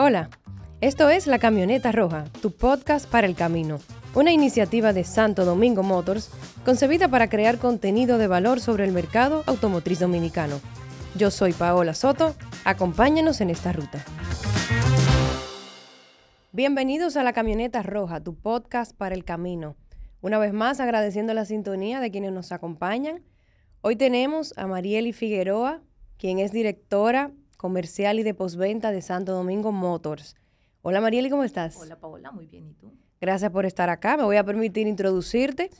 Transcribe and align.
Hola, 0.00 0.30
esto 0.80 1.10
es 1.10 1.26
La 1.26 1.40
Camioneta 1.40 1.90
Roja, 1.90 2.22
tu 2.40 2.52
podcast 2.52 3.10
para 3.10 3.26
el 3.26 3.34
camino, 3.34 3.80
una 4.14 4.30
iniciativa 4.30 4.92
de 4.92 5.02
Santo 5.02 5.44
Domingo 5.44 5.82
Motors 5.82 6.30
concebida 6.64 7.08
para 7.08 7.28
crear 7.28 7.58
contenido 7.58 8.16
de 8.16 8.28
valor 8.28 8.60
sobre 8.60 8.84
el 8.84 8.92
mercado 8.92 9.42
automotriz 9.46 9.98
dominicano. 9.98 10.60
Yo 11.16 11.32
soy 11.32 11.52
Paola 11.52 11.94
Soto, 11.94 12.36
acompáñanos 12.64 13.40
en 13.40 13.50
esta 13.50 13.72
ruta. 13.72 14.04
Bienvenidos 16.52 17.16
a 17.16 17.24
La 17.24 17.32
Camioneta 17.32 17.82
Roja, 17.82 18.20
tu 18.20 18.36
podcast 18.36 18.96
para 18.96 19.16
el 19.16 19.24
camino. 19.24 19.74
Una 20.20 20.38
vez 20.38 20.52
más 20.52 20.78
agradeciendo 20.78 21.34
la 21.34 21.44
sintonía 21.44 21.98
de 21.98 22.12
quienes 22.12 22.30
nos 22.30 22.52
acompañan. 22.52 23.24
Hoy 23.80 23.96
tenemos 23.96 24.54
a 24.58 24.68
Marieli 24.68 25.12
Figueroa, 25.12 25.82
quien 26.18 26.38
es 26.38 26.52
directora 26.52 27.32
comercial 27.58 28.18
y 28.18 28.22
de 28.22 28.32
postventa 28.32 28.90
de 28.92 29.02
Santo 29.02 29.32
Domingo 29.32 29.72
Motors. 29.72 30.36
Hola 30.80 31.02
Marieli, 31.02 31.28
¿cómo 31.28 31.44
estás? 31.44 31.76
Hola 31.76 32.00
Paola, 32.00 32.30
muy 32.30 32.46
bien, 32.46 32.68
¿y 32.68 32.72
tú? 32.72 32.92
Gracias 33.20 33.50
por 33.50 33.66
estar 33.66 33.90
acá. 33.90 34.16
Me 34.16 34.22
voy 34.22 34.36
a 34.36 34.44
permitir 34.44 34.86
introducirte. 34.86 35.70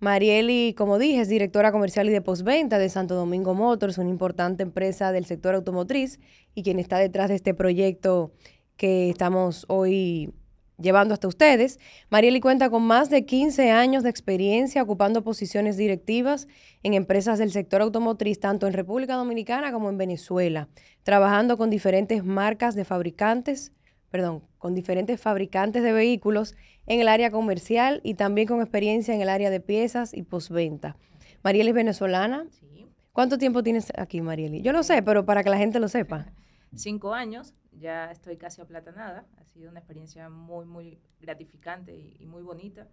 Marieli, 0.00 0.74
como 0.76 0.98
dije, 0.98 1.20
es 1.20 1.28
directora 1.28 1.70
comercial 1.70 2.08
y 2.08 2.12
de 2.12 2.22
postventa 2.22 2.78
de 2.78 2.88
Santo 2.88 3.14
Domingo 3.14 3.52
Motors, 3.52 3.98
una 3.98 4.08
importante 4.08 4.62
empresa 4.62 5.12
del 5.12 5.26
sector 5.26 5.54
automotriz 5.54 6.18
y 6.54 6.62
quien 6.62 6.78
está 6.78 6.98
detrás 6.98 7.28
de 7.28 7.34
este 7.34 7.52
proyecto 7.52 8.32
que 8.76 9.10
estamos 9.10 9.66
hoy 9.68 10.32
llevando 10.78 11.14
hasta 11.14 11.28
ustedes. 11.28 11.78
Marieli 12.10 12.40
cuenta 12.40 12.70
con 12.70 12.82
más 12.82 13.10
de 13.10 13.24
15 13.24 13.70
años 13.70 14.02
de 14.02 14.10
experiencia 14.10 14.82
ocupando 14.82 15.22
posiciones 15.22 15.76
directivas 15.76 16.48
en 16.82 16.94
empresas 16.94 17.38
del 17.38 17.52
sector 17.52 17.82
automotriz, 17.82 18.40
tanto 18.40 18.66
en 18.66 18.72
República 18.72 19.14
Dominicana 19.16 19.72
como 19.72 19.90
en 19.90 19.98
Venezuela, 19.98 20.68
trabajando 21.02 21.56
con 21.58 21.70
diferentes 21.70 22.24
marcas 22.24 22.74
de 22.74 22.84
fabricantes, 22.84 23.72
perdón, 24.10 24.44
con 24.58 24.74
diferentes 24.74 25.20
fabricantes 25.20 25.82
de 25.82 25.92
vehículos 25.92 26.54
en 26.86 27.00
el 27.00 27.08
área 27.08 27.30
comercial 27.30 28.00
y 28.02 28.14
también 28.14 28.48
con 28.48 28.60
experiencia 28.60 29.14
en 29.14 29.20
el 29.20 29.28
área 29.28 29.50
de 29.50 29.60
piezas 29.60 30.14
y 30.14 30.22
postventa. 30.22 30.96
Marieli 31.42 31.68
es 31.68 31.74
venezolana. 31.74 32.46
Sí. 32.50 32.86
¿Cuánto 33.12 33.36
tiempo 33.36 33.62
tienes 33.62 33.92
aquí, 33.96 34.20
Marieli? 34.20 34.62
Yo 34.62 34.72
lo 34.72 34.82
sé, 34.82 35.02
pero 35.02 35.24
para 35.24 35.42
que 35.42 35.50
la 35.50 35.58
gente 35.58 35.80
lo 35.80 35.88
sepa. 35.88 36.32
Cinco 36.74 37.14
años, 37.14 37.54
ya 37.78 38.10
estoy 38.10 38.36
casi 38.36 38.60
aplatanada. 38.60 39.26
Ha 39.38 39.44
sido 39.44 39.70
una 39.70 39.80
experiencia 39.80 40.28
muy, 40.28 40.64
muy 40.66 40.98
gratificante 41.20 41.94
y, 41.94 42.16
y 42.20 42.26
muy 42.26 42.42
bonita. 42.42 42.88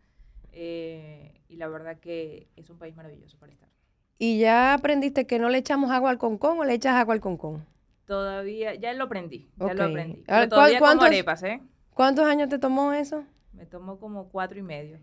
Eh, 0.51 1.41
y 1.49 1.57
la 1.57 1.67
verdad 1.67 1.99
que 1.99 2.47
es 2.55 2.69
un 2.69 2.77
país 2.77 2.95
maravilloso 2.95 3.37
para 3.37 3.51
estar. 3.51 3.69
¿Y 4.17 4.39
ya 4.39 4.73
aprendiste 4.73 5.27
que 5.27 5.39
no 5.39 5.49
le 5.49 5.57
echamos 5.57 5.91
agua 5.91 6.09
al 6.09 6.17
concón 6.17 6.57
o 6.59 6.63
le 6.63 6.73
echas 6.73 6.95
agua 6.95 7.13
al 7.13 7.19
concón? 7.21 7.65
Todavía, 8.05 8.75
ya 8.75 8.93
lo 8.93 9.05
aprendí, 9.05 9.49
ya 9.57 9.73
lo 9.73 9.83
Ok. 9.83 9.89
aprendí. 9.89 10.23
Pero 10.25 10.49
todavía 10.49 10.79
¿cuál- 10.79 10.91
como 10.91 10.99
cuántos- 11.01 11.07
arepas, 11.07 11.43
¿eh? 11.43 11.61
¿Cuántos 11.93 12.25
años 12.25 12.49
te 12.49 12.59
tomó 12.59 12.93
eso? 12.93 13.23
Me 13.53 13.65
tomó 13.65 13.99
como 13.99 14.29
cuatro 14.29 14.59
y 14.59 14.61
medio. 14.61 14.99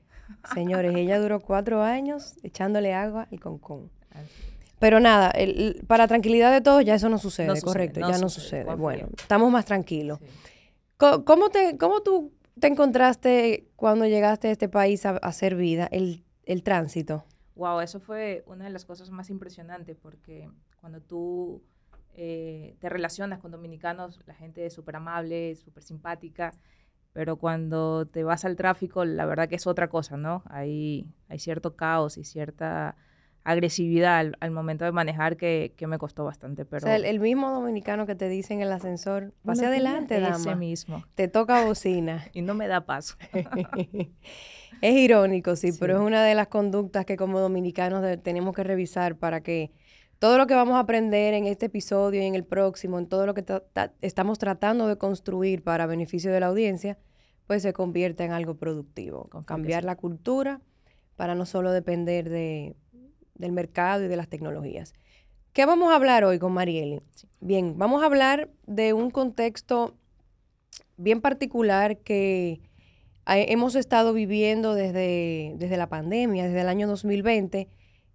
Señores, 0.55 0.94
ella 0.94 1.19
duró 1.19 1.41
cuatro 1.41 1.83
años 1.83 2.36
echándole 2.42 2.94
agua 2.94 3.27
al 3.30 3.41
concón. 3.41 3.91
Así. 4.11 4.52
Pero 4.83 4.98
nada, 4.98 5.30
el- 5.30 5.84
para 5.86 6.08
tranquilidad 6.08 6.50
de 6.52 6.61
todos 6.61 6.84
ya 6.84 6.97
eso 6.97 7.08
no 7.08 7.16
sucede, 7.19 7.47
No 7.47 7.55
sucede, 7.55 7.64
correcto, 7.72 8.00
no 8.00 8.11
ya 8.11 8.19
no 8.19 8.28
sucede. 8.28 8.75
Bueno, 8.75 9.08
estamos 9.16 9.50
más 9.50 9.64
tranquilos. 9.64 10.19
Sí. 10.20 10.27
¿Cómo, 11.24 11.50
te, 11.50 11.77
¿Cómo 11.78 12.02
tú 12.02 12.33
te 12.58 12.66
encontraste 12.66 13.69
cuando 13.77 14.06
llegaste 14.06 14.48
a 14.48 14.50
este 14.50 14.69
país 14.69 15.06
a, 15.06 15.11
a 15.11 15.16
hacer 15.19 15.55
vida, 15.55 15.89
el, 15.92 16.24
el 16.47 16.64
tránsito? 16.64 17.24
Wow, 17.55 17.80
eso 17.80 18.00
fue 18.00 18.42
una 18.47 18.64
de 18.64 18.70
las 18.70 18.84
cosas 18.84 19.11
más 19.11 19.30
impresionantes 19.30 19.97
porque 19.97 20.50
cuando 20.80 21.00
tú 21.00 21.62
eh, 22.14 22.74
te 22.80 22.89
relacionas 22.89 23.39
con 23.39 23.52
dominicanos, 23.52 24.19
la 24.27 24.34
gente 24.34 24.67
es 24.67 24.72
súper 24.74 24.96
amable, 24.96 25.55
súper 25.55 25.84
simpática, 25.84 26.52
pero 27.12 27.36
cuando 27.36 28.06
te 28.06 28.24
vas 28.24 28.44
al 28.44 28.56
tráfico, 28.56 29.05
la 29.05 29.27
verdad 29.27 29.48
que 29.48 29.55
es 29.56 29.67
otra 29.69 29.89
cosa, 29.89 30.17
¿no? 30.17 30.42
Hay, 30.46 31.06
hay 31.28 31.39
cierto 31.39 31.77
caos 31.77 32.19
y 32.19 32.24
cierta 32.24 32.96
agresividad 33.45 34.19
al, 34.19 34.36
al 34.41 34.51
momento 34.53 34.85
de 34.85 34.92
manejar 34.92 35.36
que, 35.36 35.73
que 35.77 35.86
me 35.86 35.98
costó 35.98 36.25
bastante, 36.25 36.64
pero... 36.64 36.85
o 36.85 36.86
sea, 36.86 36.97
el, 36.97 37.05
el 37.05 37.19
mismo 37.20 37.51
dominicano 37.51 38.07
que 38.07 38.14
te 38.14 38.29
dice 38.29 38.55
en 38.55 38.61
el 38.63 38.70
ascensor, 38.73 39.33
pase 39.45 39.67
adelante, 39.67 40.17
Ese 40.17 40.23
dama, 40.30 40.55
mismo. 40.55 41.05
te 41.14 41.29
toca 41.29 41.64
bocina. 41.64 42.25
Y 42.33 42.42
no 42.42 42.55
me 42.55 42.69
da 42.69 42.86
paso. 42.86 43.17
es 44.81 44.95
irónico, 44.95 45.57
sí, 45.57 45.73
pero 45.79 45.95
es 46.01 46.01
una 46.07 46.25
de 46.25 46.35
las 46.35 46.48
conductas 46.48 47.05
que 47.05 47.17
como 47.17 47.41
dominicanos 47.41 48.02
de- 48.02 48.17
tenemos 48.17 48.55
que 48.55 48.64
revisar 48.64 49.17
para 49.17 49.42
que 49.42 49.70
todo 50.19 50.39
lo 50.39 50.47
que 50.47 50.55
vamos 50.55 50.75
a 50.77 50.81
aprender 50.81 51.35
en 51.35 51.47
este 51.47 51.67
episodio 51.67 52.23
y 52.23 52.27
en 52.27 52.35
el 52.35 52.45
próximo, 52.45 52.98
en 52.98 53.07
todo 53.08 53.27
lo 53.27 53.35
que 53.35 53.42
ta- 53.42 53.64
ta- 53.73 53.92
estamos 54.02 54.39
tratando 54.39 54.86
de 54.86 54.97
construir 54.97 55.63
para 55.63 55.86
beneficio 55.86 56.33
de 56.33 56.41
la 56.41 56.47
audiencia, 56.47 56.97
pues 57.47 57.63
se 57.63 57.73
convierta 57.73 58.25
en 58.25 58.31
algo 58.33 58.55
productivo. 58.57 59.29
Que 59.31 59.45
Cambiar 59.45 59.83
sí. 59.83 59.86
la 59.86 59.97
cultura 59.97 60.61
para 61.17 61.35
no 61.35 61.45
solo 61.45 61.73
depender 61.73 62.29
de, 62.31 62.77
del 63.35 63.53
mercado 63.53 64.05
y 64.05 64.09
de 64.09 64.17
las 64.17 64.29
tecnologías. 64.29 64.95
¿Qué 65.53 65.67
vamos 65.67 65.93
a 65.93 65.97
hablar 65.97 66.25
hoy 66.25 66.39
con 66.39 66.53
Marieli? 66.53 67.03
Sí. 67.15 67.29
Bien, 67.41 67.77
vamos 67.77 68.03
a 68.03 68.07
hablar 68.07 68.48
de 68.67 68.93
un 68.93 69.11
contexto 69.11 69.97
bien 70.97 71.20
particular 71.20 71.98
que 71.98 72.61
hemos 73.27 73.75
estado 73.75 74.13
viviendo 74.13 74.75
desde, 74.75 75.53
desde 75.57 75.77
la 75.77 75.89
pandemia, 75.89 76.45
desde 76.45 76.61
el 76.61 76.69
año 76.69 76.87
2020, 76.87 77.69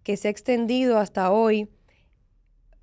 que 0.04 0.18
se 0.18 0.30
ha 0.30 0.32
extendido 0.32 0.98
hasta 0.98 1.32
hoy, 1.32 1.70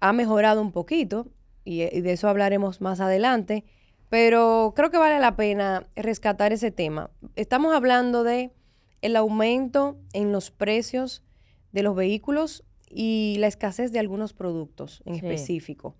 ha 0.00 0.12
mejorado 0.12 0.60
un 0.60 0.70
poquito, 0.70 1.26
y, 1.64 1.82
y 1.82 2.00
de 2.02 2.12
eso 2.12 2.28
hablaremos 2.28 2.80
más 2.80 3.00
adelante, 3.00 3.64
pero 4.08 4.74
creo 4.76 4.90
que 4.90 4.98
vale 4.98 5.18
la 5.18 5.34
pena 5.34 5.88
rescatar 5.96 6.52
ese 6.52 6.70
tema. 6.70 7.10
Estamos 7.34 7.74
hablando 7.74 8.22
de 8.22 8.52
el 9.02 9.16
aumento 9.16 9.96
en 10.12 10.30
los 10.30 10.52
precios 10.52 11.23
de 11.74 11.82
los 11.82 11.94
vehículos 11.94 12.64
y 12.88 13.36
la 13.38 13.48
escasez 13.48 13.92
de 13.92 13.98
algunos 13.98 14.32
productos 14.32 15.02
en 15.04 15.14
Sí. 15.16 15.26
específico 15.26 15.96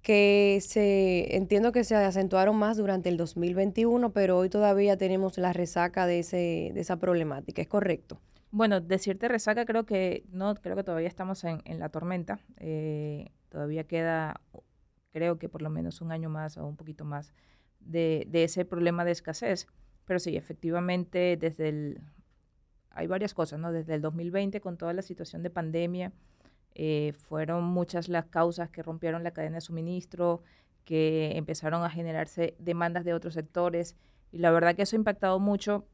que 0.00 0.58
se 0.62 1.36
entiendo 1.36 1.72
que 1.72 1.82
se 1.84 1.96
acentuaron 1.96 2.56
más 2.56 2.76
durante 2.76 3.08
el 3.08 3.16
2021, 3.16 4.12
pero 4.12 4.38
hoy 4.38 4.48
todavía 4.48 4.96
tenemos 4.96 5.36
la 5.36 5.52
resaca 5.52 6.06
de 6.06 6.20
ese 6.20 6.70
de 6.72 6.80
esa 6.80 6.96
problemática, 6.98 7.60
¿es 7.60 7.68
correcto? 7.68 8.20
Bueno, 8.50 8.80
decirte 8.80 9.28
resaca 9.28 9.66
creo 9.66 9.84
que 9.84 10.24
no, 10.30 10.54
creo 10.54 10.76
que 10.76 10.84
todavía 10.84 11.08
estamos 11.08 11.42
en, 11.44 11.60
en 11.64 11.78
la 11.80 11.88
tormenta. 11.90 12.38
eh, 12.58 13.26
todavía 13.50 13.84
queda, 13.84 14.40
creo 15.12 15.38
que 15.38 15.48
por 15.48 15.62
lo 15.62 15.70
menos 15.70 16.00
un 16.00 16.12
año 16.12 16.28
más 16.30 16.56
o 16.58 16.66
un 16.66 16.76
poquito 16.76 17.04
más 17.04 17.32
de, 17.80 18.24
de 18.28 18.44
ese 18.44 18.64
problema 18.64 19.04
de 19.04 19.10
escasez. 19.12 19.66
Pero 20.04 20.18
sí, 20.20 20.36
efectivamente, 20.36 21.36
desde 21.38 21.68
el, 21.70 22.00
hay 22.98 23.06
varias 23.06 23.32
cosas, 23.32 23.60
¿no? 23.60 23.70
Desde 23.70 23.94
el 23.94 24.02
2020, 24.02 24.60
con 24.60 24.76
toda 24.76 24.92
la 24.92 25.02
situación 25.02 25.44
de 25.44 25.50
pandemia, 25.50 26.12
eh, 26.74 27.12
fueron 27.16 27.62
muchas 27.62 28.08
las 28.08 28.26
causas 28.26 28.70
que 28.70 28.82
rompieron 28.82 29.22
la 29.22 29.30
cadena 29.30 29.56
de 29.56 29.60
suministro, 29.60 30.42
que 30.84 31.36
empezaron 31.36 31.84
a 31.84 31.90
generarse 31.90 32.56
demandas 32.58 33.04
de 33.04 33.14
otros 33.14 33.34
sectores. 33.34 33.96
Y 34.32 34.38
la 34.38 34.50
verdad 34.50 34.74
que 34.74 34.82
eso 34.82 34.96
ha 34.96 34.98
impactado 34.98 35.38
mucho 35.38 35.86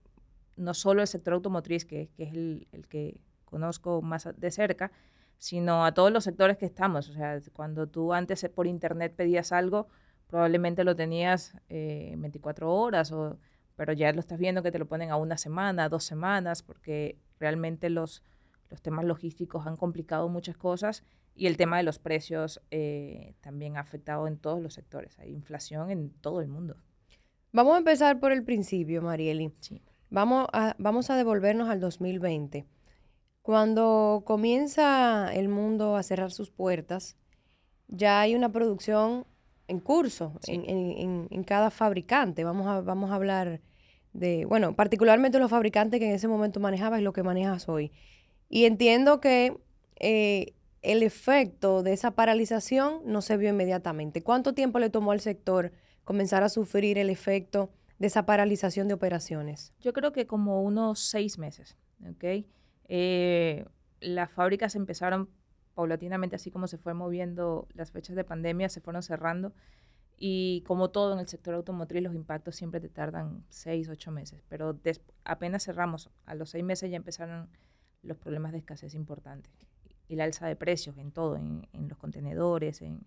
no 0.57 0.73
solo 0.73 1.03
el 1.03 1.07
sector 1.09 1.35
automotriz, 1.35 1.85
que, 1.85 2.09
es 2.17 2.33
el, 2.33 2.67
que 2.89 3.21
conozco 3.45 4.01
más 4.01 4.27
de 4.35 4.51
cerca, 4.51 4.91
sino 5.37 5.85
a 5.85 5.93
todos 5.93 6.11
los 6.11 6.25
sectores 6.25 6.57
que 6.57 6.65
estamos. 6.65 7.11
O 7.11 7.13
sea, 7.13 7.39
cuando 7.53 7.87
tú 7.87 8.15
antes 8.15 8.43
eh, 8.45 8.49
por 8.49 8.67
internet 8.67 9.13
pedías 9.15 9.53
algo, 9.53 9.89
probablemente 10.27 10.85
lo 10.85 10.97
tenías 10.97 11.55
eh, 11.69 12.11
en 12.13 12.23
24 12.23 12.73
horas, 12.73 13.13
o, 13.13 13.37
pero 13.77 13.93
ya 13.93 14.13
lo 14.13 14.21
estás 14.21 14.39
viendo 14.39 14.63
que 14.63 14.73
te 14.73 14.79
lo 14.79 14.87
ponen 14.87 15.11
a 15.11 15.17
una 15.17 15.37
semana, 15.37 15.89
dos 15.89 16.05
semanas, 16.05 16.63
porque 16.63 17.19
realmente 17.39 17.91
los, 17.91 18.23
los 18.71 18.83
temas 18.83 19.05
logísticos 19.05 19.67
han 19.67 19.77
complicado 19.77 20.29
muchas 20.29 20.57
cosas 20.57 21.05
y 21.35 21.47
el 21.47 21.57
tema 21.57 21.79
de 21.79 21.83
los 21.83 21.99
precios 21.99 22.61
eh, 22.71 23.35
también 23.41 23.77
ha 23.77 23.81
afectado 23.81 24.27
en 24.29 24.39
todos 24.39 24.63
los 24.63 24.75
sectores. 24.75 25.19
Hay 25.19 25.31
inflación 25.33 25.91
en 25.91 26.11
todo 26.11 26.41
el 26.41 26.49
mundo. 26.49 26.77
Vamos 27.53 27.75
a 27.75 27.79
empezar 27.79 28.21
por 28.21 28.33
el 28.33 28.45
principio, 28.45 29.03
Marieli. 29.03 29.53
Sí. 29.61 29.83
Vamos 30.11 30.47
a, 30.53 30.77
vamos 30.79 31.11
a 31.11 31.17
devolvernos 31.17 31.69
al 31.69 31.81
2020. 31.81 32.67
Cuando 33.43 34.23
comienza 34.25 35.33
el 35.35 35.49
mundo 35.49 35.97
a 35.97 36.03
cerrar 36.03 36.31
sus 36.31 36.51
puertas, 36.51 37.17
ya 37.89 38.21
hay 38.21 38.35
una 38.35 38.51
producción 38.51 39.27
en 39.69 39.81
curso 39.81 40.35
Sí. 40.43 40.53
en, 40.53 40.69
en- 40.69 40.99
en- 40.99 41.29
en 41.31 41.45
cada 41.45 41.71
fabricante. 41.71 42.45
Vamos 42.45 42.67
a, 42.67 42.81
vamos 42.81 43.11
a 43.11 43.15
hablar 43.15 43.61
de, 44.13 44.45
bueno, 44.45 44.75
particularmente 44.77 45.39
los 45.39 45.51
fabricantes 45.51 45.99
que 46.01 46.07
en 46.09 46.15
ese 46.15 46.29
momento 46.29 46.61
manejabas 46.61 47.01
y 47.01 47.03
lo 47.03 47.13
que 47.13 47.23
manejas 47.23 47.69
hoy. 47.69 47.91
Y 48.49 48.65
entiendo 48.67 49.21
que 49.21 49.57
eh, 49.99 50.55
el 50.83 51.03
efecto 51.03 51.83
de 51.83 51.93
esa 51.95 52.13
paralización 52.13 53.01
no 53.07 53.23
se 53.23 53.37
vio 53.37 53.49
inmediatamente. 53.51 54.23
¿Cuánto 54.23 54.53
tiempo 54.55 54.79
le 54.79 54.91
tomó 54.91 55.13
al 55.13 55.21
sector 55.21 55.73
comenzar 56.05 56.43
a 56.43 56.49
sufrir 56.49 56.99
el 56.99 57.09
efecto 57.11 57.71
de 57.99 58.07
esa 58.09 58.27
paralización 58.27 58.87
de 58.87 58.95
operaciones? 58.95 59.73
Yo 59.81 59.93
creo 59.95 60.13
que 60.13 60.27
como 60.27 60.63
unos 60.63 61.01
seis 61.01 61.39
meses, 61.39 61.77
¿ok? 62.09 62.45
Eh, 62.89 63.65
las 64.01 64.31
fábricas 64.31 64.75
empezaron 64.77 65.29
paulatinamente, 65.75 66.37
así 66.37 66.51
como 66.51 66.67
se 66.67 66.79
fue 66.79 66.95
moviendo 66.95 67.67
las 67.75 67.91
fechas 67.91 68.17
de 68.17 68.25
pandemia, 68.25 68.69
se 68.69 68.81
fueron 68.81 69.03
cerrando 69.03 69.53
Y 70.17 70.63
como 70.67 70.91
todo 70.91 71.13
en 71.13 71.19
el 71.19 71.29
sector 71.29 71.55
automotriz, 71.55 72.03
los 72.03 72.15
impactos 72.15 72.57
siempre 72.57 72.81
te 72.81 72.89
tardan 72.89 73.45
seis, 73.49 73.89
ocho 73.89 74.11
meses, 74.11 74.43
pero 74.49 74.79
apenas 75.25 75.65
cerramos, 75.65 76.11
a 76.27 76.35
los 76.35 76.51
seis 76.51 76.65
meses 76.65 76.91
ya 76.91 76.97
empezaron 76.97 77.49
los 78.03 78.17
problemas 78.19 78.53
de 78.53 78.59
escasez 78.59 78.95
importantes 78.95 79.53
y 80.09 80.17
la 80.17 80.25
alza 80.25 80.47
de 80.47 80.57
precios 80.57 80.99
en 80.99 81.11
todo, 81.11 81.37
en, 81.37 81.67
los 81.89 81.99
contenedores, 81.99 82.83
en, 82.83 83.01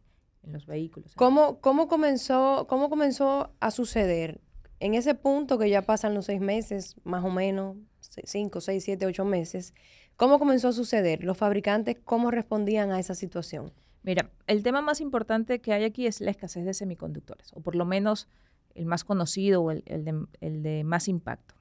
los 0.43 0.65
vehículos. 0.65 1.13
¿Cómo, 1.15 1.59
cómo, 1.59 1.89
comenzó, 1.89 2.67
¿Cómo 2.69 2.89
comenzó 2.89 3.51
a 3.59 3.69
suceder? 3.69 4.39
En 4.79 4.93
ese 4.93 5.13
punto 5.13 5.57
que 5.57 5.69
ya 5.69 5.81
pasan 5.81 6.13
los 6.13 6.25
seis 6.25 6.39
meses, 6.39 6.95
más 7.03 7.25
o 7.25 7.29
menos, 7.29 7.75
cinco, 7.99 8.61
seis, 8.61 8.85
siete, 8.85 9.05
ocho 9.05 9.25
meses, 9.25 9.73
¿cómo 10.17 10.39
comenzó 10.39 10.67
a 10.67 10.73
suceder? 10.73 11.23
¿Los 11.23 11.37
fabricantes 11.37 11.97
cómo 12.03 12.31
respondían 12.31 12.91
a 12.91 12.99
esa 12.99 13.15
situación? 13.15 13.71
Mira, 14.03 14.29
el 14.47 14.63
tema 14.63 14.81
más 14.81 14.99
importante 15.01 15.59
que 15.61 15.73
hay 15.73 15.83
aquí 15.83 16.07
es 16.07 16.21
la 16.21 16.31
escasez 16.31 16.65
de 16.65 16.73
semiconductores, 16.73 17.51
o 17.53 17.61
por 17.61 17.75
lo 17.75 17.85
menos 17.85 18.27
el 18.75 18.85
más 18.85 19.03
conocido 19.03 19.61
o 19.61 19.71
el, 19.71 19.83
de, 19.83 20.83
más 20.83 21.07
impacto. 21.07 21.55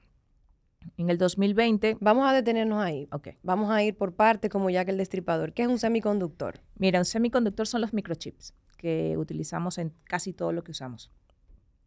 En 0.97 1.09
el 1.09 1.17
2020... 1.17 1.97
Vamos 1.99 2.29
a 2.29 2.33
detenernos 2.33 2.81
ahí. 2.81 3.09
Ok. 3.11 3.29
Vamos 3.43 3.69
a 3.71 3.83
ir 3.83 3.97
por 3.97 4.13
parte 4.13 4.49
como 4.49 4.69
ya 4.69 4.85
que 4.85 4.91
el 4.91 4.97
destripador. 4.97 5.51
¿Qué 5.51 5.63
es 5.63 5.67
un 5.67 5.79
semiconductor? 5.79 6.61
Mira, 6.75 6.99
un 6.99 7.05
semiconductor 7.05 7.67
son 7.67 7.81
los 7.81 7.93
microchips 7.93 8.53
que 8.77 9.17
utilizamos 9.17 9.79
en 9.79 9.91
casi 10.05 10.31
todo 10.31 10.53
lo 10.53 10.63
que 10.63 10.71
usamos. 10.71 11.11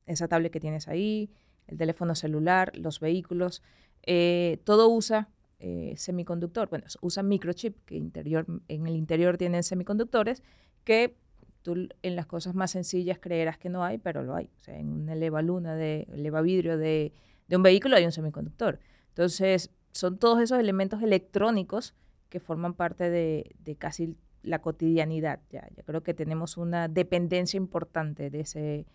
Esa 0.06 0.28
tablet 0.28 0.52
que 0.52 0.60
tienes 0.60 0.88
ahí, 0.88 1.30
el 1.68 1.78
teléfono 1.78 2.14
celular, 2.14 2.72
los 2.76 3.00
vehículos, 3.00 3.62
eh, 4.02 4.60
todo 4.64 4.88
usa 4.88 5.28
eh, 5.60 5.94
semiconductor, 5.96 6.68
bueno, 6.68 6.86
usa 7.02 7.22
microchip, 7.22 7.84
que 7.84 7.96
interior, 7.96 8.46
en 8.68 8.86
el 8.86 8.96
interior 8.96 9.36
tienen 9.36 9.62
semiconductores, 9.62 10.42
que 10.84 11.16
tú 11.62 11.88
en 12.02 12.16
las 12.16 12.26
cosas 12.26 12.54
más 12.54 12.70
sencillas 12.70 13.18
creerás 13.20 13.58
que 13.58 13.68
no 13.68 13.84
hay, 13.84 13.98
pero 13.98 14.22
lo 14.22 14.34
hay. 14.34 14.50
O 14.58 14.60
sea, 14.60 14.78
en 14.78 14.88
una 14.88 15.12
eleva 15.12 15.42
luna 15.42 15.74
de 15.74 16.06
eleva 16.12 16.40
vidrio 16.40 16.78
de, 16.78 17.12
de 17.46 17.56
un 17.56 17.62
vehículo 17.62 17.96
hay 17.96 18.04
un 18.04 18.12
semiconductor. 18.12 18.80
Entonces, 19.08 19.70
son 19.92 20.18
todos 20.18 20.40
esos 20.40 20.58
elementos 20.58 21.02
electrónicos 21.02 21.94
que 22.28 22.40
forman 22.40 22.74
parte 22.74 23.10
de, 23.10 23.54
de 23.58 23.76
casi 23.76 24.16
la 24.42 24.62
cotidianidad. 24.62 25.40
Ya, 25.50 25.68
ya 25.76 25.82
creo 25.82 26.02
que 26.02 26.14
tenemos 26.14 26.56
una 26.56 26.88
dependencia 26.88 27.58
importante 27.58 28.30
de 28.30 28.40
ese, 28.40 28.86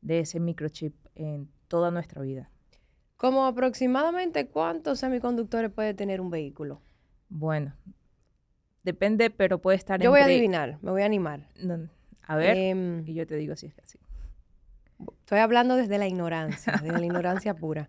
de 0.00 0.20
ese 0.20 0.40
microchip 0.40 0.94
en 1.14 1.50
toda 1.68 1.90
nuestra 1.90 2.22
vida. 2.22 2.50
¿Como 3.24 3.46
aproximadamente 3.46 4.48
cuántos 4.48 4.98
semiconductores 4.98 5.70
puede 5.70 5.94
tener 5.94 6.20
un 6.20 6.28
vehículo? 6.28 6.82
Bueno, 7.30 7.74
depende, 8.82 9.30
pero 9.30 9.62
puede 9.62 9.78
estar 9.78 9.98
Yo 9.98 10.10
voy 10.10 10.20
a 10.20 10.26
adivinar, 10.26 10.76
me 10.82 10.90
voy 10.90 11.00
a 11.00 11.06
animar. 11.06 11.48
a 12.26 12.36
ver, 12.36 12.54
em, 12.54 13.02
y 13.08 13.14
yo 13.14 13.26
te 13.26 13.36
digo 13.36 13.56
si 13.56 13.68
es 13.68 13.78
así. 13.78 13.98
Estoy 15.20 15.38
hablando 15.38 15.74
desde 15.76 15.96
la 15.96 16.06
ignorancia, 16.06 16.74
desde 16.82 16.98
la 16.98 17.06
ignorancia 17.06 17.54
pura. 17.56 17.88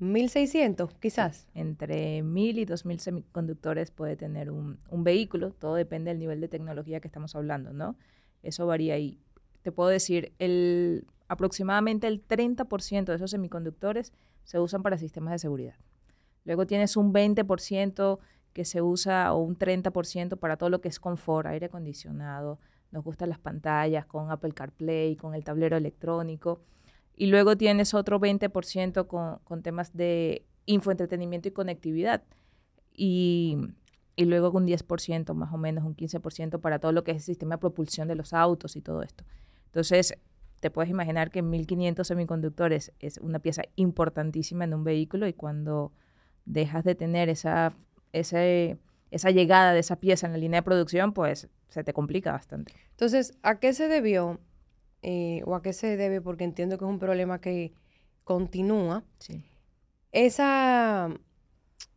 1600, 0.00 0.92
quizás. 0.94 1.46
Entre 1.54 2.24
1000 2.24 2.58
y 2.58 2.64
2000 2.64 2.98
semiconductores 2.98 3.92
puede 3.92 4.16
tener 4.16 4.50
un, 4.50 4.80
un, 4.90 5.04
vehículo, 5.04 5.52
todo 5.52 5.76
depende 5.76 6.10
del 6.10 6.18
nivel 6.18 6.40
de 6.40 6.48
tecnología 6.48 6.98
que 6.98 7.06
estamos 7.06 7.36
hablando, 7.36 7.72
¿no? 7.72 7.94
Eso 8.42 8.66
varía 8.66 8.98
y 8.98 9.20
te 9.62 9.70
puedo 9.70 9.88
decir, 9.88 10.32
el 10.40 11.06
aproximadamente 11.28 12.06
el 12.06 12.26
30% 12.26 13.04
de 13.04 13.14
esos 13.14 13.30
semiconductores 13.30 14.12
se 14.44 14.58
usan 14.58 14.82
para 14.82 14.98
sistemas 14.98 15.32
de 15.32 15.38
seguridad. 15.38 15.74
Luego 16.44 16.66
tienes 16.66 16.96
un 16.96 17.12
20% 17.12 18.18
que 18.52 18.64
se 18.64 18.80
usa 18.80 19.34
o 19.34 19.38
un 19.38 19.58
30% 19.58 20.38
para 20.38 20.56
todo 20.56 20.70
lo 20.70 20.80
que 20.80 20.88
es 20.88 21.00
confort, 21.00 21.46
aire 21.46 21.66
acondicionado. 21.66 22.58
Nos 22.90 23.04
gustan 23.04 23.28
las 23.28 23.38
pantallas 23.38 24.06
con 24.06 24.30
Apple 24.30 24.52
CarPlay, 24.52 25.16
con 25.16 25.34
el 25.34 25.44
tablero 25.44 25.76
electrónico. 25.76 26.60
Y 27.16 27.26
luego 27.26 27.56
tienes 27.56 27.92
otro 27.92 28.20
20% 28.20 29.06
con, 29.06 29.38
con, 29.44 29.62
temas 29.62 29.94
de 29.94 30.46
infoentretenimiento 30.66 31.48
y 31.48 31.50
conectividad. 31.50 32.22
Y, 32.94 33.58
y 34.14 34.24
luego 34.24 34.50
un 34.56 34.66
10% 34.66 35.34
más 35.34 35.52
o 35.52 35.58
menos, 35.58 35.84
un 35.84 35.94
15% 35.94 36.60
para 36.60 36.78
todo 36.78 36.92
lo 36.92 37.04
que 37.04 37.10
es 37.10 37.18
el 37.18 37.22
sistema 37.22 37.56
de 37.56 37.60
propulsión 37.60 38.08
de 38.08 38.14
los 38.14 38.32
autos 38.32 38.76
y 38.76 38.80
todo 38.80 39.02
esto. 39.02 39.24
Entonces, 39.66 40.16
te 40.60 40.70
puedes 40.70 40.90
imaginar 40.90 41.30
que 41.30 41.42
1500 41.42 42.06
semiconductores 42.06 42.92
es 42.98 43.18
una 43.18 43.38
pieza 43.38 43.62
importantísima 43.76 44.64
en 44.64 44.74
un 44.74 44.84
vehículo 44.84 45.26
y 45.26 45.32
cuando 45.32 45.92
dejas 46.44 46.84
de 46.84 46.94
tener 46.94 47.28
esa, 47.28 47.74
esa 48.12 49.30
llegada 49.30 49.72
de 49.72 49.80
esa 49.80 49.96
pieza 49.96 50.26
en 50.26 50.32
la 50.32 50.38
línea 50.38 50.60
de 50.60 50.64
producción, 50.64 51.12
pues 51.12 51.48
se 51.68 51.84
te 51.84 51.92
complica 51.92 52.32
bastante. 52.32 52.72
Entonces, 52.90 53.36
¿a 53.42 53.58
qué 53.58 53.72
se 53.72 53.88
debió 53.88 54.40
eh, 55.02 55.42
o 55.44 55.54
a 55.54 55.62
qué 55.62 55.72
se 55.72 55.96
debe? 55.96 56.20
Porque 56.20 56.44
entiendo 56.44 56.78
que 56.78 56.84
es 56.84 56.90
un 56.90 56.98
problema 56.98 57.40
que 57.40 57.74
continúa. 58.24 59.04
Sí. 59.18 59.44
Esa, 60.12 61.10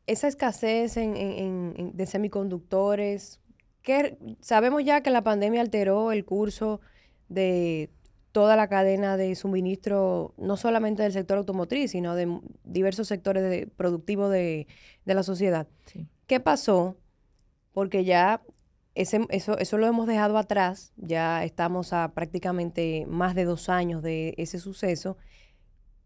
esa 0.08 0.28
escasez 0.28 0.96
de 0.96 2.06
semiconductores, 2.06 3.40
que 3.82 4.18
sabemos 4.42 4.84
ya 4.84 5.02
que 5.02 5.10
la 5.10 5.24
pandemia 5.24 5.62
alteró 5.62 6.12
el 6.12 6.26
curso 6.26 6.82
de 7.30 7.90
toda 8.32 8.56
la 8.56 8.68
cadena 8.68 9.18
de 9.18 9.36
suministro, 9.36 10.34
no 10.38 10.58
solamente 10.58 11.04
del 11.04 11.14
sector 11.14 11.38
automotriz, 11.38 11.92
sino 11.92 12.16
de 12.16 12.40
diversos 12.64 13.08
sectores 13.08 13.68
productivos 13.76 14.32
de, 14.32 14.68
la 15.06 15.24
sociedad. 15.24 15.68
¿Qué 16.28 16.40
pasó? 16.40 16.96
Porque 17.74 18.04
ya 18.04 18.44
ese, 18.94 19.26
eso, 19.30 19.58
eso 19.58 19.78
lo 19.80 19.88
hemos 19.88 20.06
dejado 20.06 20.38
atrás, 20.38 20.94
ya 20.98 21.44
estamos 21.44 21.94
a 21.94 22.12
prácticamente 22.14 23.06
más 23.08 23.34
de 23.34 23.46
dos 23.46 23.70
años 23.70 24.04
de 24.04 24.36
ese 24.38 24.60
suceso. 24.60 25.18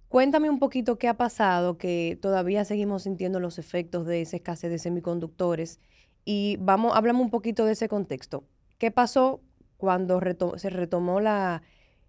Cuéntame 0.07 0.49
un 0.49 0.59
poquito 0.59 0.97
qué 0.97 1.09
ha 1.09 1.17
pasado, 1.17 1.77
que 1.77 2.17
todavía 2.21 2.63
seguimos 2.63 3.03
sintiendo 3.03 3.39
los 3.41 3.59
efectos 3.59 4.05
de 4.05 4.21
esa 4.21 4.37
escasez 4.37 4.69
de 4.69 4.79
semiconductores. 4.79 5.79
Y 6.23 6.57
vamos, 6.61 6.95
hablamos 6.95 7.23
un 7.23 7.31
poquito 7.31 7.65
de 7.65 7.73
ese 7.73 7.89
contexto. 7.89 8.45
¿Qué 8.77 8.91
pasó 8.91 9.41
cuando 9.75 10.21
se 10.55 10.69
retomó 10.69 11.19
la, 11.19 11.63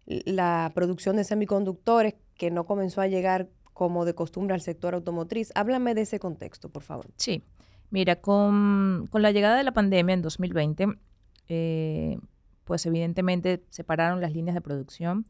la 0.07 0.71
producción 0.75 1.17
de 1.17 1.25
semiconductores 1.25 2.15
que 2.37 2.51
no 2.51 2.65
comenzó 2.65 3.01
a 3.01 3.07
llegar 3.07 3.49
como 3.73 4.05
de 4.05 4.15
costumbre 4.15 4.55
al 4.55 4.61
sector 4.61 4.95
automotriz. 4.95 5.51
Háblame 5.55 5.95
de 5.95 6.03
ese 6.03 6.19
contexto, 6.19 6.69
por 6.69 6.83
favor. 6.83 7.07
Sí, 7.17 7.43
mira, 7.91 8.17
con, 8.17 9.09
la 9.13 9.31
llegada 9.33 9.57
de 9.57 9.65
la 9.65 9.73
pandemia 9.73 10.15
en 10.15 10.23
2020, 10.23 10.87
eh, 11.49 12.19
pues 12.65 12.87
evidentemente 12.87 13.65
separaron 13.71 14.21
las 14.21 14.33
líneas 14.33 14.55
de 14.55 14.61
producción, 14.61 15.27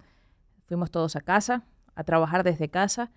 fuimos 0.67 0.91
todos 0.91 1.17
a 1.17 1.21
casa, 1.21 1.65
a 1.95 2.05
trabajar 2.05 2.45
desde 2.45 2.69
casa, 2.69 3.11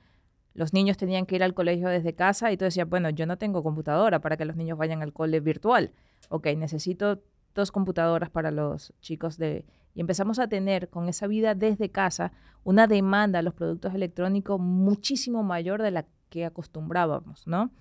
los 0.58 0.74
niños 0.74 0.98
tenían 0.98 1.28
que 1.28 1.36
ir 1.36 1.44
al 1.44 1.54
colegio 1.54 1.88
desde 1.88 2.16
casa 2.16 2.52
y 2.52 2.58
tú 2.58 2.66
decías, 2.66 2.90
bueno, 2.90 3.12
yo 3.12 3.28
no 3.28 3.38
tengo 3.38 3.62
computadora 3.62 4.22
para 4.22 4.38
que 4.38 4.46
los 4.46 4.56
niños 4.56 4.76
vayan 4.76 5.04
al 5.04 5.14
cole 5.14 5.40
virtual. 5.40 5.92
Ok, 6.30 6.48
necesito 6.58 7.22
dos 7.54 7.72
computadoras 7.72 8.32
para 8.32 8.50
los 8.50 8.92
chicos 9.00 9.38
de 9.38 9.66
y 9.98 10.02
empezamos 10.02 10.38
a 10.38 10.48
tener 10.48 10.90
con 10.90 11.10
esa 11.10 11.26
vida 11.26 11.56
desde 11.56 11.90
casa 11.90 12.32
una 12.64 12.86
demanda 12.86 13.40
a 13.40 13.42
los 13.42 13.56
productos 13.56 13.96
electrónicos 13.96 14.60
muchísimo 14.60 15.42
mayor 15.42 15.82
de 15.82 15.90
la 15.90 16.06
que 16.30 16.46
acostumbrábamos, 16.46 17.48
¿no? 17.48 17.72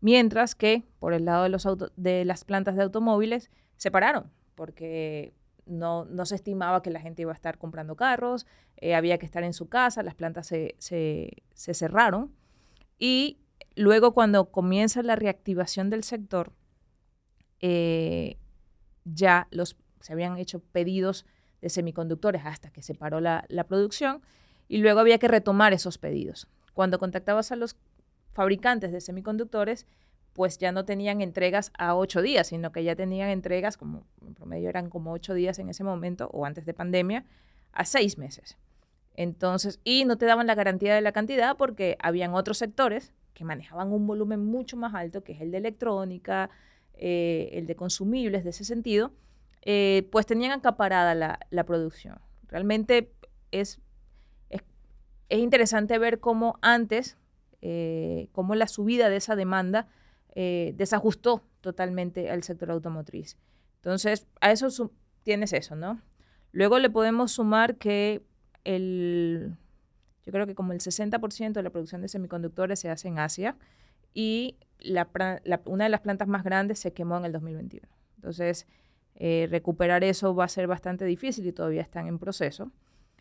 Mientras 0.00 0.54
que 0.54 0.84
por 1.00 1.14
el 1.14 1.24
lado 1.24 1.42
de, 1.96 2.24
las 2.24 2.44
plantas 2.44 2.76
de 2.76 2.84
automóviles 2.84 3.50
se 3.76 3.90
pararon, 3.90 4.30
porque 4.54 5.34
no, 5.66 6.06
se 6.24 6.36
estimaba 6.36 6.80
que 6.80 6.90
la 6.90 7.00
gente 7.00 7.22
iba 7.22 7.32
a 7.32 7.34
estar 7.34 7.58
comprando 7.58 7.96
carros, 7.96 8.46
eh, 8.76 8.94
había 8.94 9.18
que 9.18 9.26
estar 9.26 9.42
en 9.42 9.52
su 9.52 9.68
casa, 9.68 10.04
las 10.04 10.14
plantas 10.14 10.46
se, 10.46 10.76
se, 10.78 11.42
cerraron. 11.74 12.32
Y 13.00 13.40
luego 13.74 14.14
cuando 14.14 14.52
comienza 14.52 15.02
la 15.02 15.16
reactivación 15.16 15.90
del 15.90 16.04
sector, 16.04 16.52
eh, 17.58 18.38
ya 19.04 19.48
los, 19.50 19.76
se 19.98 20.12
habían 20.12 20.38
hecho 20.38 20.60
pedidos 20.60 21.26
de 21.64 21.70
semiconductores 21.70 22.42
hasta 22.44 22.70
que 22.70 22.82
se 22.82 22.94
paró 22.94 23.20
la, 23.20 23.46
producción 23.66 24.20
y 24.68 24.78
luego 24.78 25.00
había 25.00 25.16
que 25.16 25.28
retomar 25.28 25.72
esos 25.72 25.96
pedidos. 25.96 26.46
Cuando 26.74 26.98
contactabas 26.98 27.52
a 27.52 27.56
los 27.56 27.76
fabricantes 28.32 28.92
de 28.92 29.00
semiconductores, 29.00 29.86
pues 30.34 30.58
ya 30.58 30.72
no 30.72 30.84
tenían 30.84 31.22
entregas 31.22 31.72
a 31.78 31.94
ocho 31.94 32.20
días, 32.20 32.48
sino 32.48 32.70
que 32.70 32.84
ya 32.84 32.94
tenían 32.96 33.30
entregas, 33.30 33.78
como 33.78 34.04
en 34.20 34.34
promedio 34.34 34.68
eran 34.68 34.90
como 34.90 35.12
ocho 35.12 35.32
días 35.32 35.58
en 35.58 35.70
ese 35.70 35.84
momento 35.84 36.28
o 36.34 36.44
antes 36.44 36.66
de 36.66 36.74
pandemia, 36.74 37.24
a 37.72 37.86
seis 37.86 38.18
meses. 38.18 38.58
Entonces, 39.14 39.80
y 39.84 40.04
no 40.04 40.18
te 40.18 40.26
daban 40.26 40.46
la 40.46 40.54
garantía 40.54 40.94
de 40.94 41.00
la 41.00 41.12
cantidad 41.12 41.56
porque 41.56 41.96
habían 41.98 42.34
otros 42.34 42.58
sectores 42.58 43.14
que 43.32 43.44
manejaban 43.44 43.90
un 43.90 44.06
volumen 44.06 44.44
mucho 44.44 44.76
más 44.76 44.92
alto, 44.94 45.24
que 45.24 45.32
es 45.32 45.40
el 45.40 45.50
de 45.50 45.58
electrónica, 45.58 46.50
eh, 46.92 47.48
el 47.52 47.66
de 47.66 47.74
consumibles 47.74 48.44
de 48.44 48.50
ese 48.50 48.64
sentido, 48.64 49.12
eh, 49.66 50.06
pues 50.12 50.26
tenían 50.26 50.52
acaparada 50.52 51.14
la, 51.14 51.64
producción. 51.64 52.18
Realmente 52.48 53.10
es, 53.50 53.80
es, 54.50 54.62
interesante 55.30 55.98
ver 55.98 56.20
cómo 56.20 56.58
antes, 56.60 57.16
eh, 57.62 58.28
cómo 58.32 58.54
la 58.54 58.68
subida 58.68 59.08
de 59.08 59.16
esa 59.16 59.36
demanda 59.36 59.88
eh, 60.34 60.74
desajustó 60.76 61.42
totalmente 61.62 62.30
al 62.30 62.42
sector 62.42 62.70
automotriz. 62.70 63.38
Entonces, 63.76 64.26
a 64.40 64.52
eso 64.52 64.90
tienes 65.22 65.54
eso, 65.54 65.76
¿no? 65.76 66.00
Luego 66.52 66.78
le 66.78 66.90
podemos 66.90 67.32
sumar 67.32 67.76
que 67.76 68.22
el, 68.64 69.56
yo 70.24 70.32
creo 70.32 70.46
que 70.46 70.54
como 70.54 70.72
el 70.72 70.80
60% 70.80 71.52
de 71.52 71.62
la 71.62 71.70
producción 71.70 72.02
de 72.02 72.08
semiconductores 72.08 72.80
se 72.80 72.90
hace 72.90 73.08
en 73.08 73.18
Asia 73.18 73.56
y 74.12 74.58
la, 74.78 75.08
una 75.64 75.84
de 75.84 75.90
las 75.90 76.00
plantas 76.00 76.28
más 76.28 76.44
grandes 76.44 76.78
se 76.78 76.92
quemó 76.92 77.16
en 77.16 77.24
el 77.24 77.32
2021. 77.32 77.88
Entonces, 78.16 78.66
eh, 79.16 79.46
recuperar 79.50 80.04
eso 80.04 80.34
va 80.34 80.44
a 80.44 80.48
ser 80.48 80.66
bastante 80.66 81.04
difícil 81.04 81.46
y 81.46 81.52
todavía 81.52 81.82
están 81.82 82.06
en 82.06 82.18
proceso. 82.18 82.72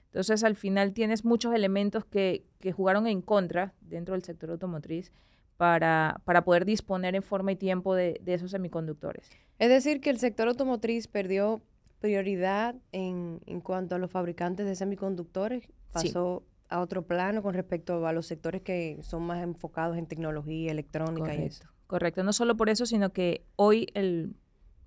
Entonces, 0.05 0.43
al 0.43 0.55
final 0.55 0.93
tienes 0.93 1.25
muchos 1.25 1.53
elementos 1.55 2.05
que, 2.05 2.45
que 2.59 2.71
jugaron 2.71 3.07
en 3.07 3.21
contra 3.21 3.73
dentro 3.81 4.13
del 4.13 4.23
sector 4.23 4.51
automotriz 4.51 5.12
para, 5.57 6.21
para 6.25 6.43
poder 6.43 6.65
disponer 6.65 7.15
en 7.15 7.23
forma 7.23 7.51
y 7.51 7.55
tiempo 7.55 7.95
de, 7.95 8.19
de, 8.21 8.33
esos 8.35 8.51
semiconductores. 8.51 9.29
Es 9.59 9.69
decir, 9.69 10.01
que 10.01 10.09
el 10.09 10.19
sector 10.19 10.47
automotriz 10.47 11.07
perdió 11.07 11.62
prioridad 12.00 12.75
en, 12.91 13.39
en 13.45 13.62
cuanto 13.62 13.95
a 13.95 13.97
los 13.97 14.12
fabricantes 14.12 14.65
de 14.65 14.75
semiconductores, 14.75 15.67
pasó 15.91 16.43
a 16.69 16.79
otro 16.79 17.03
plano 17.03 17.41
con 17.41 17.53
respecto 17.53 18.05
a 18.05 18.13
los 18.13 18.25
sectores 18.25 18.62
que 18.62 19.00
son 19.03 19.23
más 19.23 19.41
enfocados 19.41 19.97
en 19.97 20.05
tecnología 20.05 20.71
electrónica 20.71 21.21
Correcto. 21.21 21.43
y 21.43 21.45
eso. 21.45 21.63
Correcto, 21.88 22.23
no 22.23 22.33
solo 22.33 22.57
por 22.57 22.69
eso, 22.69 22.85
sino 22.85 23.12
que 23.13 23.45
hoy 23.55 23.88
el, 23.93 24.35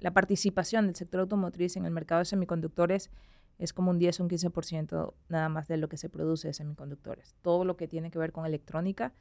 la 0.07 0.13
participación 0.13 0.87
del 0.87 0.95
sector 0.95 1.19
automotriz 1.19 1.77
en 1.77 1.85
el 1.85 1.91
mercado 1.91 2.21
de 2.21 2.27
semiconductores 2.27 3.11
es 3.59 3.73
como 3.73 3.91
un 3.91 3.99
10 3.99 4.21
o 4.21 4.23
un 4.23 4.31
15% 4.31 5.15
nada 5.29 5.49
más 5.49 5.67
de 5.67 5.79
lo 5.79 5.89
que 5.89 5.97
se 5.97 6.09
produce 6.09 6.47
de 6.47 6.55
semiconductores. 6.55 7.35
Todo 7.43 7.65
lo 7.65 7.77
que 7.77 7.89
tiene 7.89 8.13
que 8.13 8.21
ver 8.21 8.31
con 8.31 8.47
electrónica 8.47 9.13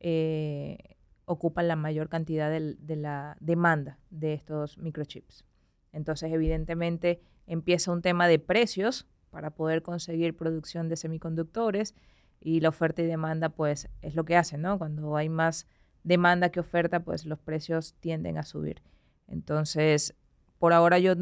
eh, 0.00 0.96
ocupa 1.24 1.62
la 1.62 1.76
mayor 1.76 2.08
cantidad 2.08 2.50
del, 2.50 2.84
de 2.84 2.96
la 2.96 3.36
demanda 3.38 4.00
de 4.10 4.32
estos 4.32 4.76
microchips. 4.76 5.44
Entonces, 5.92 6.32
evidentemente, 6.32 7.20
empieza 7.46 7.92
un 7.92 8.02
tema 8.02 8.26
de 8.26 8.40
precios 8.40 9.06
para 9.30 9.50
poder 9.50 9.82
conseguir 9.82 10.36
producción 10.36 10.88
de 10.88 10.96
semiconductores 10.96 11.94
y 12.40 12.58
la 12.58 12.70
oferta 12.70 13.02
y 13.02 13.06
demanda, 13.06 13.50
pues, 13.50 13.88
es 14.02 14.16
lo 14.16 14.24
que 14.24 14.34
hace, 14.34 14.58
¿no? 14.58 14.78
Cuando 14.78 15.14
hay 15.14 15.28
más 15.28 15.68
demanda 16.02 16.48
que 16.48 16.58
oferta, 16.58 17.04
pues 17.04 17.24
los 17.24 17.38
precios 17.38 17.94
tienden 18.00 18.36
a 18.36 18.42
subir. 18.42 18.82
Entonces, 19.28 20.16
por 20.64 20.72
ahora 20.72 20.98
yo 20.98 21.12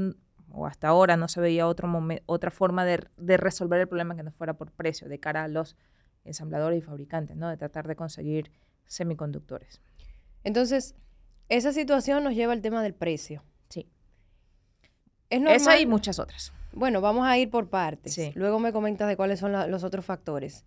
o 0.53 0.67
hasta 0.69 0.87
ahora 0.87 1.17
no 1.17 1.27
se 1.27 1.41
veía 1.41 1.67
otro 1.67 1.91
otra 2.27 2.53
forma 2.53 2.85
de, 2.85 3.05
de, 3.17 3.37
resolver 3.37 3.81
el 3.81 3.89
problema 3.89 4.15
que 4.15 4.23
no 4.23 4.31
fuera 4.31 4.55
por 4.55 4.71
precio 4.71 5.09
de 5.09 5.19
cara 5.19 5.43
a 5.43 5.49
los 5.49 5.75
ensambladores 6.25 6.79
y 6.79 6.81
fabricantes, 6.81 7.37
¿no? 7.37 7.49
De 7.49 7.57
tratar 7.57 7.89
de 7.89 7.97
conseguir 7.97 8.53
semiconductores. 8.87 9.81
Entonces, 10.45 10.95
esa 11.49 11.73
situación 11.73 12.23
nos 12.23 12.37
lleva 12.37 12.53
al 12.53 12.63
tema 12.63 12.85
del 12.85 12.95
precio. 12.95 13.43
Sí. 13.69 13.89
Es 15.29 15.41
normal, 15.41 15.57
Esa 15.57 15.81
y 15.81 15.87
muchas 15.87 16.21
otras. 16.21 16.53
Bueno, 16.73 17.01
vamos 17.01 17.27
a 17.27 17.37
ir 17.37 17.51
por 17.51 17.69
partes. 17.69 18.15
Sí. 18.15 18.31
Luego 18.37 18.61
me 18.61 18.73
comentas 18.73 19.09
de 19.09 19.17
cuáles 19.17 19.41
son 19.41 19.51
la, 19.51 19.67
los 19.67 19.83
otros 19.83 20.05
factores. 20.05 20.65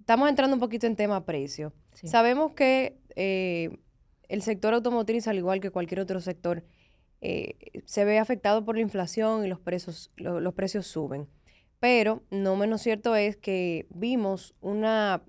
Estamos 0.00 0.28
entrando 0.28 0.52
un 0.52 0.60
poquito 0.60 0.86
en 0.86 0.96
tema 0.96 1.24
precio. 1.24 1.72
Sí. 1.94 2.08
Sabemos 2.08 2.52
que 2.52 2.98
eh, 3.14 3.78
el 4.28 4.42
sector 4.42 4.74
automotriz, 4.74 5.26
al 5.28 5.38
igual 5.38 5.60
que 5.60 5.70
cualquier 5.70 6.00
otro 6.00 6.20
sector, 6.20 6.62
eh, 7.20 7.82
se 7.86 8.04
ve 8.04 8.18
afectado 8.18 8.64
por 8.64 8.76
la 8.76 8.82
inflación 8.82 9.44
y 9.44 9.48
los 9.48 9.60
precios, 9.60 10.10
lo, 10.16 10.40
los 10.40 10.54
precios 10.54 10.86
suben. 10.86 11.28
Pero 11.80 12.22
no 12.30 12.56
menos 12.56 12.82
cierto 12.82 13.14
es 13.16 13.36
que 13.36 13.86
vimos 13.90 14.54
una, 14.60 15.22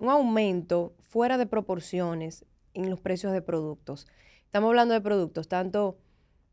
un 0.00 0.08
aumento 0.08 0.94
fuera 1.00 1.38
de 1.38 1.46
proporciones 1.46 2.44
en 2.74 2.90
los 2.90 3.00
precios 3.00 3.32
de 3.32 3.42
productos. 3.42 4.06
Estamos 4.44 4.68
hablando 4.68 4.94
de 4.94 5.00
productos 5.00 5.48
tanto 5.48 5.98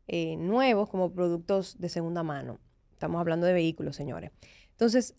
eh, 0.08 0.36
nuevos 0.36 0.88
como 0.88 1.12
productos 1.12 1.78
de 1.78 1.88
segunda 1.88 2.22
mano. 2.22 2.58
Estamos 2.92 3.20
hablando 3.20 3.46
de 3.46 3.52
vehículos, 3.52 3.96
señores. 3.96 4.30
Entonces, 4.70 5.14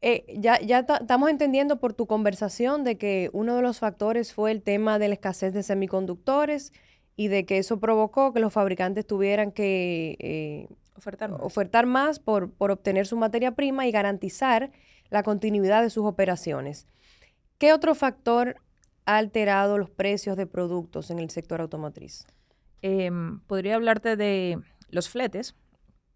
eh, 0.00 0.24
ya, 0.38 0.60
ya 0.60 0.80
estamos 0.80 1.28
entendiendo 1.28 1.78
por 1.78 1.92
tu 1.92 2.06
conversación 2.06 2.84
de 2.84 2.96
que 2.96 3.28
uno 3.32 3.56
de 3.56 3.62
los 3.62 3.78
factores 3.78 4.32
fue 4.32 4.50
el 4.50 4.62
tema 4.62 4.98
de 4.98 5.08
la 5.08 5.14
escasez 5.14 5.52
de 5.52 5.62
semiconductores 5.62 6.72
y 7.20 7.28
de 7.28 7.44
que 7.44 7.58
eso 7.58 7.78
provocó 7.80 8.32
que 8.32 8.40
los 8.40 8.50
fabricantes 8.50 9.06
tuvieran 9.06 9.52
que 9.52 10.16
eh, 10.20 10.68
ofertar 10.96 11.30
más, 11.30 11.40
ofertar 11.42 11.84
más 11.84 12.18
por, 12.18 12.50
por, 12.50 12.70
obtener 12.70 13.06
su 13.06 13.14
materia 13.18 13.54
prima 13.54 13.86
y 13.86 13.90
garantizar 13.90 14.72
la 15.10 15.22
continuidad 15.22 15.82
de 15.82 15.90
sus 15.90 16.06
operaciones. 16.06 16.86
¿Qué 17.58 17.74
otro 17.74 17.94
factor 17.94 18.56
ha 19.04 19.18
alterado 19.18 19.76
los 19.76 19.90
precios 19.90 20.34
de 20.38 20.46
productos 20.46 21.10
en 21.10 21.18
el 21.18 21.28
sector 21.28 21.60
automotriz? 21.60 22.26
Eh, 22.80 23.10
podría 23.46 23.74
hablarte 23.74 24.16
de 24.16 24.58
los 24.88 25.10
fletes, 25.10 25.54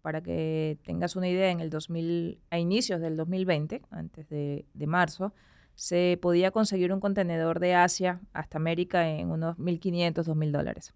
para 0.01 0.21
que 0.21 0.79
tengas 0.85 1.15
una 1.15 1.29
idea, 1.29 1.51
en 1.51 1.59
el 1.59 1.69
2000, 1.69 2.39
a 2.49 2.57
inicios 2.57 2.99
del 2.99 3.15
2020, 3.15 3.83
antes 3.91 4.27
de, 4.27 4.65
de 4.73 4.87
marzo, 4.87 5.33
se 5.75 6.17
podía 6.21 6.51
conseguir 6.51 6.91
un 6.93 6.99
contenedor 6.99 7.59
de 7.59 7.75
Asia 7.75 8.21
hasta 8.33 8.57
América 8.57 9.09
en 9.09 9.29
unos 9.29 9.57
1.500, 9.57 10.13
2.000 10.13 10.51
dólares. 10.51 10.93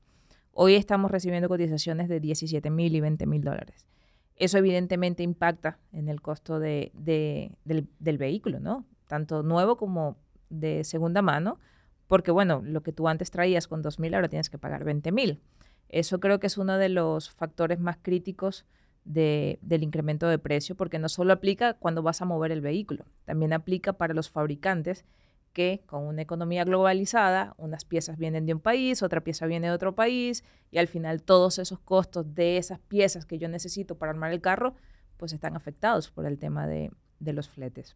Hoy 0.53 0.75
estamos 0.75 1.11
recibiendo 1.11 1.47
cotizaciones 1.47 2.09
de 2.09 2.21
17.000 2.21 2.91
y 2.91 2.99
20.000 2.99 3.43
dólares. 3.43 3.85
Eso 4.35 4.57
evidentemente 4.57 5.21
impacta 5.21 5.79
en 5.91 6.07
el 6.07 6.21
costo 6.21 6.59
de, 6.59 6.91
de, 6.93 7.51
del, 7.65 8.17
vehículo, 8.17 8.59
¿no? 8.59 8.85
Tanto 9.07 9.43
nuevo 9.43 9.75
como 9.75 10.17
de 10.49 10.85
segunda 10.85 11.21
mano, 11.21 11.59
porque 12.07 12.31
bueno, 12.31 12.61
lo 12.63 12.81
que 12.81 12.93
tú 12.93 13.07
antes 13.09 13.31
traías 13.31 13.67
con 13.67 13.83
2.000 13.83 14.15
ahora 14.15 14.29
tienes 14.29 14.49
que 14.49 14.57
pagar 14.57 14.85
20.000. 14.85 15.39
Eso 15.89 16.19
creo 16.19 16.39
que 16.39 16.47
es 16.47 16.57
uno 16.57 16.77
de 16.77 16.89
los 16.89 17.29
factores 17.29 17.79
más 17.79 17.97
críticos 18.01 18.65
de, 19.05 19.59
del 19.61 19.83
incremento 19.83 20.27
de 20.27 20.37
precio, 20.39 20.75
porque 20.75 20.99
no 20.99 21.09
solo 21.09 21.33
aplica 21.33 21.73
cuando 21.75 22.03
vas 22.03 22.21
a 22.21 22.25
mover 22.25 22.51
el 22.51 22.61
vehículo, 22.61 23.05
también 23.25 23.53
aplica 23.53 23.93
para 23.93 24.13
los 24.13 24.29
fabricantes 24.29 25.05
que 25.53 25.81
con 25.87 26.03
una 26.03 26.21
economía 26.21 26.63
globalizada, 26.63 27.55
unas 27.57 27.83
piezas 27.83 28.17
vienen 28.17 28.45
de 28.45 28.53
un 28.53 28.59
país, 28.59 29.01
otra 29.01 29.21
pieza 29.21 29.47
viene 29.47 29.67
de 29.67 29.73
otro 29.73 29.95
país, 29.95 30.43
y 30.69 30.77
al 30.77 30.87
final 30.87 31.23
todos 31.23 31.57
esos 31.57 31.79
costos 31.79 32.35
de 32.35 32.57
esas 32.57 32.79
piezas 32.79 33.25
que 33.25 33.39
yo 33.39 33.49
necesito 33.49 33.97
para 33.97 34.11
armar 34.11 34.31
el 34.31 34.41
carro, 34.41 34.75
pues 35.17 35.33
están 35.33 35.55
afectados 35.55 36.11
por 36.11 36.25
el 36.27 36.37
tema 36.37 36.67
de, 36.67 36.91
de 37.19 37.33
los 37.33 37.49
fletes. 37.49 37.95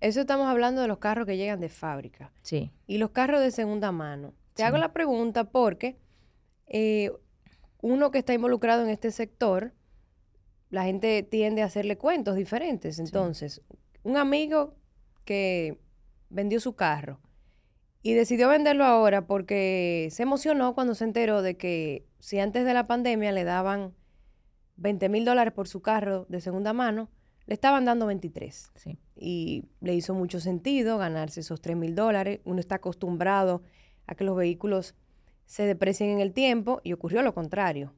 Eso 0.00 0.20
estamos 0.20 0.48
hablando 0.48 0.82
de 0.82 0.88
los 0.88 0.98
carros 0.98 1.24
que 1.24 1.36
llegan 1.36 1.60
de 1.60 1.68
fábrica. 1.68 2.32
Sí. 2.42 2.72
Y 2.86 2.98
los 2.98 3.10
carros 3.10 3.40
de 3.40 3.50
segunda 3.52 3.92
mano. 3.92 4.34
Te 4.52 4.62
Sí. 4.62 4.66
hago 4.66 4.76
la 4.78 4.92
pregunta 4.92 5.44
porque 5.44 5.96
eh, 6.66 7.12
uno 7.80 8.10
que 8.10 8.18
está 8.18 8.34
involucrado 8.34 8.82
en 8.82 8.90
este 8.90 9.10
sector, 9.12 9.72
la 10.70 10.84
gente 10.84 11.22
tiende 11.22 11.62
a 11.62 11.66
hacerle 11.66 11.96
cuentos 11.96 12.36
diferentes. 12.36 12.98
Entonces, 12.98 13.62
un 14.02 14.16
amigo 14.16 14.74
que 15.24 15.78
vendió 16.28 16.60
su 16.60 16.74
carro 16.74 17.20
y 18.02 18.14
decidió 18.14 18.48
venderlo 18.48 18.84
ahora 18.84 19.26
porque 19.26 20.08
se 20.10 20.22
emocionó 20.22 20.74
cuando 20.74 20.94
se 20.94 21.04
enteró 21.04 21.42
de 21.42 21.56
que 21.56 22.06
si 22.20 22.38
antes 22.38 22.64
de 22.64 22.74
la 22.74 22.86
pandemia 22.86 23.32
le 23.32 23.44
daban 23.44 23.94
20 24.76 25.08
mil 25.08 25.24
dólares 25.24 25.52
por 25.52 25.68
su 25.68 25.82
carro 25.82 26.26
de 26.28 26.40
segunda 26.40 26.72
mano, 26.72 27.10
le 27.46 27.54
estaban 27.54 27.84
dando 27.84 28.06
23. 28.06 28.72
Sí. 28.74 28.98
Y 29.16 29.64
le 29.80 29.94
hizo 29.94 30.14
mucho 30.14 30.40
sentido 30.40 30.98
ganarse 30.98 31.40
esos 31.40 31.60
3 31.60 31.76
mil 31.76 31.94
dólares. 31.94 32.40
Uno 32.44 32.60
está 32.60 32.76
acostumbrado 32.76 33.62
a 34.06 34.14
que 34.14 34.24
los 34.24 34.36
vehículos 34.36 34.94
se 35.46 35.64
deprecien 35.64 36.10
en 36.10 36.20
el 36.20 36.32
tiempo 36.32 36.80
y 36.84 36.92
ocurrió 36.92 37.22
lo 37.22 37.34
contrario. 37.34 37.92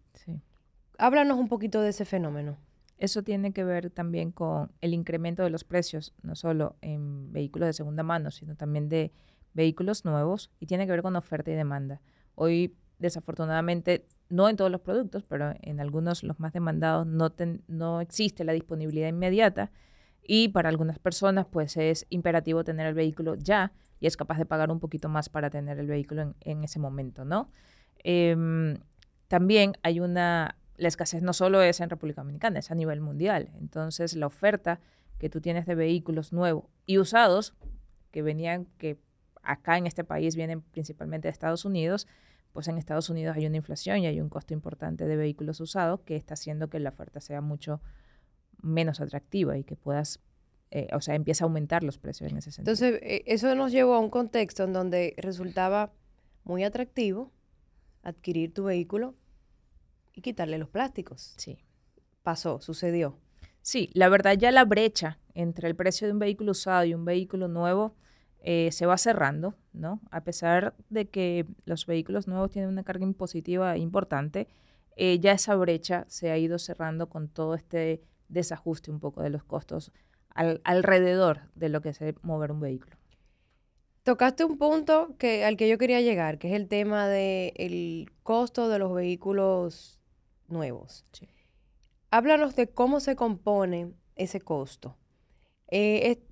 Háblanos 1.00 1.38
un 1.38 1.46
poquito 1.46 1.80
de 1.80 1.90
ese 1.90 2.04
fenómeno. 2.04 2.58
Eso 2.98 3.22
tiene 3.22 3.52
que 3.52 3.62
ver 3.62 3.88
también 3.88 4.32
con 4.32 4.72
el 4.80 4.92
incremento 4.92 5.44
de 5.44 5.50
los 5.50 5.62
precios, 5.62 6.12
no 6.22 6.34
solo 6.34 6.74
en 6.80 7.32
vehículos 7.32 7.68
de 7.68 7.72
segunda 7.72 8.02
mano, 8.02 8.32
sino 8.32 8.56
también 8.56 8.88
de 8.88 9.12
vehículos 9.54 10.04
nuevos 10.04 10.50
y 10.58 10.66
tiene 10.66 10.86
que 10.86 10.90
ver 10.90 11.02
con 11.02 11.14
oferta 11.14 11.52
y 11.52 11.54
demanda. 11.54 12.00
Hoy, 12.34 12.74
desafortunadamente, 12.98 14.08
no 14.28 14.48
en 14.48 14.56
todos 14.56 14.72
los 14.72 14.80
productos, 14.80 15.22
pero 15.22 15.54
en 15.62 15.78
algunos, 15.78 16.24
los 16.24 16.40
más 16.40 16.52
demandados, 16.52 17.06
no, 17.06 17.30
ten, 17.30 17.62
no 17.68 18.00
existe 18.00 18.42
la 18.42 18.52
disponibilidad 18.52 19.08
inmediata 19.08 19.70
y 20.24 20.48
para 20.48 20.68
algunas 20.68 20.98
personas, 20.98 21.46
pues 21.46 21.76
es 21.76 22.06
imperativo 22.10 22.64
tener 22.64 22.88
el 22.88 22.94
vehículo 22.94 23.36
ya 23.36 23.70
y 24.00 24.08
es 24.08 24.16
capaz 24.16 24.38
de 24.38 24.46
pagar 24.46 24.72
un 24.72 24.80
poquito 24.80 25.08
más 25.08 25.28
para 25.28 25.48
tener 25.48 25.78
el 25.78 25.86
vehículo 25.86 26.34
en, 26.40 26.64
ese 26.64 26.80
momento, 26.80 27.24
¿no? 27.24 27.52
Eh, 28.02 28.76
también 29.28 29.74
hay 29.82 30.00
una 30.00 30.56
la 30.78 30.88
escasez 30.88 31.22
no 31.22 31.32
solo 31.32 31.60
es 31.60 31.80
en 31.80 31.90
República 31.90 32.22
Dominicana, 32.22 32.60
es 32.60 32.70
a 32.70 32.74
nivel 32.74 33.00
mundial. 33.00 33.50
Entonces, 33.60 34.14
la 34.14 34.26
oferta 34.26 34.80
que 35.18 35.28
tú 35.28 35.40
tienes 35.40 35.66
de 35.66 35.74
vehículos 35.74 36.32
nuevos 36.32 36.64
y 36.86 36.98
usados, 36.98 37.54
que 38.12 38.22
venían, 38.22 38.66
que 38.78 38.98
acá 39.42 39.76
en 39.76 39.86
este 39.86 40.04
país 40.04 40.36
vienen 40.36 40.62
principalmente 40.62 41.28
de 41.28 41.32
Estados 41.32 41.64
Unidos, 41.64 42.06
pues 42.52 42.68
en 42.68 42.78
Estados 42.78 43.10
Unidos 43.10 43.36
hay 43.36 43.46
una 43.46 43.56
inflación 43.56 43.98
y 43.98 44.06
hay 44.06 44.20
un 44.20 44.28
costo 44.28 44.54
importante 44.54 45.04
de 45.04 45.16
vehículos 45.16 45.60
usados 45.60 46.00
que 46.00 46.16
está 46.16 46.34
haciendo 46.34 46.70
que 46.70 46.78
la 46.78 46.90
oferta 46.90 47.20
sea 47.20 47.40
mucho 47.40 47.80
menos 48.62 49.00
atractiva 49.00 49.58
y 49.58 49.64
que 49.64 49.76
puedas, 49.76 50.20
eh, 50.70 50.88
o 50.92 51.00
sea, 51.00 51.16
empieza 51.16 51.44
a 51.44 51.46
aumentar 51.46 51.82
los 51.82 51.98
precios 51.98 52.30
en 52.30 52.38
ese 52.38 52.52
sentido. 52.52 52.72
Entonces, 52.72 53.00
eh, 53.02 53.24
eso 53.26 53.54
nos 53.56 53.72
llevó 53.72 53.94
a 53.94 53.98
un 53.98 54.10
contexto 54.10 54.62
en 54.64 54.72
donde 54.72 55.14
resultaba 55.18 55.92
muy 56.44 56.62
atractivo 56.62 57.32
adquirir 58.02 58.54
tu 58.54 58.64
vehículo 58.64 59.14
y 60.18 60.20
quitarle 60.20 60.58
los 60.58 60.68
plásticos. 60.68 61.34
Sí. 61.36 61.58
Pasó, 62.22 62.60
sucedió. 62.60 63.18
Sí, 63.62 63.90
la 63.94 64.08
verdad 64.08 64.36
ya 64.36 64.50
la 64.50 64.64
brecha 64.64 65.18
entre 65.34 65.68
el 65.68 65.76
precio 65.76 66.06
de 66.06 66.12
un 66.12 66.18
vehículo 66.18 66.52
usado 66.52 66.84
y 66.84 66.94
un 66.94 67.04
vehículo 67.04 67.48
nuevo 67.48 67.94
eh, 68.40 68.70
se 68.72 68.86
va 68.86 68.98
cerrando, 68.98 69.54
¿no? 69.72 70.00
A 70.10 70.24
pesar 70.24 70.74
de 70.90 71.08
que 71.08 71.46
los 71.64 71.86
vehículos 71.86 72.26
nuevos 72.26 72.50
tienen 72.50 72.70
una 72.70 72.82
carga 72.82 73.04
impositiva 73.04 73.76
importante, 73.76 74.48
eh, 74.96 75.20
ya 75.20 75.32
esa 75.32 75.54
brecha 75.54 76.04
se 76.08 76.30
ha 76.30 76.38
ido 76.38 76.58
cerrando 76.58 77.08
con 77.08 77.28
todo 77.28 77.54
este 77.54 78.02
desajuste 78.28 78.90
un 78.90 79.00
poco 79.00 79.22
de 79.22 79.30
los 79.30 79.44
costos 79.44 79.92
alrededor 80.64 81.50
de 81.54 81.68
lo 81.68 81.80
que 81.80 81.88
es 81.88 81.98
mover 82.22 82.52
un 82.52 82.60
vehículo. 82.60 82.96
Tocaste 84.04 84.44
un 84.44 84.56
punto 84.56 85.16
que, 85.18 85.44
al 85.44 85.56
que 85.56 85.68
yo 85.68 85.78
quería 85.78 86.00
llegar, 86.00 86.38
que 86.38 86.48
es 86.48 86.54
el 86.54 86.68
tema 86.68 87.08
del 87.08 88.10
costo 88.22 88.68
de 88.68 88.78
los 88.78 88.94
vehículos 88.94 89.97
nuevos. 90.48 91.04
Háblanos 92.10 92.56
de 92.56 92.68
cómo 92.68 93.00
se 93.00 93.16
compone 93.16 93.92
ese 94.16 94.40
costo. 94.40 94.96
Eh, 95.70 96.22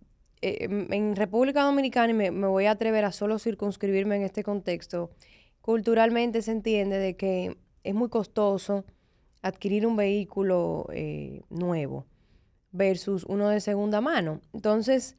eh, 0.42 0.68
en 0.70 1.16
República 1.16 1.62
Dominicana, 1.62 2.10
y 2.10 2.14
me, 2.14 2.46
voy 2.46 2.66
a 2.66 2.72
atrever 2.72 3.04
a 3.04 3.12
solo 3.12 3.38
circunscribirme 3.38 4.16
en 4.16 4.22
este 4.22 4.42
contexto, 4.42 5.10
culturalmente 5.60 6.42
se 6.42 6.52
entiende 6.52 6.98
de 6.98 7.16
que 7.16 7.56
es 7.84 7.94
muy 7.94 8.08
costoso 8.08 8.84
adquirir 9.42 9.86
un 9.86 9.96
vehículo 9.96 10.86
eh, 10.92 11.42
nuevo 11.50 12.06
versus 12.72 13.24
uno 13.24 13.48
de 13.48 13.60
segunda 13.60 14.00
mano. 14.00 14.40
Entonces, 14.52 15.16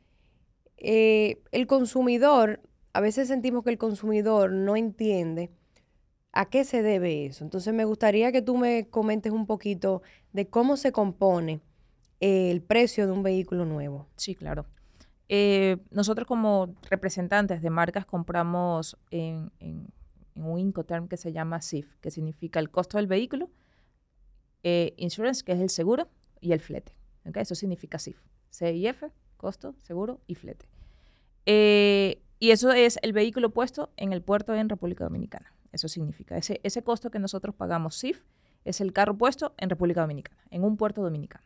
el 0.78 1.68
consumidor, 1.68 2.62
a 2.94 3.02
veces 3.02 3.28
sentimos 3.28 3.64
que 3.64 3.72
el 3.72 3.78
consumidor 3.78 4.52
no 4.52 4.76
entiende 4.76 5.50
¿A 6.38 6.46
qué 6.46 6.66
se 6.66 6.84
debe 6.84 7.26
eso? 7.26 7.44
Entonces 7.44 7.74
me 7.74 7.84
gustaría 7.84 8.32
que 8.32 8.44
tú 8.44 8.58
me 8.58 8.88
comentes 8.92 9.32
un 9.32 9.48
poquito 9.48 10.04
de 10.34 10.48
cómo 10.48 10.78
se 10.78 10.92
compone 10.92 11.62
el 12.20 12.62
precio 12.62 13.08
de 13.08 13.12
un 13.12 13.24
vehículo 13.24 13.66
nuevo. 13.66 14.06
Sí, 14.18 14.36
claro. 14.36 14.68
Eh, 15.30 15.78
nosotros 15.90 16.28
como 16.28 16.76
representantes 16.92 17.64
de 17.64 17.72
marcas 17.72 18.06
compramos 18.06 19.00
en, 19.10 19.52
un 20.36 20.60
Incoterm 20.60 21.08
que 21.08 21.18
se 21.18 21.32
llama 21.32 21.60
CIF, 21.60 21.96
que 22.02 22.12
significa 22.12 22.60
el 22.60 22.70
costo 22.70 22.98
del 23.00 23.08
vehículo, 23.08 23.50
eh, 24.62 24.94
insurance, 24.98 25.44
que 25.44 25.54
es 25.54 25.60
el 25.60 25.72
seguro, 25.72 26.08
y 26.40 26.52
el 26.52 26.60
flete. 26.60 26.94
Eso 27.34 27.56
significa 27.56 27.98
CIF. 27.98 28.22
CIF, 28.52 29.02
costo, 29.38 29.74
seguro 29.82 30.22
y 30.28 30.36
flete. 30.36 30.68
Eh, 31.48 32.22
y 32.40 32.52
eso 32.52 32.74
es 32.74 33.00
el 33.02 33.12
vehículo 33.12 33.50
puesto 33.50 33.90
en 33.98 34.14
el 34.14 34.22
puerto 34.22 34.54
en 34.54 34.70
República 34.70 35.04
Dominicana. 35.04 35.52
Eso 35.72 35.88
significa, 35.88 36.38
ese, 36.38 36.60
ese 36.64 36.84
costo 36.84 37.12
que 37.12 37.20
nosotros 37.20 37.56
pagamos 37.56 37.96
SIF 37.96 38.24
es 38.66 38.82
el 38.82 38.94
carro 38.94 39.18
puesto 39.18 39.54
en 39.58 39.70
República 39.70 40.02
Dominicana, 40.02 40.42
en 40.50 40.64
un 40.64 40.78
puerto 40.78 41.02
dominicano. 41.02 41.46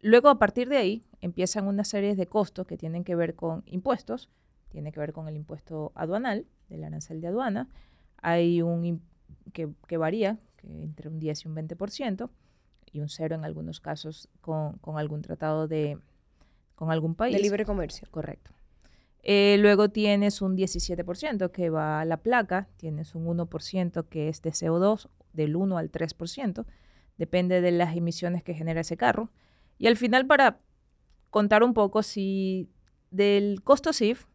Luego, 0.00 0.28
a 0.28 0.38
partir 0.38 0.68
de 0.68 0.76
ahí, 0.76 1.04
empiezan 1.20 1.66
una 1.66 1.84
serie 1.84 2.14
de 2.14 2.26
costos 2.26 2.66
que 2.66 2.76
tienen 2.76 3.04
que 3.04 3.14
ver 3.14 3.34
con 3.34 3.62
impuestos, 3.66 4.30
tiene 4.68 4.92
que 4.92 5.00
ver 5.00 5.12
con 5.12 5.28
el 5.28 5.36
impuesto 5.36 5.92
aduanal, 5.94 6.46
del 6.68 6.84
arancel 6.84 7.20
de 7.20 7.28
aduana. 7.28 7.68
Hay 8.18 8.62
un 8.62 9.02
que, 9.52 9.68
que 9.86 9.96
varía 9.96 10.38
que 10.56 10.82
entre 10.82 11.08
un 11.08 11.18
10 11.18 11.44
y 11.44 11.48
un 11.48 11.56
20%, 11.56 12.30
y 12.92 13.00
un 13.00 13.08
cero 13.08 13.34
en 13.34 13.44
algunos 13.44 13.80
casos 13.80 14.28
con, 14.40 14.78
con 14.78 14.98
algún 14.98 15.22
tratado 15.22 15.68
de 15.68 15.98
con 16.74 16.90
algún 16.90 17.14
país. 17.14 17.34
De 17.34 17.42
libre 17.42 17.64
comercio. 17.64 18.06
Correcto. 18.10 18.52
Eh, 19.28 19.56
luego 19.58 19.88
tienes 19.88 20.40
un 20.40 20.56
17% 20.56 21.50
que 21.50 21.68
va 21.68 22.00
a 22.00 22.04
la 22.04 22.18
placa, 22.18 22.68
tienes 22.76 23.16
un 23.16 23.26
1% 23.26 24.08
que 24.08 24.28
es 24.28 24.40
de 24.40 24.50
CO2, 24.50 25.08
del 25.32 25.56
1 25.56 25.78
al 25.78 25.90
3%, 25.90 26.64
depende 27.18 27.60
de 27.60 27.72
las 27.72 27.96
emisiones 27.96 28.44
que 28.44 28.54
genera 28.54 28.82
ese 28.82 28.96
carro. 28.96 29.32
Y 29.78 29.88
al 29.88 29.96
final, 29.96 30.28
para 30.28 30.60
contar 31.30 31.64
un 31.64 31.74
poco, 31.74 32.04
si 32.04 32.70
del 33.10 33.62
costo 33.64 33.92
SIF 33.92 34.26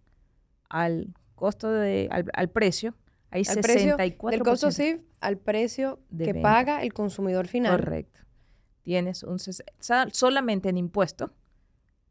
al 0.68 1.16
costo 1.36 1.72
de, 1.72 2.10
al, 2.12 2.50
precio, 2.50 2.94
hay 3.30 3.44
al 3.48 3.60
64%. 3.60 3.62
Precio, 3.62 3.96
del 3.96 4.44
costo 4.44 4.72
SIF 4.72 5.00
al 5.22 5.38
precio 5.38 6.02
que 6.18 6.36
paga 6.36 6.84
el 6.84 6.92
consumidor 6.92 7.48
final. 7.48 7.80
Correcto. 7.80 8.20
Tienes 8.82 9.24
un, 9.24 9.38
solamente 9.40 10.68
en 10.68 10.76
impuesto, 10.76 11.32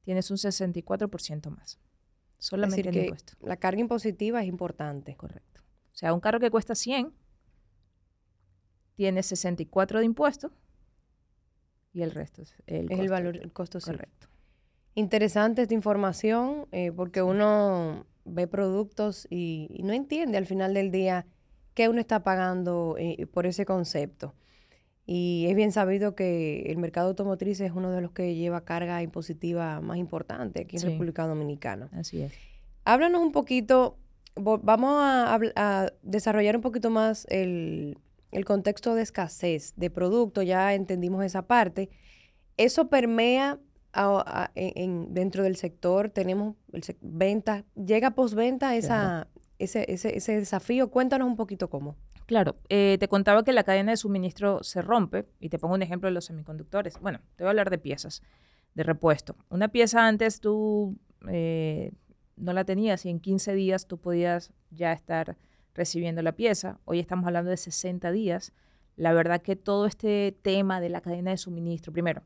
tienes 0.03 0.31
un 0.31 0.39
64% 0.39 1.51
más. 1.51 1.79
Solamente 2.41 2.89
en 2.89 2.95
impuesto. 2.95 3.35
La 3.43 3.57
carga 3.57 3.81
impositiva 3.81 4.43
es 4.43 4.49
importante. 4.49 5.15
Correcto. 5.15 5.61
O 5.93 5.97
sea, 5.97 6.13
un 6.13 6.21
carro 6.21 6.41
que 6.41 6.51
cuesta 6.51 6.75
100 6.75 7.13
tiene 8.97 9.23
64 9.23 10.01
de 10.01 10.05
impuestos 10.05 10.51
y 11.93 12.03
el 12.03 12.11
resto 12.11 12.43
es 12.43 12.55
el, 12.67 12.91
es 12.91 12.99
el 12.99 13.09
valor, 13.09 13.37
el 13.37 13.53
costo 13.53 13.79
Correcto. 13.81 14.29
Interesante 14.95 15.63
esta 15.63 15.75
información 15.75 16.67
eh, 16.73 16.93
porque 16.93 17.23
uno 17.23 18.07
ve 18.25 18.47
productos 18.47 19.27
y, 19.31 19.81
no 19.83 19.93
entiende 19.93 20.37
al 20.39 20.47
final 20.47 20.75
del 20.75 20.91
día 20.91 21.27
qué 21.75 21.89
uno 21.89 22.01
está 22.01 22.23
pagando 22.23 22.97
eh, 22.99 23.27
por 23.27 23.47
ese 23.47 23.65
concepto. 23.65 24.35
Y 25.07 25.47
es 25.49 25.57
bien 25.57 25.73
sabido 25.73 26.15
que 26.15 26.63
el 26.67 26.79
mercado 26.79 27.09
automotriz 27.09 27.61
es 27.61 27.73
uno 27.73 27.91
de 27.91 28.01
los 28.01 28.13
que 28.13 28.35
lleva 28.35 28.65
carga 28.65 29.03
impositiva 29.03 29.81
más 29.81 29.99
importante 29.99 30.63
aquí 30.63 30.77
en 30.77 30.83
República 30.83 31.27
Dominicana. 31.27 31.89
Así 31.93 32.23
es. 32.23 32.33
Háblanos 32.85 33.21
un 33.21 33.33
poquito, 33.33 33.99
vamos 34.37 34.95
a, 35.01 35.93
desarrollar 36.03 36.57
un 36.57 36.63
poquito 36.63 36.91
más 36.91 37.27
el, 37.29 37.99
contexto 38.47 38.95
de 38.95 39.03
escasez 39.03 39.75
de 39.77 39.91
producto, 39.91 40.43
ya 40.43 40.75
entendimos 40.75 41.25
esa 41.25 41.43
parte. 41.43 41.91
Eso 42.57 42.89
permea 42.89 43.59
en, 44.55 45.13
dentro 45.13 45.43
del 45.43 45.57
sector, 45.57 46.11
tenemos 46.11 46.57
el, 46.73 46.83
venta, 47.01 47.65
llega 47.75 48.13
postventa 48.13 48.77
esa, 48.77 49.29
ese, 49.61 49.85
ese, 49.89 50.17
ese 50.17 50.37
desafío. 50.37 50.91
Cuéntanos 50.91 51.29
un 51.29 51.37
poquito 51.37 51.71
cómo. 51.71 51.97
Claro, 52.27 52.57
eh, 52.69 52.97
te 52.99 53.09
contaba 53.09 53.45
que 53.45 53.53
la 53.53 53.65
cadena 53.65 53.93
de 53.93 53.97
suministro 53.97 54.63
se 54.63 54.83
rompe, 54.83 55.27
y 55.39 55.49
te 55.49 55.59
pongo 55.59 55.75
un 55.75 55.83
ejemplo 55.83 56.09
de 56.09 56.15
los 56.15 56.27
semiconductores. 56.27 56.99
Bueno, 57.01 57.21
te 57.37 57.45
voy 57.45 57.49
a 57.49 57.51
hablar 57.51 57.71
de 57.71 57.79
piezas 57.79 58.23
de 58.75 58.83
repuesto. 58.83 59.37
Una 59.49 59.69
pieza 59.69 60.07
antes 60.07 60.41
tú 60.41 60.97
eh, 61.29 61.93
no 62.37 62.53
la 62.53 62.65
tenías 62.65 63.05
y 63.05 63.11
en 63.11 63.21
15 63.21 63.55
días 63.55 63.87
tú 63.87 63.99
podías 63.99 64.53
ya 64.71 64.93
estar 64.93 65.37
recibiendo 65.75 66.23
la 66.23 66.33
pieza. 66.33 66.79
Hoy 66.85 66.99
estamos 66.99 67.27
hablando 67.27 67.51
de 67.51 67.57
60 67.57 68.11
días. 68.13 68.53
La 68.97 69.13
verdad 69.13 69.43
que 69.43 69.57
todo 69.57 69.87
este 69.87 70.37
tema 70.43 70.81
de 70.81 70.89
la 70.89 71.01
cadena 71.01 71.31
de 71.31 71.37
suministro, 71.37 71.93
primero, 71.93 72.23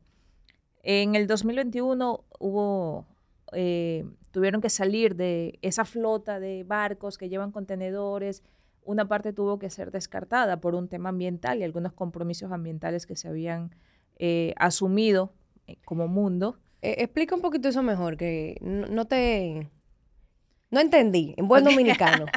en 0.83 1.15
el 1.15 1.25
2021 1.25 2.25
hubo, 2.39 3.07
eh, 3.53 4.05
tuvieron 4.31 4.61
que 4.61 4.69
salir 4.69 5.15
de 5.15 5.59
esa 5.61 5.85
flota 5.85 6.39
de 6.39 6.63
barcos 6.63 7.17
que 7.17 7.29
llevan 7.29 7.51
contenedores 7.51 8.43
una 8.85 9.07
parte 9.07 9.33
tuvo 9.33 9.59
que 9.59 9.69
ser 9.69 9.91
descartada 9.91 10.61
por 10.61 10.75
un 10.75 10.87
tema 10.87 11.09
ambiental 11.09 11.59
y 11.59 11.63
algunos 11.63 11.91
compromisos 11.93 12.51
ambientales 12.51 13.05
que 13.05 13.15
se 13.15 13.27
habían 13.27 13.75
eh, 14.17 14.53
asumido 14.57 15.33
eh, 15.67 15.77
como 15.83 16.07
mundo. 16.07 16.59
Eh, 16.81 16.95
explica 16.99 17.35
un 17.35 17.41
poquito 17.41 17.67
eso 17.67 17.83
mejor, 17.83 18.15
que 18.15 18.57
no, 18.61 19.05
te... 19.05 19.69
No 20.69 20.79
entendí, 20.79 21.33
en 21.37 21.47
buen 21.47 21.63
dominicano. 21.63 22.25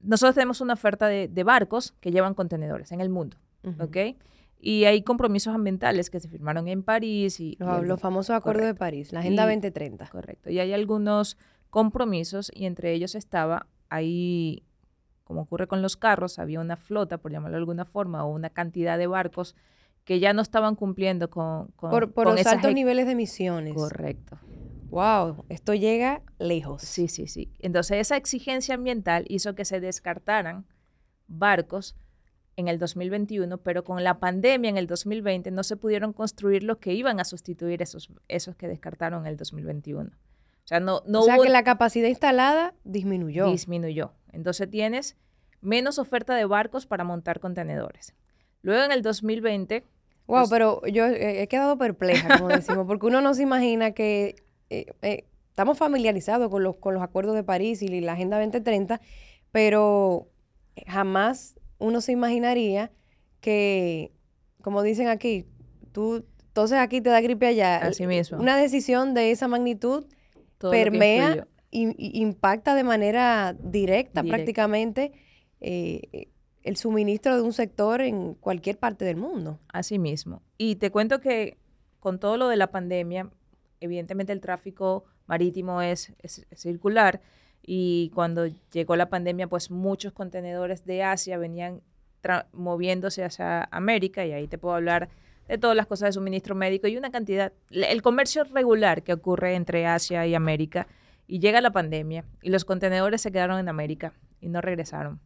nosotros 0.00 0.34
tenemos 0.34 0.60
una 0.60 0.74
oferta 0.74 1.08
de, 1.08 1.44
barcos 1.44 1.94
que 2.00 2.10
llevan 2.10 2.34
contenedores 2.34 2.92
en 2.92 3.00
el 3.00 3.08
mundo, 3.08 3.38
¿ok? 3.80 3.96
Y 4.58 4.84
hay 4.84 5.02
compromisos 5.02 5.54
ambientales 5.54 6.10
que 6.10 6.20
se 6.20 6.28
firmaron 6.28 6.68
en 6.68 6.82
París. 6.82 7.40
y 7.40 7.56
Los, 7.58 8.00
famosos 8.00 8.34
acuerdos 8.34 8.66
de 8.66 8.74
París, 8.74 9.12
la 9.12 9.20
Agenda 9.20 9.44
2030. 9.44 10.06
Correcto. 10.08 10.50
Y 10.50 10.58
hay 10.58 10.72
algunos 10.72 11.36
compromisos 11.70 12.50
y 12.54 12.66
entre 12.66 12.92
ellos 12.92 13.14
estaba 13.14 13.66
ahí, 13.88 14.64
como 15.24 15.42
ocurre 15.42 15.66
con 15.66 15.82
los 15.82 15.96
carros, 15.96 16.38
había 16.38 16.60
una 16.60 16.76
flota, 16.76 17.18
por 17.18 17.32
llamarlo 17.32 17.56
de 17.56 17.60
alguna 17.60 17.84
forma, 17.84 18.24
o 18.24 18.32
una 18.32 18.50
cantidad 18.50 18.98
de 18.98 19.06
barcos 19.06 19.54
que 20.04 20.20
ya 20.20 20.32
no 20.32 20.40
estaban 20.40 20.76
cumpliendo 20.76 21.28
con... 21.30 21.66
con 21.76 21.90
por 21.90 22.12
por 22.12 22.26
los 22.26 22.46
altos 22.46 22.72
niveles 22.72 23.06
de 23.06 23.12
emisiones. 23.12 23.74
Correcto. 23.74 24.38
Wow, 24.88 25.44
esto 25.48 25.74
llega 25.74 26.22
lejos. 26.38 26.82
Sí, 26.82 27.08
sí, 27.08 27.26
sí. 27.26 27.52
Entonces 27.58 27.98
esa 27.98 28.16
exigencia 28.16 28.74
ambiental 28.74 29.24
hizo 29.28 29.54
que 29.54 29.64
se 29.64 29.80
descartaran 29.80 30.64
barcos 31.26 31.96
en 32.56 32.68
el 32.68 32.78
2021, 32.78 33.58
pero 33.58 33.84
con 33.84 34.02
la 34.02 34.18
pandemia 34.18 34.70
en 34.70 34.78
el 34.78 34.86
2020 34.86 35.50
no 35.50 35.62
se 35.62 35.76
pudieron 35.76 36.12
construir 36.12 36.62
los 36.62 36.78
que 36.78 36.94
iban 36.94 37.20
a 37.20 37.24
sustituir 37.24 37.82
esos, 37.82 38.10
esos 38.28 38.56
que 38.56 38.66
descartaron 38.66 39.22
en 39.22 39.32
el 39.32 39.36
2021. 39.36 40.10
O 40.10 40.68
sea, 40.68 40.80
no, 40.80 41.02
no 41.06 41.24
que 41.40 41.48
la 41.48 41.62
capacidad 41.62 42.08
instalada 42.08 42.74
disminuyó. 42.82 43.50
Disminuyó. 43.50 44.14
Entonces 44.32 44.68
tienes 44.70 45.16
menos 45.60 45.98
oferta 45.98 46.34
de 46.34 46.44
barcos 46.44 46.86
para 46.86 47.04
montar 47.04 47.40
contenedores. 47.40 48.14
Luego 48.62 48.84
en 48.84 48.92
el 48.92 49.02
2020... 49.02 49.84
Wow, 50.26 50.38
pues 50.38 50.50
pero 50.50 50.82
yo 50.86 51.06
he 51.06 51.46
quedado 51.46 51.78
perpleja, 51.78 52.38
como 52.38 52.48
decimos, 52.48 52.84
porque 52.88 53.06
uno 53.06 53.20
no 53.20 53.32
se 53.34 53.42
imagina 53.44 53.92
que 53.92 54.34
eh, 54.70 54.86
eh, 55.02 55.24
estamos 55.50 55.78
familiarizados 55.78 56.50
con 56.50 56.64
los, 56.64 56.76
con 56.76 56.94
los 56.94 57.02
acuerdos 57.02 57.36
de 57.36 57.44
París 57.44 57.80
y 57.82 58.00
la 58.00 58.14
Agenda 58.14 58.38
2030, 58.38 59.00
pero 59.52 60.28
jamás 60.88 61.60
uno 61.78 62.00
se 62.00 62.12
imaginaría 62.12 62.90
que, 63.40 64.12
como 64.62 64.82
dicen 64.82 65.08
aquí, 65.08 65.44
tú 65.92 66.24
entonces 66.48 66.78
aquí 66.78 67.00
te 67.00 67.10
da 67.10 67.20
gripe 67.20 67.46
allá. 67.46 67.76
Así 67.78 68.06
mismo. 68.06 68.38
Una 68.38 68.56
decisión 68.56 69.12
de 69.14 69.30
esa 69.30 69.46
magnitud 69.48 70.06
Todo 70.58 70.70
permea, 70.70 71.46
y 71.70 72.20
impacta 72.22 72.74
de 72.74 72.82
manera 72.84 73.52
directa 73.60 74.22
Directa. 74.22 74.36
prácticamente 74.36 75.12
eh, 75.60 76.28
el 76.62 76.76
suministro 76.78 77.36
de 77.36 77.42
un 77.42 77.52
sector 77.52 78.00
en 78.00 78.32
cualquier 78.34 78.78
parte 78.78 79.04
del 79.04 79.16
mundo. 79.16 79.60
Así 79.68 79.98
mismo. 79.98 80.42
Y 80.56 80.76
te 80.76 80.90
cuento 80.90 81.20
que 81.20 81.58
con 82.00 82.18
todo 82.18 82.38
lo 82.38 82.48
de 82.48 82.56
la 82.56 82.70
pandemia, 82.70 83.30
evidentemente 83.80 84.32
el 84.32 84.40
tráfico 84.40 85.04
marítimo 85.26 85.82
es, 85.82 86.14
es- 86.22 86.46
es 86.50 86.60
circular 86.60 87.20
y 87.66 88.12
cuando 88.14 88.46
llegó 88.72 88.94
la 88.94 89.10
pandemia, 89.10 89.48
pues 89.48 89.72
muchos 89.72 90.12
contenedores 90.12 90.86
de 90.86 91.02
Asia 91.02 91.36
venían 91.36 91.82
moviéndose 92.52 93.24
hacia 93.24 93.64
América 93.70 94.24
y 94.24 94.32
ahí 94.32 94.48
te 94.48 94.58
puedo 94.58 94.74
hablar 94.74 95.08
de 95.48 95.58
todas 95.58 95.76
las 95.76 95.86
cosas 95.86 96.08
de 96.08 96.12
suministro 96.12 96.54
médico 96.54 96.88
y 96.88 96.96
una 96.96 97.10
cantidad, 97.10 97.52
el 97.70 98.02
comercio 98.02 98.44
regular 98.44 99.02
que 99.02 99.12
ocurre 99.12 99.54
entre 99.54 99.86
Asia 99.86 100.26
y 100.26 100.34
América 100.34 100.86
y 101.28 101.38
llega 101.38 101.60
la 101.60 101.70
pandemia 101.70 102.24
y 102.42 102.50
los 102.50 102.64
contenedores 102.64 103.20
se 103.20 103.30
quedaron 103.30 103.58
en 103.58 103.68
América 103.68 104.12
y 104.40 104.48
no 104.48 104.60
regresaron. 104.60 105.20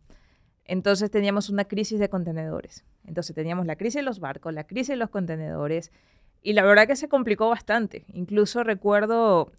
Entonces 0.65 1.11
teníamos 1.11 1.51
una 1.51 1.65
crisis 1.65 1.99
de 1.99 2.09
contenedores. 2.09 2.85
Entonces 3.07 3.35
teníamos 3.35 3.67
la 3.67 3.77
crisis 3.77 3.97
de 3.97 4.03
los 4.03 4.21
barcos, 4.21 4.55
la 4.55 4.65
crisis 4.65 4.89
de 4.89 4.97
los 4.97 5.11
contenedores, 5.11 5.91
y 6.43 6.53
la 6.53 6.63
verdad 6.63 6.87
que 6.87 6.97
se 6.97 7.09
complicó 7.09 7.49
bastante. 7.49 8.05
Incluso 8.13 8.63
recuerdo 8.63 9.53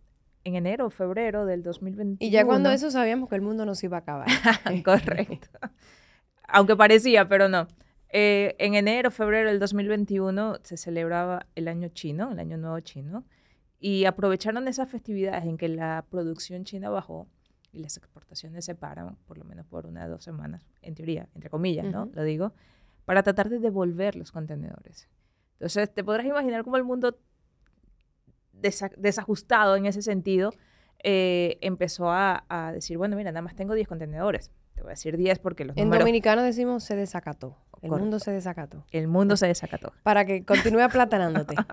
en 0.44 0.56
enero 0.56 0.88
o 0.88 0.90
febrero 0.90 1.46
del 1.46 1.64
2021. 1.64 2.18
Y 2.20 2.32
ya 2.32 2.46
cuando 2.46 2.72
eso 2.72 2.92
sabíamos 2.92 3.30
que 3.30 3.36
el 3.36 3.42
mundo 3.42 3.66
nos 3.66 3.84
iba 3.84 3.98
a 3.98 4.00
acabar. 4.02 4.28
Correcto. 4.86 5.60
Aunque 6.48 6.76
parecía, 6.76 7.28
pero 7.28 7.48
no. 7.48 7.68
Eh, 8.10 8.56
en 8.60 8.76
enero, 8.76 9.10
febrero 9.10 9.50
del 9.50 9.60
2021 9.60 10.60
se 10.64 10.78
celebraba 10.78 11.46
el 11.56 11.68
año 11.68 11.90
chino, 11.90 12.32
el 12.32 12.40
año 12.40 12.58
nuevo 12.58 12.80
chino, 12.82 13.26
y 13.80 14.06
aprovecharon 14.06 14.68
esas 14.68 14.90
festividades 14.90 15.46
en 15.46 15.58
que 15.58 15.70
la 15.70 16.06
producción 16.10 16.66
china 16.66 16.90
bajó 16.90 17.28
y 17.72 17.80
las 17.80 17.96
exportaciones 17.96 18.66
se 18.66 18.76
paran, 18.76 19.16
por 19.26 19.38
lo 19.38 19.46
menos 19.46 19.66
por 19.66 19.86
una 19.86 20.06
o 20.06 20.10
dos 20.10 20.24
semanas, 20.24 20.68
en 20.82 20.94
teoría, 20.94 21.30
entre 21.36 21.50
comillas, 21.50 21.86
¿no? 21.86 22.10
Lo 22.14 22.24
digo, 22.24 22.54
para 23.06 23.24
tratar 23.24 23.50
de 23.50 23.60
devolver 23.60 24.18
los 24.18 24.32
contenedores. 24.32 25.08
Entonces, 25.54 25.94
te 25.94 26.04
podrás 26.04 26.26
imaginar 26.26 26.64
cómo 26.64 26.76
el 26.76 26.84
mundo 26.84 27.18
desa- 28.62 28.96
desajustado 28.98 29.76
en 29.76 29.86
ese 29.86 30.02
sentido 30.02 30.52
eh, 31.04 31.58
empezó 31.62 32.10
a, 32.12 32.46
a 32.50 32.72
decir, 32.72 32.98
bueno, 32.98 33.16
mira, 33.16 33.32
nada 33.32 33.42
más 33.42 33.56
tengo 33.56 33.74
10 33.74 33.88
contenedores. 33.88 34.52
Te 34.76 34.82
voy 34.82 34.90
a 34.90 34.92
decir 34.92 35.18
10 35.18 35.40
porque 35.40 35.66
los 35.66 35.76
En 35.78 35.86
números... 35.86 36.02
dominicano 36.04 36.44
decimos 36.44 36.84
se 36.84 36.96
desacató. 36.96 37.58
El 37.82 37.90
Correcto. 37.90 37.98
mundo 37.98 38.20
se 38.20 38.32
desacató. 38.32 38.86
El 38.92 39.08
mundo 39.08 39.36
se 39.38 39.48
desacató. 39.48 39.92
Para 40.04 40.26
que 40.26 40.46
continúe 40.46 40.82
aplatanándote. 40.82 41.56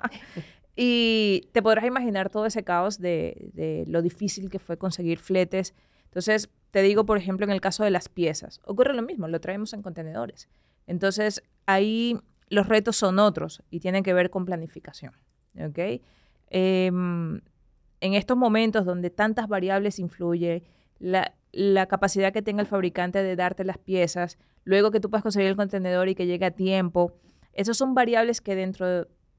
Y 0.81 1.49
te 1.53 1.61
podrás 1.61 1.85
imaginar 1.87 2.31
todo 2.31 2.47
ese 2.47 2.63
caos 2.63 2.99
de, 3.01 3.51
de 3.53 3.85
lo 3.89 4.01
difícil 4.01 4.49
que 4.49 4.61
fue 4.61 4.77
conseguir 4.79 5.19
fletes. 5.19 5.75
Entonces, 6.05 6.51
te 6.71 6.83
digo, 6.83 7.05
por 7.05 7.19
ejemplo, 7.19 7.45
en 7.45 7.51
el 7.51 7.61
caso 7.61 7.83
de 7.83 7.91
las 7.91 8.09
piezas, 8.09 8.61
ocurre 8.65 8.95
lo 8.95 9.03
mismo, 9.03 9.27
lo 9.27 9.41
traemos 9.41 9.73
en 9.73 9.83
contenedores. 9.83 10.49
Entonces, 10.87 11.43
ahí 11.67 12.17
los 12.49 12.69
retos 12.69 12.97
son 12.97 13.19
otros 13.19 13.63
y 13.71 13.81
tienen 13.81 14.05
que 14.05 14.15
ver 14.15 14.31
con 14.31 14.45
planificación. 14.45 15.15
¿ok? 15.61 16.01
Em, 16.51 17.41
en 18.01 18.15
estos 18.15 18.37
momentos 18.37 18.85
donde 18.85 19.11
tantas 19.11 19.49
variables 19.49 19.99
influyen, 19.99 20.63
la, 20.99 21.35
la 21.53 21.87
capacidad 21.87 22.33
que 22.33 22.43
tenga 22.43 22.61
el 22.61 22.67
fabricante 22.67 23.23
de 23.23 23.37
darte 23.37 23.65
las 23.65 23.79
piezas, 23.79 24.39
luego 24.65 24.91
que 24.91 25.01
tú 25.01 25.11
puedas 25.11 25.23
conseguir 25.23 25.49
el 25.49 25.57
contenedor 25.57 26.09
y 26.09 26.15
que 26.15 26.27
llegue 26.27 26.47
a 26.47 26.51
tiempo, 26.51 27.15
esas 27.53 27.77
son 27.77 27.95
variables 27.95 28.41
que 28.41 28.55
dentro 28.55 28.87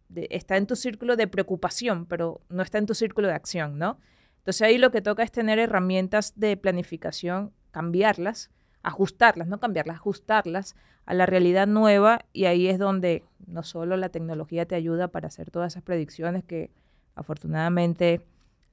de, 0.09 0.27
está 0.29 0.57
en 0.57 0.67
tu 0.67 0.75
círculo 0.75 1.15
de 1.15 1.27
preocupación, 1.27 2.05
pero 2.05 2.41
no 2.49 2.63
está 2.63 2.77
en 2.77 2.85
tu 2.85 2.93
círculo 2.93 3.27
de 3.27 3.33
acción, 3.33 3.77
¿no? 3.77 3.97
Entonces 4.39 4.61
ahí 4.63 4.77
lo 4.77 4.91
que 4.91 5.01
toca 5.01 5.23
es 5.23 5.31
tener 5.31 5.59
herramientas 5.59 6.33
de 6.35 6.57
planificación, 6.57 7.53
cambiarlas, 7.71 8.49
ajustarlas, 8.83 9.47
no 9.47 9.59
cambiarlas, 9.59 9.97
ajustarlas 9.97 10.75
a 11.05 11.13
la 11.13 11.25
realidad 11.25 11.67
nueva 11.67 12.25
y 12.33 12.45
ahí 12.45 12.67
es 12.67 12.79
donde 12.79 13.23
no 13.45 13.63
solo 13.63 13.97
la 13.97 14.09
tecnología 14.09 14.65
te 14.65 14.75
ayuda 14.75 15.09
para 15.09 15.27
hacer 15.27 15.51
todas 15.51 15.73
esas 15.73 15.83
predicciones 15.83 16.43
que 16.43 16.71
afortunadamente 17.19 18.21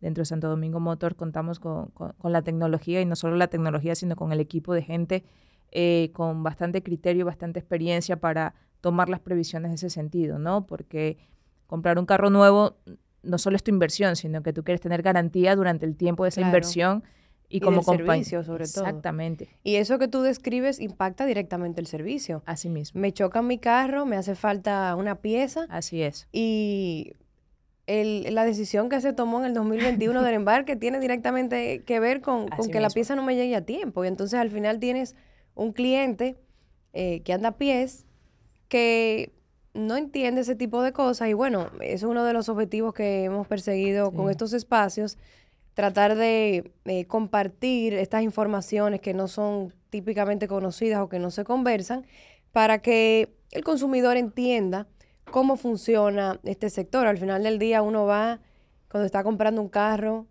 dentro 0.01 0.23
de 0.23 0.27
Santo 0.27 0.49
Domingo 0.49 0.79
Motor 0.81 1.17
contamos 1.17 1.59
con, 1.59 1.87
con- 1.89 2.13
con 2.13 2.33
la 2.33 2.43
tecnología 2.43 3.01
y 3.01 3.05
no 3.07 3.17
solo 3.17 3.37
la 3.37 3.49
tecnología, 3.49 3.95
sino 3.95 4.15
con 4.17 4.33
el 4.33 4.41
equipo 4.41 4.75
de 4.75 4.83
gente 4.83 5.25
eh, 5.73 6.11
con 6.13 6.43
bastante 6.43 6.83
criterio, 6.83 7.25
bastante 7.27 7.59
experiencia 7.59 8.17
para 8.21 8.55
tomar 8.81 9.09
las 9.09 9.21
previsiones 9.21 9.71
en 9.71 9.75
ese 9.75 9.91
sentido, 9.91 10.39
¿no? 10.39 10.65
Porque 10.67 11.17
comprar 11.67 11.99
un 11.99 12.07
carro 12.07 12.31
nuevo 12.31 12.77
no 13.23 13.39
solo 13.39 13.57
es 13.57 13.65
tu 13.65 13.73
inversión, 13.73 14.15
sino 14.15 14.43
que 14.43 14.53
tú 14.53 14.63
quieres 14.63 14.81
tener 14.81 15.03
garantía 15.03 15.57
durante 15.57 15.85
el 15.85 15.97
tiempo 15.97 16.23
de 16.23 16.29
esa 16.29 16.41
Claro. 16.43 16.51
inversión 16.51 17.03
y, 17.49 17.57
Y 17.57 17.61
como 17.61 17.83
compañía. 17.83 18.25
sobre 18.45 18.67
todo. 18.67 18.85
Exactamente, 18.87 19.49
Y 19.65 19.77
eso 19.77 19.99
que 19.99 20.07
tú 20.09 20.23
describes 20.23 20.79
impacta 20.81 21.27
directamente 21.27 21.81
el 21.81 21.87
servicio. 21.89 22.43
así 22.47 22.69
mismo. 22.69 23.01
Me 23.01 23.13
choca 23.13 23.43
mi 23.43 23.59
carro, 23.59 24.07
me 24.07 24.17
hace 24.17 24.35
falta 24.37 24.95
una 24.95 25.17
pieza 25.17 25.67
Así 25.69 26.03
es. 26.03 26.29
y 26.33 27.15
el- 27.87 28.35
la 28.35 28.45
decisión 28.45 28.89
que 28.89 29.01
se 29.01 29.13
tomó 29.13 29.39
en 29.41 29.47
el 29.47 29.55
2021 29.55 30.23
del 30.23 30.35
embarque 30.43 30.77
tiene 30.77 30.99
directamente 31.01 31.83
que 31.85 32.01
ver 32.01 32.21
con, 32.21 32.49
con 32.49 32.69
que 32.71 32.81
la 32.81 32.89
pieza 32.95 33.15
no 33.17 33.23
me 33.23 33.35
llegue 33.37 33.57
a 33.57 33.65
tiempo. 33.65 34.05
Y 34.05 34.09
entonces 34.09 34.39
al 34.39 34.51
final 34.51 34.79
tienes 34.79 35.15
un 35.55 35.73
cliente 35.73 36.37
eh, 36.93 37.21
que 37.25 37.33
anda 37.33 37.51
a 37.51 37.57
pies 37.57 38.05
que 38.69 39.33
no 39.75 39.97
entiende 39.97 40.41
ese 40.41 40.57
tipo 40.57 40.83
de 40.83 40.93
cosas. 40.93 41.29
Y 41.29 41.33
bueno, 41.35 41.71
es 41.81 42.03
uno 42.03 42.25
de 42.25 42.33
los 42.33 42.49
objetivos 42.49 42.95
que 42.95 43.25
hemos 43.25 43.47
perseguido 43.47 44.11
con 44.11 44.31
estos 44.31 44.53
espacios, 44.53 45.19
tratar 45.75 46.15
de 46.17 46.73
eh, 46.87 47.05
compartir 47.05 47.93
estas 47.95 48.23
informaciones 48.23 49.01
que 49.01 49.13
no 49.15 49.29
son 49.29 49.75
típicamente 49.91 50.49
conocidas 50.49 51.01
o 51.01 51.09
que 51.09 51.19
no 51.19 51.31
se 51.31 51.45
conversan 51.45 52.07
para 52.53 52.79
que 52.79 53.29
el 53.53 53.63
consumidor 53.63 54.17
entienda 54.17 54.87
cómo 55.31 55.57
funciona 55.57 56.41
este 56.45 56.71
sector. 56.71 57.07
Al 57.07 57.19
final 57.19 57.43
del 57.43 57.59
día 57.59 57.83
uno 57.83 58.07
va, 58.07 58.41
cuando 58.91 59.07
está 59.07 59.23
comprando 59.23 59.61
un 59.61 59.69
carro, 59.69 60.27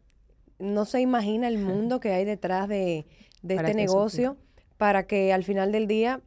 no 0.59 0.85
se 0.85 1.01
imagina 1.01 1.47
el 1.47 1.57
mundo 1.59 1.99
que 1.99 2.11
hay 2.11 2.25
detrás 2.25 2.67
de, 2.67 3.05
este 3.47 3.55
eso 3.55 3.73
negocio 3.73 4.37
para 4.77 5.05
que 5.07 5.31
al 5.33 5.43
final 5.43 5.71
del 5.71 5.87
día 5.87 6.21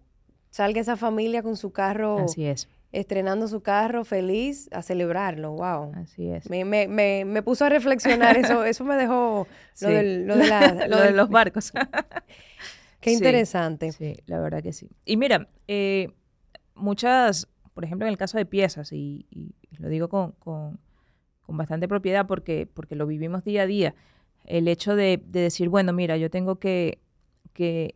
salga 0.51 0.81
esa 0.81 0.97
familia 0.97 1.43
con 1.43 1.57
su 1.57 1.73
carro, 1.73 2.19
Así 2.21 2.47
es. 2.47 2.69
estrenando 2.93 3.49
su 3.49 3.61
carro 3.61 4.05
feliz 4.05 4.69
a 4.73 4.83
celebrarlo. 4.83 5.53
Wow. 5.53 5.93
Así 5.97 6.31
es. 6.31 6.49
Me, 6.49 6.65
me, 6.65 6.89
me, 6.89 7.25
me 7.27 7.43
puso 7.43 7.65
a 7.67 7.69
reflexionar, 7.69 8.37
eso, 8.39 8.65
eso 8.65 8.85
me 8.85 8.97
dejó 8.97 9.47
Sí. 9.75 9.85
lo, 9.87 9.91
del- 9.93 10.27
lo 10.27 10.37
de, 10.37 10.47
la, 10.49 10.73
Lo 10.75 10.87
lo 10.89 10.97
de 10.99 11.07
del- 11.09 11.17
los 11.17 11.29
barcos. 11.29 11.73
Qué 13.01 13.11
Sí. 13.11 13.17
interesante. 13.17 13.93
Sí, 13.93 14.15
la 14.27 14.41
verdad 14.41 14.63
que 14.63 14.73
sí. 14.73 14.89
Y 15.05 15.17
mira, 15.19 15.49
eh, 15.69 16.13
muchas, 16.75 17.47
por 17.79 17.85
ejemplo, 17.85 18.09
en 18.09 18.11
el 18.11 18.19
caso 18.19 18.37
de 18.37 18.45
piezas, 18.45 18.91
y, 18.93 19.25
y 19.31 19.55
lo 19.79 19.89
digo 19.89 20.09
con, 20.09 20.33
con- 20.33 20.81
con 21.43 21.57
bastante 21.57 21.87
propiedad 21.87 22.27
porque, 22.27 22.67
porque 22.67 22.97
lo 22.97 23.07
vivimos 23.07 23.45
día 23.45 23.63
a 23.63 23.67
día, 23.67 23.95
el 24.47 24.67
hecho 24.67 24.97
de, 24.97 25.23
de 25.25 25.43
decir, 25.43 25.69
bueno, 25.69 25.93
mira, 25.93 26.17
yo 26.17 26.29
tengo 26.29 26.57
que, 26.59 26.99
que 27.53 27.95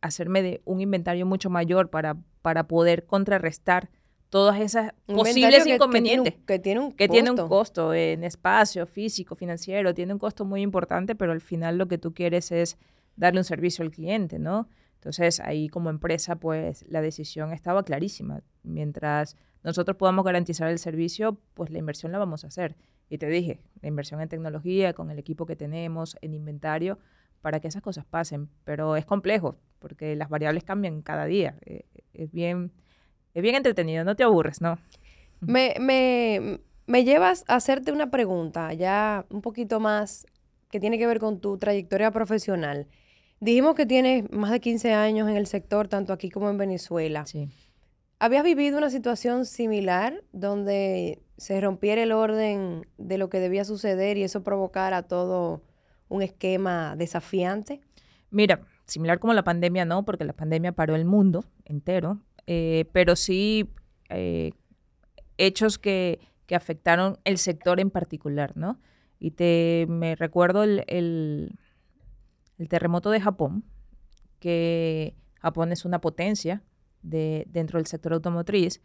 hacerme 0.00 0.42
de 0.42 0.62
un 0.64 0.80
inventario 0.80 1.26
mucho 1.26 1.48
mayor 1.48 1.90
para, 1.90 2.16
para 2.42 2.66
poder 2.66 3.06
contrarrestar 3.06 3.88
todas 4.30 4.58
esas 4.60 4.94
posibles 5.06 5.62
que- 5.64 5.74
inconvenientes 5.76 6.34
Que 6.44 6.58
tiene 6.58 6.80
un, 6.80 6.92
que 6.92 7.06
tiene 7.08 7.30
un 7.30 7.36
costo. 7.36 7.48
costo 7.48 7.94
en 7.94 8.24
espacio, 8.24 8.84
físico, 8.84 9.36
financiero, 9.36 9.94
tiene 9.94 10.12
un 10.12 10.18
costo 10.18 10.44
muy 10.44 10.60
importante, 10.60 11.14
pero 11.14 11.30
al 11.30 11.40
final 11.40 11.78
lo 11.78 11.86
que 11.86 11.98
tú 11.98 12.14
quieres 12.14 12.50
es 12.50 12.78
darle 13.14 13.38
un 13.38 13.44
servicio 13.44 13.84
al 13.84 13.92
cliente, 13.92 14.40
¿no? 14.40 14.68
Entonces 15.00 15.40
ahí 15.40 15.70
como 15.70 15.88
empresa, 15.88 16.36
pues 16.36 16.84
la 16.86 17.00
decisión 17.00 17.54
estaba 17.54 17.84
clarísima. 17.84 18.42
Mientras 18.62 19.34
nosotros 19.64 19.96
podamos 19.96 20.26
garantizar 20.26 20.68
el 20.68 20.78
servicio, 20.78 21.40
pues 21.54 21.70
la 21.70 21.78
inversión 21.78 22.12
la 22.12 22.18
vamos 22.18 22.44
a 22.44 22.48
hacer. 22.48 22.76
Y 23.08 23.16
te 23.16 23.26
dije, 23.26 23.62
la 23.80 23.88
inversión 23.88 24.20
en 24.20 24.28
tecnología, 24.28 24.92
con 24.92 25.10
el 25.10 25.18
equipo 25.18 25.46
que 25.46 25.56
tenemos, 25.56 26.18
en 26.20 26.34
inventario, 26.34 26.98
para 27.40 27.60
que 27.60 27.68
esas 27.68 27.80
cosas 27.80 28.04
pasen. 28.04 28.50
Pero 28.64 28.94
es 28.94 29.06
complejo, 29.06 29.56
porque 29.78 30.14
las 30.16 30.28
variables 30.28 30.64
cambian 30.64 31.00
cada 31.00 31.24
día. 31.24 31.56
Eh, 31.64 31.86
es 32.12 32.30
bien, 32.30 32.70
es 33.32 33.42
bien 33.42 33.54
entretenido, 33.54 34.04
no 34.04 34.16
te 34.16 34.24
aburres, 34.24 34.60
¿no? 34.60 34.78
Me, 35.40 35.74
me, 35.80 36.60
me 36.86 37.04
llevas 37.04 37.46
a 37.48 37.54
hacerte 37.54 37.92
una 37.92 38.10
pregunta 38.10 38.74
ya 38.74 39.24
un 39.30 39.40
poquito 39.40 39.80
más 39.80 40.26
que 40.70 40.80
tiene 40.80 40.98
que 40.98 41.06
ver 41.06 41.18
con 41.18 41.40
tu 41.40 41.56
trayectoria 41.56 42.10
profesional. 42.10 42.88
Dijimos 43.40 43.74
que 43.74 43.86
tienes 43.86 44.30
más 44.30 44.50
de 44.50 44.60
15 44.60 44.92
años 44.92 45.28
en 45.28 45.36
el 45.36 45.46
sector, 45.46 45.88
tanto 45.88 46.12
aquí 46.12 46.28
como 46.28 46.50
en 46.50 46.58
Venezuela. 46.58 47.24
Sí. 47.24 47.48
¿Habías 48.18 48.44
vivido 48.44 48.76
una 48.76 48.90
situación 48.90 49.46
similar 49.46 50.22
donde 50.32 51.22
se 51.38 51.58
rompiera 51.58 52.02
el 52.02 52.12
orden 52.12 52.86
de 52.98 53.16
lo 53.16 53.30
que 53.30 53.40
debía 53.40 53.64
suceder 53.64 54.18
y 54.18 54.24
eso 54.24 54.42
provocara 54.42 55.04
todo 55.04 55.62
un 56.08 56.20
esquema 56.20 56.96
desafiante? 56.96 57.80
Mira, 58.30 58.60
similar 58.84 59.18
como 59.20 59.32
la 59.32 59.42
pandemia, 59.42 59.86
no, 59.86 60.04
porque 60.04 60.26
la 60.26 60.34
pandemia 60.34 60.72
paró 60.72 60.94
el 60.96 61.06
mundo 61.06 61.46
entero, 61.64 62.20
eh, 62.46 62.84
pero 62.92 63.16
sí 63.16 63.70
eh, 64.10 64.52
hechos 65.38 65.78
que, 65.78 66.18
que 66.44 66.54
afectaron 66.54 67.18
el 67.24 67.38
sector 67.38 67.80
en 67.80 67.90
particular, 67.90 68.54
¿no? 68.54 68.78
Y 69.18 69.30
te 69.30 69.86
me 69.88 70.14
recuerdo 70.14 70.62
el, 70.62 70.84
el, 70.88 71.58
terremoto 72.68 73.10
de 73.10 73.20
Japón, 73.20 73.64
que 74.38 75.14
Japón 75.40 75.72
es 75.72 75.84
una 75.84 76.00
potencia 76.00 76.62
de, 77.02 77.46
dentro 77.48 77.78
del 77.78 77.86
sector 77.86 78.12
automotriz, 78.12 78.80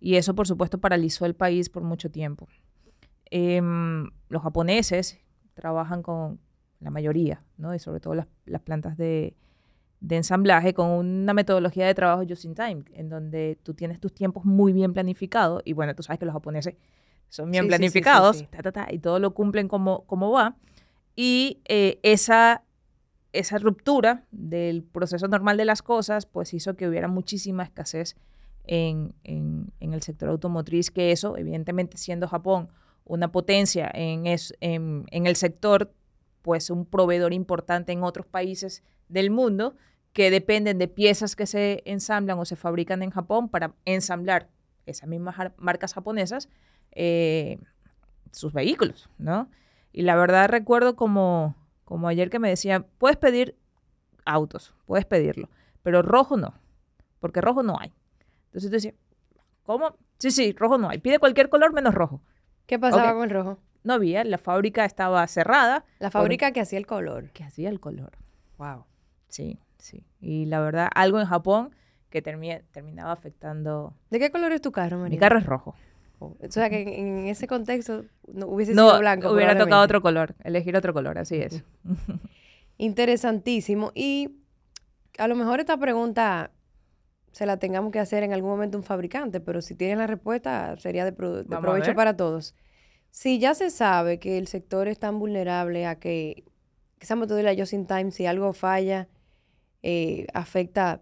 y 0.00 0.16
eso 0.16 0.34
por 0.34 0.46
supuesto 0.46 0.78
paralizó 0.78 1.26
el 1.26 1.34
país 1.34 1.68
por 1.68 1.82
mucho 1.82 2.10
tiempo. 2.10 2.48
Em, 3.30 4.10
los 4.28 4.42
japoneses 4.42 5.18
trabajan 5.54 6.02
con 6.02 6.40
la 6.80 6.90
mayoría, 6.90 7.42
¿no? 7.56 7.74
y 7.74 7.78
sobre 7.78 8.00
todo 8.00 8.14
las, 8.14 8.26
las 8.46 8.62
plantas 8.62 8.96
de, 8.96 9.36
de 10.00 10.16
ensamblaje 10.16 10.74
con 10.74 10.90
una 10.90 11.34
metodología 11.34 11.86
de 11.86 11.94
trabajo 11.94 12.22
just 12.28 12.44
in 12.44 12.54
time, 12.54 12.84
en 12.92 13.08
donde 13.08 13.58
tú 13.62 13.74
tienes 13.74 14.00
tus 14.00 14.14
tiempos 14.14 14.44
muy 14.44 14.72
bien 14.72 14.92
planificados 14.92 15.62
y 15.64 15.72
bueno, 15.72 15.94
tú 15.94 16.02
sabes 16.02 16.18
que 16.18 16.26
los 16.26 16.34
japoneses 16.34 16.76
son 17.28 17.50
bien 17.50 17.66
planificados 17.66 18.44
y 18.90 18.98
todo 19.00 19.18
lo 19.18 19.34
cumplen 19.34 19.68
como, 19.68 20.04
como 20.06 20.30
va. 20.30 20.56
Y 21.14 21.60
eh, 21.66 21.98
esa, 22.02 22.62
esa 23.32 23.58
ruptura 23.58 24.24
del 24.30 24.82
proceso 24.82 25.28
normal 25.28 25.56
de 25.56 25.64
las 25.64 25.82
cosas, 25.82 26.26
pues 26.26 26.54
hizo 26.54 26.76
que 26.76 26.88
hubiera 26.88 27.08
muchísima 27.08 27.62
escasez 27.62 28.16
en, 28.64 29.14
en, 29.24 29.72
el 29.80 30.02
sector 30.02 30.28
automotriz, 30.28 30.90
que 30.90 31.12
eso, 31.12 31.36
evidentemente, 31.36 31.96
siendo 31.96 32.28
Japón 32.28 32.68
una 33.04 33.32
potencia 33.32 33.90
en, 33.92 34.26
es, 34.26 34.54
en, 34.60 35.06
el 35.10 35.36
sector, 35.36 35.92
pues 36.42 36.70
un 36.70 36.84
proveedor 36.84 37.32
importante 37.32 37.92
en 37.92 38.04
otros 38.04 38.26
países 38.26 38.82
del 39.08 39.30
mundo 39.30 39.74
que 40.12 40.30
dependen 40.30 40.78
de 40.78 40.88
piezas 40.88 41.34
que 41.34 41.46
se 41.46 41.82
ensamblan 41.86 42.38
o 42.38 42.44
se 42.44 42.56
fabrican 42.56 43.02
en 43.02 43.10
Japón 43.10 43.48
para 43.48 43.74
ensamblar 43.86 44.48
esas 44.84 45.08
mismas 45.08 45.36
marcas 45.56 45.94
japonesas 45.94 46.48
eh, 46.92 47.58
sus 48.32 48.52
vehículos, 48.52 49.08
¿no? 49.18 49.50
Y 49.92 50.02
la 50.02 50.16
verdad 50.16 50.48
recuerdo 50.48 50.96
como, 50.96 51.56
como 51.88 52.06
ayer 52.06 52.28
que 52.28 52.38
me 52.38 52.50
decían, 52.50 52.84
puedes 52.98 53.16
pedir 53.16 53.56
autos, 54.26 54.74
puedes 54.84 55.06
pedirlo, 55.06 55.48
pero 55.82 56.02
rojo 56.02 56.36
no, 56.36 56.52
porque 57.18 57.40
rojo 57.40 57.62
no 57.62 57.78
hay. 57.80 57.94
Entonces 58.48 58.68
tú 58.68 58.74
decías, 58.74 58.94
¿cómo? 59.62 59.96
Sí, 60.18 60.30
sí, 60.30 60.52
rojo 60.52 60.76
no 60.76 60.90
hay. 60.90 60.98
Pide 60.98 61.18
cualquier 61.18 61.48
color 61.48 61.72
menos 61.72 61.94
rojo. 61.94 62.20
¿Qué 62.66 62.78
pasaba 62.78 63.14
con 63.14 63.24
el 63.24 63.30
rojo? 63.30 63.56
No 63.84 63.94
había, 63.94 64.22
la 64.24 64.36
fábrica 64.36 64.84
estaba 64.84 65.26
cerrada. 65.28 65.86
La 65.98 66.10
fábrica 66.10 66.52
que 66.52 66.60
hacía 66.60 66.78
el 66.78 66.86
color. 66.86 67.30
Que 67.30 67.42
hacía 67.42 67.70
el 67.70 67.80
color. 67.80 68.18
Wow. 68.58 68.84
Sí, 69.28 69.58
sí. 69.78 70.04
Y 70.20 70.44
la 70.44 70.60
verdad, 70.60 70.90
algo 70.94 71.18
en 71.20 71.26
Japón 71.26 71.74
que 72.10 72.20
terminaba 72.20 73.12
afectando. 73.12 73.94
¿De 74.10 74.18
qué 74.18 74.30
color 74.30 74.52
es 74.52 74.60
tu 74.60 74.72
carro, 74.72 74.98
María? 74.98 75.16
Mi 75.16 75.18
carro 75.18 75.38
es 75.38 75.46
rojo. 75.46 75.74
O 76.18 76.36
sea 76.48 76.68
que 76.68 76.98
en, 76.98 77.26
ese 77.26 77.46
contexto 77.46 78.04
no 78.26 78.46
hubiese 78.46 78.72
sido 78.72 78.98
blanco. 78.98 79.32
Hubiera 79.32 79.56
tocado 79.56 79.82
otro 79.82 80.02
color, 80.02 80.34
elegir 80.42 80.76
otro 80.76 80.92
color, 80.92 81.18
así 81.18 81.36
es. 81.36 81.62
Interesantísimo. 82.78 83.92
Y 83.94 84.30
a 85.18 85.28
lo 85.28 85.36
mejor 85.36 85.60
esta 85.60 85.76
pregunta 85.76 86.50
se 87.32 87.46
la 87.46 87.58
tengamos 87.58 87.92
que 87.92 88.00
hacer 88.00 88.22
en 88.22 88.32
algún 88.32 88.50
momento 88.50 88.78
un 88.78 88.84
fabricante, 88.84 89.40
pero 89.40 89.62
si 89.62 89.74
tienen 89.74 89.98
la 89.98 90.06
respuesta 90.06 90.76
sería 90.78 91.04
de, 91.04 91.12
provecho 91.12 91.94
para 91.94 92.16
todos. 92.16 92.54
Si 93.10 93.38
ya 93.38 93.54
se 93.54 93.70
sabe 93.70 94.18
que 94.18 94.38
el 94.38 94.48
sector 94.48 94.88
es 94.88 94.98
tan 94.98 95.18
vulnerable 95.18 95.86
a 95.86 95.98
que 95.98 96.44
esa 97.00 97.16
metodología 97.16 97.62
just 97.62 97.72
in 97.72 97.86
time, 97.86 98.10
si 98.10 98.26
algo 98.26 98.52
falla, 98.52 99.08
eh, 99.82 100.26
afecta 100.34 101.00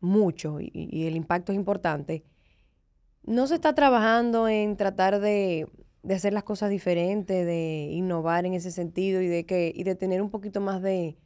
mucho 0.00 0.58
y, 0.60 1.06
el 1.06 1.16
impacto 1.16 1.52
es 1.52 1.56
importante. 1.56 2.24
¿No 3.28 3.46
se 3.46 3.56
está 3.56 3.74
trabajando 3.74 4.48
en 4.48 4.78
tratar 4.78 5.20
de, 5.20 5.68
hacer 6.08 6.32
las 6.32 6.44
cosas 6.44 6.70
diferentes, 6.70 7.44
de 7.44 7.90
innovar 7.92 8.46
en 8.46 8.54
ese 8.54 8.70
sentido 8.70 9.20
y 9.20 9.26
de, 9.26 9.44
que, 9.44 9.70
y 9.74 9.84
de 9.84 9.94
tener 9.94 10.22
un 10.22 10.30
poquito 10.30 10.62
más 10.62 10.80
de 10.80 11.18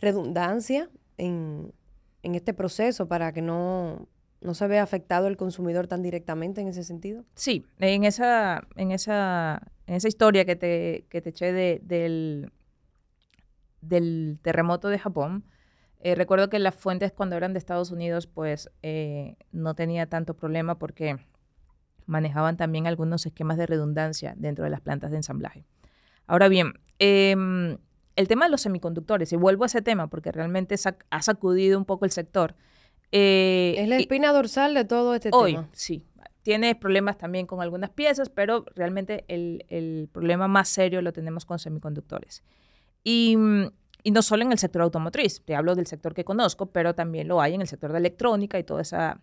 redundancia 0.00 0.88
en, 1.18 1.74
este 2.22 2.54
proceso 2.54 3.06
para 3.06 3.34
que 3.34 3.42
no, 3.42 4.08
no 4.40 4.54
se 4.54 4.66
vea 4.66 4.82
afectado 4.82 5.26
el 5.26 5.36
consumidor 5.36 5.88
tan 5.88 6.00
directamente 6.00 6.62
en 6.62 6.68
ese 6.68 6.84
sentido? 6.84 7.26
Sí, 7.34 7.66
en 7.80 8.04
esa, 8.04 8.66
en 8.76 8.90
esa, 8.90 9.60
en 9.86 9.96
esa 9.96 10.08
historia 10.08 10.46
que 10.46 10.56
te, 10.56 11.04
que 11.10 11.20
te 11.20 11.30
eché 11.30 11.52
del, 11.52 12.50
del 13.82 14.38
terremoto 14.40 14.88
de 14.88 14.98
Japón, 14.98 15.44
eh, 16.00 16.14
recuerdo 16.14 16.48
que 16.48 16.58
las 16.58 16.74
fuentes 16.74 17.12
cuando 17.12 17.36
eran 17.36 17.52
de 17.52 17.58
Estados 17.58 17.90
Unidos, 17.90 18.26
pues 18.26 18.70
eh, 18.82 19.36
no 19.52 19.74
tenía 19.74 20.06
tanto 20.06 20.34
problema 20.34 20.78
porque 20.78 21.18
manejaban 22.06 22.56
también 22.56 22.86
algunos 22.86 23.26
esquemas 23.26 23.56
de 23.56 23.66
redundancia 23.66 24.34
dentro 24.36 24.64
de 24.64 24.70
las 24.70 24.80
plantas 24.80 25.10
de 25.10 25.18
ensamblaje. 25.18 25.64
Ahora 26.26 26.48
bien, 26.48 26.74
em, 26.98 27.78
el 28.16 28.28
tema 28.28 28.46
de 28.46 28.50
los 28.50 28.62
semiconductores, 28.62 29.32
y 29.32 29.36
vuelvo 29.36 29.64
a 29.64 29.66
ese 29.66 29.82
tema 29.82 30.08
porque 30.08 30.32
realmente 30.32 30.76
ha 31.10 31.22
sacudido 31.22 31.78
un 31.78 31.84
poco 31.84 32.04
el 32.04 32.10
sector. 32.10 32.54
Eh, 33.10 33.74
es 33.78 33.88
la 33.88 33.96
espina 33.96 34.32
dorsal 34.32 34.74
de 34.74 34.84
todo 34.84 35.14
este 35.14 35.30
hoy, 35.32 35.52
tema. 35.54 35.68
sí. 35.72 36.06
Tiene 36.42 36.74
problemas 36.74 37.18
también 37.18 37.46
con 37.46 37.62
algunas 37.62 37.90
piezas, 37.90 38.28
pero 38.28 38.64
realmente 38.74 39.24
el, 39.28 39.64
el 39.68 40.08
problema 40.10 40.48
más 40.48 40.68
serio 40.68 41.00
lo 41.00 41.12
tenemos 41.12 41.44
con 41.44 41.60
semiconductores. 41.60 42.42
Y 43.04 43.36
y 44.04 44.10
no 44.10 44.22
solo 44.22 44.42
en 44.42 44.52
el 44.52 44.58
sector 44.58 44.82
automotriz, 44.82 45.42
te 45.44 45.54
hablo 45.54 45.74
del 45.74 45.86
sector 45.86 46.14
que 46.14 46.24
conozco, 46.24 46.66
pero 46.66 46.94
también 46.94 47.28
lo 47.28 47.40
hay 47.40 47.54
en 47.54 47.60
el 47.60 47.68
sector 47.68 47.92
de 47.92 47.98
electrónica 47.98 48.58
y 48.58 48.64
toda 48.64 48.82
esa, 48.82 49.20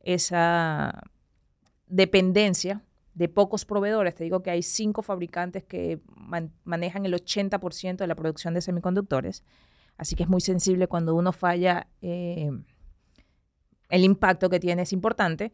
esa 0.00 1.02
dependencia 1.94 2.82
de 3.14 3.28
pocos 3.28 3.64
proveedores. 3.64 4.14
Te 4.16 4.24
digo 4.24 4.42
que 4.42 4.50
hay 4.50 4.62
cinco 4.62 5.02
fabricantes 5.02 5.62
que 5.62 6.00
manejan 6.64 7.06
el 7.06 7.14
80% 7.14 7.96
de 7.96 8.06
la 8.06 8.16
producción 8.16 8.54
de 8.54 8.60
semiconductores. 8.60 9.44
Así 9.96 10.16
que 10.16 10.24
es 10.24 10.28
muy 10.28 10.40
sensible 10.40 10.88
cuando 10.88 11.14
uno 11.14 11.32
falla, 11.32 11.86
eh, 12.02 12.50
el 13.88 14.04
impacto 14.04 14.50
que 14.50 14.58
tiene 14.58 14.82
es 14.82 14.92
importante. 14.92 15.52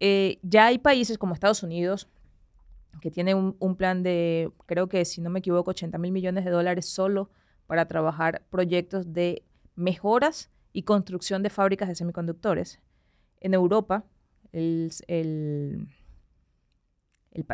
Eh, 0.00 0.38
ya 0.42 0.66
hay 0.66 0.78
países 0.78 1.18
como 1.18 1.34
Estados 1.34 1.62
Unidos 1.62 2.08
que 3.02 3.10
tienen 3.10 3.36
un, 3.36 3.56
un, 3.58 3.76
plan 3.76 4.02
de, 4.02 4.50
creo 4.66 4.88
que 4.88 5.04
si 5.04 5.20
no 5.20 5.28
me 5.28 5.40
equivoco, 5.40 5.70
80 5.70 5.98
mil 5.98 6.12
millones 6.12 6.44
de 6.44 6.50
dólares 6.50 6.86
solo 6.86 7.30
para 7.66 7.86
trabajar 7.86 8.42
proyectos 8.50 9.12
de 9.12 9.44
mejoras 9.76 10.50
y 10.72 10.82
construcción 10.84 11.42
de 11.42 11.50
fábricas 11.50 11.88
de 11.88 11.94
semiconductores. 11.94 12.80
En 13.40 13.54
Europa, 13.54 14.04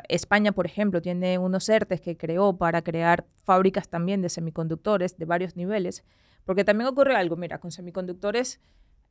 España, 0.08 0.52
por 0.52 0.66
ejemplo, 0.66 1.00
tiene 1.00 1.38
unos 1.38 1.68
ERTES 1.68 2.00
que 2.00 2.16
creó 2.16 2.56
para 2.56 2.82
crear 2.82 3.26
fábricas 3.44 3.88
también 3.88 4.22
de 4.22 4.28
semiconductores 4.28 5.16
de 5.18 5.24
varios 5.24 5.56
niveles, 5.56 6.04
porque 6.44 6.64
también 6.64 6.88
ocurre 6.88 7.14
algo, 7.14 7.36
mira, 7.36 7.58
con 7.58 7.70
semiconductores 7.70 8.60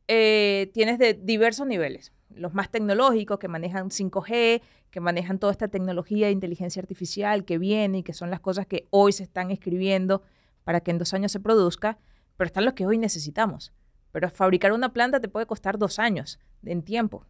eh, 0.10 0.72
tienes 0.74 1.00
de 1.00 1.14
diversos 1.14 1.68
niveles, 1.68 2.14
los 2.34 2.54
más 2.54 2.72
tecnológicos 2.72 3.40
que 3.40 3.48
manejan 3.50 3.90
5G, 3.90 4.62
que 4.90 5.00
manejan 5.02 5.38
toda 5.38 5.52
esta 5.52 5.68
tecnología 5.68 6.28
de 6.28 6.32
inteligencia 6.32 6.82
artificial 6.82 7.44
que 7.44 7.58
viene 7.58 8.00
y 8.00 8.04
que 8.04 8.14
son 8.14 8.32
las 8.32 8.40
cosas 8.40 8.68
que 8.68 8.88
hoy 8.90 9.12
se 9.12 9.24
están 9.24 9.52
escribiendo 9.52 10.24
para 10.64 10.82
que 10.82 10.92
en 10.92 10.98
dos 10.98 11.14
años 11.14 11.32
se 11.32 11.40
produzca, 11.40 11.98
pero 12.38 12.48
están 12.48 12.64
los 12.64 12.74
que 12.74 12.86
hoy 12.86 12.98
necesitamos. 12.98 13.74
Pero 14.12 14.30
fabricar 14.30 14.72
una 14.72 14.94
planta 14.94 15.20
te 15.20 15.28
puede 15.28 15.46
costar 15.46 15.78
dos 15.78 16.00
años 16.00 16.40
en 16.64 16.84
tiempo. 16.84 17.26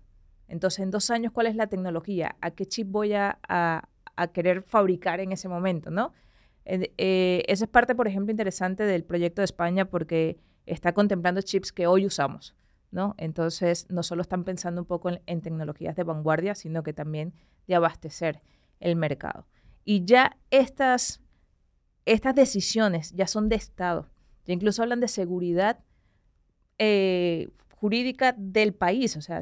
Entonces, 0.47 0.79
en 0.79 0.91
dos 0.91 1.09
años, 1.09 1.31
¿cuál 1.31 1.47
es 1.47 1.55
la 1.55 1.67
tecnología? 1.67 2.35
¿A 2.41 2.51
qué 2.51 2.65
chip 2.65 2.87
voy 2.89 3.13
a, 3.13 3.39
querer 4.33 4.63
fabricar 4.63 5.19
en 5.19 5.31
ese 5.31 5.47
momento? 5.47 5.91
¿no? 5.91 6.13
Eh, 6.65 7.43
esa 7.47 7.65
es 7.65 7.69
parte, 7.69 7.95
por 7.95 8.07
ejemplo, 8.07 8.31
interesante 8.31 8.83
del 8.83 9.03
proyecto 9.03 9.41
de 9.41 9.45
España 9.45 9.85
porque 9.85 10.39
está 10.65 10.93
contemplando 10.93 11.41
chips 11.41 11.71
que 11.71 11.87
hoy 11.87 12.05
usamos. 12.05 12.55
¿no? 12.91 13.15
Entonces, 13.17 13.85
no 13.89 14.03
solo 14.03 14.21
están 14.21 14.43
pensando 14.43 14.81
un 14.81 14.87
poco 14.87 15.09
en, 15.25 15.41
tecnologías 15.41 15.95
de 15.95 16.03
vanguardia, 16.03 16.55
sino 16.55 16.83
que 16.83 16.93
también 16.93 17.33
de 17.67 17.75
abastecer 17.75 18.41
el 18.79 18.95
mercado. 18.95 19.45
Y 19.83 20.05
ya 20.05 20.37
estas 20.51 21.21
estas 22.07 22.33
decisiones 22.35 23.11
ya 23.11 23.27
son 23.27 23.49
de 23.49 23.57
Estado. 23.57 24.09
Ya 24.45 24.53
incluso 24.53 24.81
hablan 24.81 25.01
de 25.01 25.09
seguridad 25.09 25.83
eh, 26.77 27.49
jurídica 27.75 28.33
del 28.37 28.73
país, 28.73 29.17
o 29.17 29.21
sea, 29.21 29.41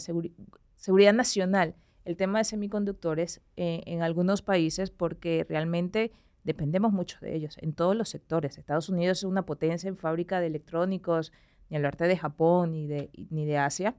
seguridad 0.86 1.14
nacional. 1.14 1.74
El 2.06 2.16
tema 2.16 2.38
de 2.38 2.44
semiconductores 2.44 3.42
eh, 3.58 3.82
en 3.88 4.04
algunos 4.04 4.44
países 4.44 4.92
porque 4.92 5.44
realmente 5.50 6.12
dependemos 6.44 6.94
mucho 6.94 7.18
de 7.22 7.36
ellos 7.36 7.58
en 7.60 7.74
todos 7.74 7.96
los 7.96 8.08
sectores. 8.08 8.60
Estados 8.60 8.88
Unidos 8.88 9.18
es 9.18 9.24
una 9.24 9.48
potencia 9.48 9.88
en 9.88 9.98
fábrica 9.98 10.40
de 10.40 10.46
electrónicos, 10.46 11.34
ni 11.72 11.78
hablarte 11.78 12.06
de 12.08 12.16
Japón 12.16 12.74
ni 12.74 12.86
de, 12.86 13.10
ni 13.32 13.46
de 13.48 13.58
Asia. 13.58 13.96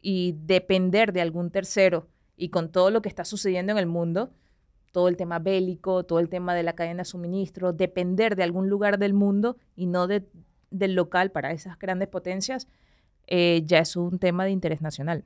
Y 0.00 0.36
depender 0.44 1.12
de 1.12 1.20
algún 1.20 1.50
tercero 1.50 2.06
y 2.36 2.50
con 2.50 2.70
todo 2.70 2.92
lo 2.92 3.02
que 3.02 3.08
está 3.08 3.24
sucediendo 3.24 3.72
en 3.72 3.78
el 3.78 3.86
mundo, 3.86 4.30
todo 4.92 5.08
el 5.08 5.16
tema 5.16 5.40
bélico, 5.40 6.04
todo 6.04 6.20
el 6.20 6.28
tema 6.28 6.54
de 6.54 6.62
la 6.62 6.74
cadena 6.74 7.00
de 7.00 7.06
suministro, 7.06 7.72
depender 7.72 8.36
de 8.36 8.44
algún 8.44 8.68
lugar 8.68 9.00
del 9.00 9.14
mundo 9.14 9.56
y 9.74 9.86
no 9.86 10.06
de, 10.06 10.28
del 10.70 10.94
local 10.94 11.32
para 11.32 11.50
esas 11.50 11.76
grandes 11.76 12.06
potencias, 12.06 12.68
eh, 13.26 13.62
ya 13.66 13.80
es 13.80 13.96
un 13.96 14.20
tema 14.20 14.44
de 14.44 14.52
interés 14.52 14.80
nacional. 14.80 15.24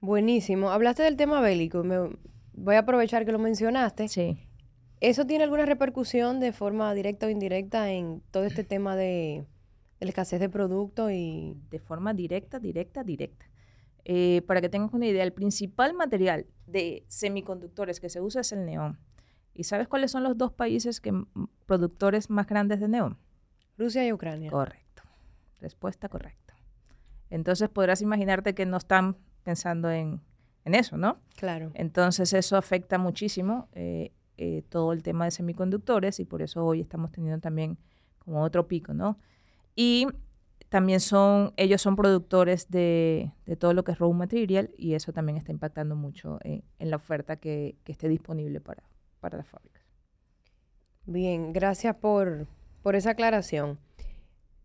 Buenísimo. 0.00 0.70
Hablaste 0.70 1.02
del 1.02 1.16
tema 1.16 1.40
bélico. 1.40 1.82
Me, 1.84 2.10
voy 2.52 2.74
a 2.74 2.80
aprovechar 2.80 3.24
que 3.24 3.32
lo 3.32 3.38
mencionaste. 3.38 4.08
Sí. 4.08 4.38
¿Eso 5.00 5.26
tiene 5.26 5.44
alguna 5.44 5.66
repercusión 5.66 6.40
de 6.40 6.52
forma 6.52 6.92
directa 6.94 7.26
o 7.26 7.30
indirecta 7.30 7.90
en 7.90 8.22
todo 8.30 8.44
este 8.44 8.64
tema 8.64 8.96
de, 8.96 9.46
la 10.00 10.08
escasez 10.08 10.40
de 10.40 10.48
productos 10.48 11.12
y... 11.12 11.56
De 11.70 11.78
forma 11.78 12.14
directa, 12.14 12.58
directa, 12.58 13.04
directa. 13.04 13.46
Eh, 14.04 14.42
para 14.46 14.60
que 14.60 14.68
tengas 14.68 14.92
una 14.92 15.06
idea, 15.06 15.24
el 15.24 15.32
principal 15.32 15.94
material 15.94 16.46
de 16.66 17.04
semiconductores 17.08 17.98
que 18.00 18.08
se 18.08 18.20
usa 18.20 18.42
es 18.42 18.52
el 18.52 18.64
neón. 18.64 18.98
¿Y 19.52 19.64
sabes 19.64 19.88
cuáles 19.88 20.10
son 20.10 20.22
los 20.22 20.36
dos 20.36 20.52
países 20.52 21.00
que, 21.00 21.12
productores 21.66 22.30
más 22.30 22.46
grandes 22.46 22.78
de 22.78 22.88
neón? 22.88 23.18
Rusia 23.76 24.06
y 24.06 24.12
Ucrania. 24.12 24.50
Correcto. 24.50 25.02
Respuesta 25.60 26.08
correcta. 26.08 26.54
Entonces 27.30 27.68
podrás 27.68 28.02
imaginarte 28.02 28.54
que 28.54 28.66
no 28.66 28.76
están 28.76 29.16
pensando 29.46 29.90
en, 29.92 30.20
eso, 30.64 30.96
¿no? 30.96 31.20
Claro. 31.36 31.70
Entonces 31.74 32.32
eso 32.32 32.56
afecta 32.56 32.98
muchísimo 32.98 33.68
eh, 33.72 34.10
eh, 34.36 34.64
todo 34.68 34.92
el 34.92 35.04
tema 35.04 35.24
de 35.24 35.30
semiconductores 35.30 36.18
y 36.18 36.24
por 36.24 36.42
eso 36.42 36.64
hoy 36.66 36.80
estamos 36.80 37.12
teniendo 37.12 37.38
también 37.38 37.78
como 38.18 38.42
otro 38.42 38.66
pico, 38.66 38.92
¿no? 38.92 39.16
Y 39.76 40.08
también 40.68 40.98
son, 40.98 41.52
ellos 41.56 41.80
son 41.80 41.94
productores 41.94 42.68
de, 42.68 43.30
todo 43.60 43.74
lo 43.74 43.84
que 43.84 43.92
es 43.92 43.98
raw 44.00 44.12
material 44.12 44.72
y 44.76 44.94
eso 44.94 45.12
también 45.12 45.38
está 45.38 45.52
impactando 45.52 45.94
mucho 45.94 46.40
en, 46.42 46.64
la 46.80 46.96
oferta 46.96 47.36
que, 47.36 47.76
esté 47.86 48.08
disponible 48.08 48.60
para, 48.60 48.82
para 49.20 49.38
las 49.38 49.46
fábricas. 49.46 49.84
Bien, 51.04 51.52
gracias 51.52 51.94
por, 51.94 52.48
por 52.82 52.96
esa 52.96 53.10
aclaración. 53.10 53.78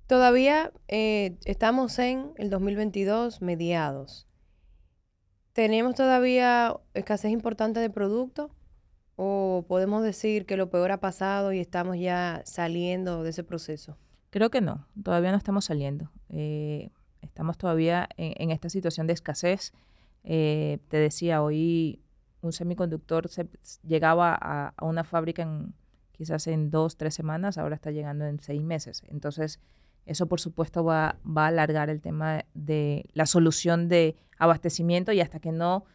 Todavía 0.08 0.74
eh, 0.88 1.38
estamos 1.46 2.00
en 2.00 2.34
el 2.38 2.50
2022, 2.50 3.44
mediados. 3.44 4.28
¿Tenemos 5.54 5.96
todavía 5.96 6.78
escasez 6.94 7.32
importante 7.32 7.80
de 7.80 7.90
productos? 7.90 8.52
¿O 9.18 9.66
podemos 9.68 10.04
decir 10.04 10.46
que 10.46 10.58
lo 10.58 10.70
peor 10.70 10.92
ha 10.92 11.00
pasado 11.00 11.52
y 11.52 11.60
estamos 11.60 11.98
ya 12.00 12.42
saliendo 12.46 13.24
de 13.24 13.32
ese 13.32 13.44
proceso? 13.44 13.98
Creo 14.30 14.50
que 14.50 14.62
no, 14.62 14.88
todavía 15.04 15.32
no 15.32 15.38
estamos 15.38 15.66
saliendo. 15.66 16.10
Eh, 16.30 16.90
estamos 17.22 17.58
todavía 17.58 18.08
en, 18.18 18.50
esta 18.50 18.70
situación 18.70 19.08
de 19.08 19.14
escasez. 19.14 19.74
Eh, 20.24 20.80
te 20.88 20.98
decía, 20.98 21.44
hoy 21.44 22.00
un 22.42 22.54
semiconductor 22.54 23.28
se, 23.28 23.48
llegaba 23.84 24.34
a, 24.34 24.74
a, 24.76 24.86
una 24.86 25.04
fábrica 25.04 25.44
en, 25.44 25.74
quizás 26.14 26.48
en 26.48 26.72
dos, 26.72 26.96
tres 26.96 27.14
semanas, 27.14 27.58
ahora 27.58 27.76
está 27.76 27.92
llegando 27.92 28.26
en 28.26 28.40
seis 28.40 28.62
meses. 28.62 29.04
Entonces, 29.10 29.60
eso, 30.06 30.28
por 30.28 30.40
supuesto, 30.40 30.84
va, 30.84 31.18
va 31.26 31.46
a 31.46 31.48
alargar 31.48 31.90
el 31.90 32.02
tema 32.02 32.46
de 32.54 33.06
la 33.14 33.26
solución 33.26 33.88
de 33.88 34.16
abastecimiento 34.38 35.12
y 35.12 35.22
hasta 35.22 35.40
que 35.40 35.52
no 35.52 35.86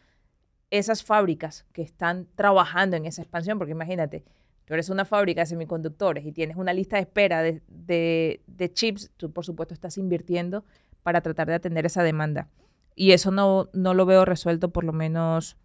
esas 0.69 1.03
fábricas 1.03 1.65
que 1.73 1.81
están 1.81 2.27
trabajando 2.35 2.97
en 2.97 3.05
esa 3.05 3.21
expansión, 3.21 3.57
porque 3.57 3.71
imagínate, 3.71 4.23
tú 4.65 4.73
eres 4.73 4.89
una 4.89 5.05
fábrica 5.05 5.41
de 5.41 5.45
semiconductores 5.45 6.25
y 6.25 6.31
tienes 6.31 6.57
una 6.57 6.73
lista 6.73 6.97
de 6.97 7.03
espera 7.03 7.41
de, 7.41 7.61
de, 7.67 8.73
chips, 8.73 9.11
tú 9.17 9.31
por 9.31 9.45
supuesto 9.45 9.73
estás 9.73 9.97
invirtiendo 9.97 10.65
para 11.03 11.21
tratar 11.21 11.47
de 11.47 11.55
atender 11.55 11.85
esa 11.85 12.03
demanda. 12.03 12.49
Y 12.95 13.11
eso 13.11 13.31
no, 13.31 13.69
no 13.73 13.93
lo 13.93 14.05
veo 14.05 14.25
resuelto 14.25 14.69
por 14.69 14.83
lo 14.83 14.91
menos 14.91 15.57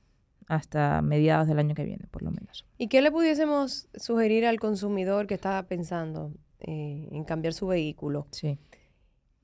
hasta 0.46 1.02
mediados 1.02 1.48
del 1.48 1.58
año 1.58 1.74
que 1.74 1.84
viene, 1.84 2.06
por 2.10 2.22
lo 2.22 2.30
menos. 2.30 2.64
¿Y 2.78 2.88
qué 2.88 3.00
le 3.00 3.10
pudiésemos 3.10 3.88
sugerir 3.94 4.46
al 4.46 4.60
consumidor 4.60 5.26
que 5.26 5.34
estaba 5.34 5.62
pensando? 5.64 6.32
Eh, 6.64 7.08
en 7.10 7.24
cambiar 7.24 7.54
su 7.54 7.66
vehículo. 7.66 8.28
Sí. 8.30 8.56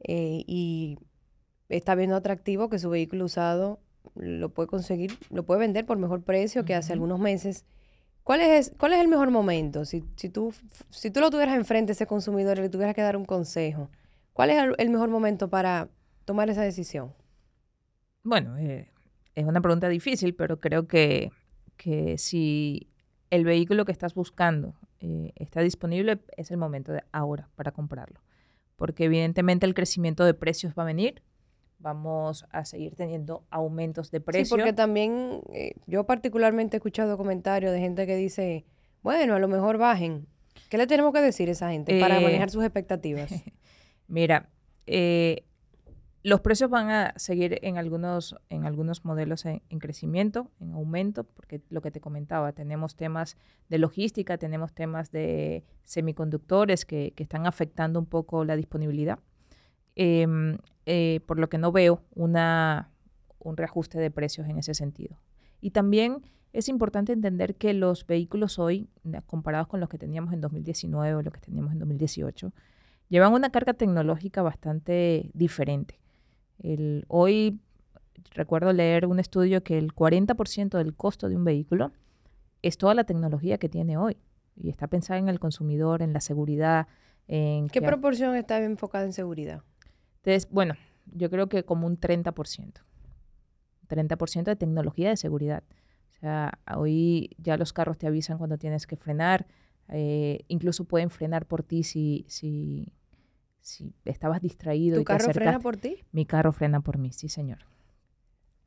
Eh, 0.04 0.44
y 0.46 0.98
está 1.68 1.96
viendo 1.96 2.14
atractivo 2.14 2.68
que 2.68 2.78
su 2.78 2.90
vehículo 2.90 3.24
usado 3.24 3.80
lo 4.14 4.50
puede 4.50 4.68
conseguir, 4.68 5.18
lo 5.30 5.44
puede 5.44 5.60
vender 5.60 5.84
por 5.84 5.98
mejor 5.98 6.22
precio 6.22 6.64
que 6.64 6.76
hace 6.76 6.92
algunos 6.92 7.18
meses. 7.18 7.64
¿Cuál 8.22 8.40
es, 8.42 8.72
¿Cuál 8.78 8.92
es 8.92 9.00
el 9.00 9.08
mejor 9.08 9.32
momento? 9.32 9.84
Si, 9.84 10.04
si, 10.14 10.28
tú, 10.28 10.54
si 10.90 11.10
tú 11.10 11.18
lo 11.20 11.30
tuvieras 11.30 11.56
enfrente, 11.56 11.92
ese 11.92 12.06
consumidor, 12.06 12.58
y 12.58 12.62
le 12.62 12.68
tuvieras 12.68 12.94
que 12.94 13.02
dar 13.02 13.16
un 13.16 13.24
consejo, 13.24 13.90
¿cuál 14.32 14.50
es 14.50 14.62
el, 14.78 14.90
mejor 14.90 15.08
momento 15.08 15.50
para 15.50 15.88
tomar 16.24 16.48
esa 16.50 16.62
decisión? 16.62 17.14
Bueno, 18.22 18.56
eh, 18.58 18.92
es 19.34 19.44
una 19.44 19.60
pregunta 19.60 19.88
difícil, 19.88 20.36
pero 20.36 20.60
creo 20.60 20.86
que, 20.86 21.32
que 21.76 22.16
si 22.16 22.92
el 23.30 23.44
vehículo 23.44 23.84
que 23.84 23.92
estás 23.92 24.14
buscando 24.14 24.74
eh, 25.00 25.32
está 25.36 25.60
disponible, 25.60 26.18
es 26.36 26.50
el 26.50 26.56
momento 26.56 26.92
de 26.92 27.02
ahora 27.12 27.48
para 27.54 27.72
comprarlo. 27.72 28.20
Porque 28.76 29.04
evidentemente 29.04 29.66
el 29.66 29.74
crecimiento 29.74 30.24
de 30.24 30.34
precios 30.34 30.74
va 30.78 30.82
a 30.82 30.86
venir, 30.86 31.22
vamos 31.78 32.44
a 32.50 32.64
seguir 32.64 32.94
teniendo 32.94 33.44
aumentos 33.50 34.10
de 34.10 34.20
precios. 34.20 34.48
Sí, 34.48 34.54
porque 34.54 34.72
también 34.72 35.40
eh, 35.52 35.72
yo 35.86 36.04
particularmente 36.04 36.76
he 36.76 36.78
escuchado 36.78 37.16
comentarios 37.16 37.72
de 37.72 37.80
gente 37.80 38.06
que 38.06 38.16
dice, 38.16 38.64
bueno, 39.02 39.34
a 39.34 39.38
lo 39.38 39.48
mejor 39.48 39.78
bajen. 39.78 40.26
¿Qué 40.68 40.76
le 40.76 40.86
tenemos 40.86 41.12
que 41.12 41.20
decir 41.20 41.48
a 41.48 41.52
esa 41.52 41.70
gente 41.70 41.98
para 42.00 42.18
eh, 42.18 42.22
manejar 42.22 42.50
sus 42.50 42.62
expectativas? 42.64 43.30
Mira, 44.08 44.48
eh, 44.86 45.44
los 46.28 46.42
precios 46.42 46.68
van 46.68 46.90
a 46.90 47.14
seguir 47.16 47.58
en 47.62 47.78
algunos, 47.78 48.36
en 48.50 48.66
algunos 48.66 49.04
modelos 49.06 49.46
en, 49.46 49.60
crecimiento, 49.78 50.50
en 50.60 50.72
aumento, 50.74 51.24
porque 51.24 51.62
lo 51.70 51.80
que 51.80 51.90
te 51.90 52.00
comentaba, 52.00 52.52
tenemos 52.52 52.96
temas 52.96 53.38
de 53.70 53.78
logística, 53.78 54.36
tenemos 54.36 54.74
temas 54.74 55.10
de 55.10 55.64
semiconductores 55.84 56.84
que, 56.84 57.14
están 57.16 57.46
afectando 57.46 57.98
un 57.98 58.04
poco 58.04 58.44
la 58.44 58.56
disponibilidad, 58.56 59.18
em, 59.96 60.58
eh, 60.84 61.20
por 61.26 61.38
lo 61.38 61.48
que 61.48 61.56
no 61.56 61.72
veo 61.72 62.02
una, 62.14 62.90
un 63.38 63.56
reajuste 63.56 63.98
de 63.98 64.10
precios 64.10 64.46
en 64.48 64.58
ese 64.58 64.74
sentido. 64.74 65.16
Y 65.62 65.70
también 65.70 66.22
es 66.52 66.68
importante 66.68 67.14
entender 67.14 67.54
que 67.54 67.72
los 67.72 68.06
vehículos 68.06 68.58
hoy, 68.58 68.90
comparados 69.26 69.68
con 69.68 69.80
los 69.80 69.88
que 69.88 69.96
teníamos 69.96 70.34
en 70.34 70.42
2019 70.42 71.14
o 71.14 71.22
los 71.22 71.32
que 71.32 71.40
teníamos 71.40 71.72
en 71.72 71.78
2018, 71.78 72.52
llevan 73.08 73.32
una 73.32 73.48
carga 73.50 73.72
tecnológica 73.72 74.42
bastante 74.42 75.30
diferente. 75.32 75.98
El, 76.58 77.04
hoy 77.08 77.60
recuerdo 78.32 78.72
leer 78.72 79.06
un 79.06 79.18
estudio 79.18 79.62
que 79.62 79.78
el 79.78 79.94
40% 79.94 80.78
del 80.78 80.94
costo 80.94 81.28
de 81.28 81.36
un 81.36 81.44
vehículo 81.44 81.92
es 82.62 82.78
toda 82.78 82.94
la 82.94 83.04
tecnología 83.04 83.58
que 83.58 83.68
tiene 83.68 83.96
hoy 83.96 84.16
y 84.56 84.68
está 84.70 84.88
pensada 84.88 85.18
en 85.18 85.28
el 85.28 85.38
consumidor, 85.38 86.02
en 86.02 86.12
la 86.12 86.20
seguridad. 86.20 86.88
En 87.28 87.68
¿Qué 87.68 87.82
proporción 87.82 88.34
está 88.34 88.62
enfocada 88.62 89.04
en 89.04 89.12
seguridad? 89.12 89.62
Entonces, 90.16 90.48
bueno, 90.50 90.74
yo 91.06 91.30
creo 91.30 91.48
que 91.48 91.64
como 91.64 91.86
un 91.86 91.98
30%. 91.98 92.82
30% 93.88 94.44
de 94.44 94.56
tecnología 94.56 95.10
de 95.10 95.16
seguridad. 95.16 95.62
O 96.16 96.20
sea, 96.20 96.58
hoy 96.76 97.30
ya 97.38 97.56
los 97.56 97.72
carros 97.72 97.96
te 97.96 98.06
avisan 98.06 98.38
cuando 98.38 98.58
tienes 98.58 98.86
que 98.86 98.96
frenar, 98.96 99.46
eh, 99.88 100.44
incluso 100.48 100.84
pueden 100.84 101.10
frenar 101.10 101.46
por 101.46 101.62
ti 101.62 101.82
si, 101.82 102.26
si, 102.28 102.92
si 103.68 103.92
estabas 104.04 104.40
distraído. 104.40 104.98
¿Tu 104.98 105.04
carro 105.04 105.32
frena 105.32 105.60
por 105.60 105.76
ti? 105.76 105.98
Mi 106.10 106.24
carro 106.24 106.52
frena 106.52 106.80
por 106.80 106.98
mí, 106.98 107.12
sí, 107.12 107.28
señor. 107.28 107.58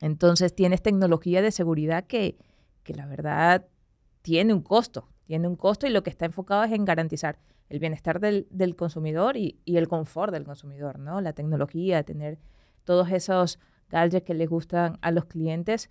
Entonces 0.00 0.54
tienes 0.54 0.82
tecnología 0.82 1.42
de 1.42 1.50
seguridad 1.50 2.04
que, 2.04 2.36
que 2.82 2.94
la 2.94 3.06
verdad 3.06 3.66
tiene 4.22 4.54
un 4.54 4.62
costo, 4.62 5.08
tiene 5.26 5.48
un 5.48 5.56
costo 5.56 5.86
y 5.86 5.90
lo 5.90 6.02
que 6.02 6.10
está 6.10 6.26
enfocado 6.26 6.64
es 6.64 6.72
en 6.72 6.84
garantizar 6.84 7.38
el 7.68 7.78
bienestar 7.78 8.20
del, 8.20 8.46
del 8.50 8.76
consumidor 8.76 9.36
y, 9.36 9.60
y, 9.64 9.76
el 9.76 9.88
confort 9.88 10.32
del 10.32 10.44
consumidor, 10.44 10.98
¿no? 10.98 11.20
La 11.20 11.32
tecnología, 11.32 12.02
tener 12.02 12.38
todos 12.84 13.10
esos 13.10 13.58
gadgets 13.88 14.24
que 14.26 14.34
les 14.34 14.48
gustan 14.48 14.98
a 15.00 15.10
los 15.10 15.24
clientes, 15.24 15.88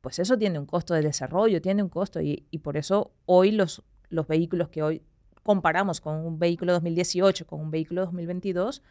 pues 0.00 0.18
eso 0.18 0.36
tiene 0.36 0.58
un 0.58 0.66
costo 0.66 0.94
de 0.94 1.02
desarrollo, 1.02 1.60
tiene 1.60 1.82
un 1.82 1.88
costo 1.88 2.20
y, 2.20 2.46
y 2.50 2.58
por 2.58 2.76
eso 2.76 3.12
hoy 3.26 3.52
los, 3.52 3.82
los 4.08 4.26
vehículos 4.26 4.68
que 4.70 4.82
hoy 4.82 5.02
comparamos 5.42 6.00
con 6.00 6.16
un 6.24 6.38
vehículo 6.38 6.72
2018 6.72 7.46
con 7.46 7.60
un 7.60 7.70
vehículo 7.70 8.02
2022, 8.02 8.82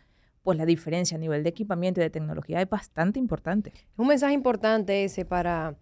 pues 0.44 0.58
la 0.58 0.66
diferencia 0.66 1.16
a 1.16 1.20
nivel 1.20 1.44
de 1.44 1.50
equipamiento 1.50 2.00
y 2.00 2.04
de 2.04 2.10
tecnología 2.10 2.62
es 2.62 2.70
bastante 2.70 3.20
importante. 3.20 3.74
Un 3.98 4.08
mensaje 4.08 4.34
importante 4.34 5.04
ese 5.04 5.26
para 5.26 5.76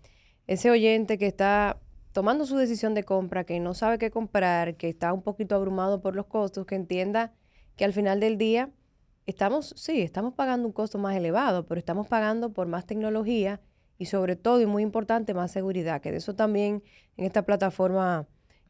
ese 0.47 0.71
oyente 0.71 1.17
que 1.17 1.27
está 1.27 1.79
tomando 2.11 2.45
su 2.45 2.57
decisión 2.57 2.93
de 2.95 3.03
compra, 3.03 3.43
que 3.43 3.59
no 3.59 3.73
sabe 3.73 3.97
qué 3.97 4.09
comprar, 4.09 4.75
que 4.75 4.89
está 4.89 5.13
un 5.13 5.21
poquito 5.21 5.55
abrumado 5.55 6.01
por 6.01 6.15
los 6.15 6.25
costos, 6.25 6.65
que 6.65 6.75
entienda 6.75 7.33
que 7.75 7.85
al 7.85 7.93
final 7.93 8.19
del 8.19 8.37
día 8.37 8.71
estamos, 9.27 9.73
sí, 9.77 10.01
estamos 10.01 10.33
pagando 10.33 10.67
un 10.67 10.73
costo 10.73 10.97
más 10.97 11.15
elevado, 11.15 11.67
pero 11.67 11.77
estamos 11.77 12.07
pagando 12.07 12.53
por 12.53 12.67
más 12.67 12.85
tecnología 12.85 13.61
y 13.99 14.05
sobre 14.05 14.35
todo, 14.35 14.61
y 14.61 14.65
muy 14.65 14.83
importante, 14.83 15.33
más 15.33 15.51
seguridad, 15.51 16.01
que 16.01 16.11
de 16.11 16.17
eso 16.17 16.33
también 16.33 16.83
en 17.17 17.25
esta 17.25 17.43
plataforma 17.43 18.27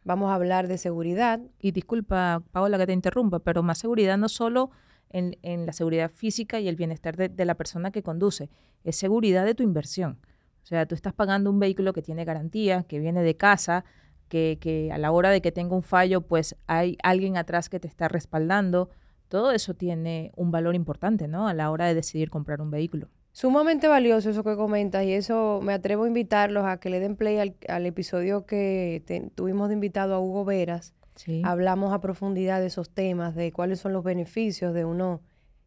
Vamos 0.07 0.31
a 0.31 0.35
hablar 0.35 0.69
de 0.69 0.77
seguridad. 0.77 1.41
Y 1.59 1.71
disculpa, 1.71 2.41
Paola, 2.53 2.77
que 2.77 2.87
te 2.87 2.93
interrumpa, 2.93 3.39
pero 3.39 3.61
más 3.61 3.77
seguridad 3.77 4.17
no 4.17 4.29
solo 4.29 4.71
en, 5.09 5.35
la 5.65 5.73
seguridad 5.73 6.09
física 6.09 6.61
y 6.61 6.69
el 6.69 6.77
bienestar 6.77 7.17
de, 7.17 7.45
la 7.45 7.55
persona 7.55 7.91
que 7.91 8.03
conduce, 8.03 8.49
es 8.85 8.95
seguridad 8.95 9.43
de 9.43 9.53
tu 9.53 9.63
inversión. 9.63 10.17
O 10.63 10.65
sea, 10.65 10.85
tú 10.85 10.95
estás 10.95 11.11
pagando 11.11 11.49
un 11.49 11.59
vehículo 11.59 11.91
que 11.91 12.01
tiene 12.01 12.23
garantía, 12.23 12.83
que 12.83 12.99
viene 12.99 13.21
de 13.21 13.35
casa, 13.35 13.83
que, 14.29 14.57
que 14.61 14.93
a 14.93 14.97
la 14.97 15.11
hora 15.11 15.29
de 15.29 15.41
que 15.41 15.51
tenga 15.51 15.75
un 15.75 15.83
fallo, 15.83 16.21
pues 16.21 16.55
hay 16.67 16.97
alguien 17.03 17.35
atrás 17.35 17.67
que 17.67 17.81
te 17.81 17.89
está 17.89 18.07
respaldando. 18.07 18.89
Todo 19.27 19.51
eso 19.51 19.73
tiene 19.73 20.31
un 20.37 20.51
valor 20.51 20.75
importante, 20.75 21.27
¿no? 21.27 21.49
A 21.49 21.53
la 21.53 21.69
hora 21.69 21.85
de 21.85 21.95
decidir 21.95 22.29
comprar 22.29 22.61
un 22.61 22.71
vehículo. 22.71 23.09
Sumamente 23.37 23.87
valioso 23.87 24.31
eso 24.31 24.43
que 24.43 24.55
comentas 24.55 25.05
y 25.05 25.13
eso 25.13 25.59
me 25.61 25.71
atrevo 25.71 26.05
a 26.05 26.07
invitarlos 26.07 26.65
a 26.65 26.79
que 26.79 26.89
le 26.89 26.99
den 26.99 27.15
play 27.15 27.37
al, 27.67 27.85
episodio 27.85 28.47
que 28.47 29.03
tuvimos 29.35 29.67
de 29.67 29.75
invitado 29.75 30.15
a 30.15 30.19
Hugo 30.19 30.43
Veras. 30.43 30.95
Hablamos 31.43 31.93
a 31.93 32.01
profundidad 32.01 32.61
de 32.61 32.65
esos 32.65 32.89
temas, 32.89 33.35
de 33.35 33.51
cuáles 33.51 33.79
son 33.79 33.93
los 33.93 34.03
beneficios 34.03 34.73
de 34.73 34.85
uno, 34.85 35.21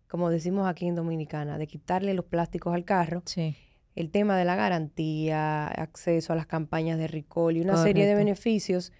como 0.08 0.30
decimos 0.30 0.66
aquí 0.66 0.88
en 0.88 0.96
Dominicana, 0.96 1.58
de 1.58 1.68
quitarle 1.68 2.12
los 2.14 2.24
plásticos 2.24 2.74
al 2.74 2.84
carro. 2.84 3.22
El 3.94 4.10
tema 4.10 4.36
de 4.36 4.44
la 4.44 4.56
garantía, 4.56 5.68
acceso 5.68 6.32
a 6.32 6.36
las 6.36 6.46
campañas 6.46 6.98
de 6.98 7.06
recall 7.06 7.56
y 7.56 7.60
una 7.60 7.76
serie 7.76 8.04
de 8.04 8.16
beneficios 8.16 8.92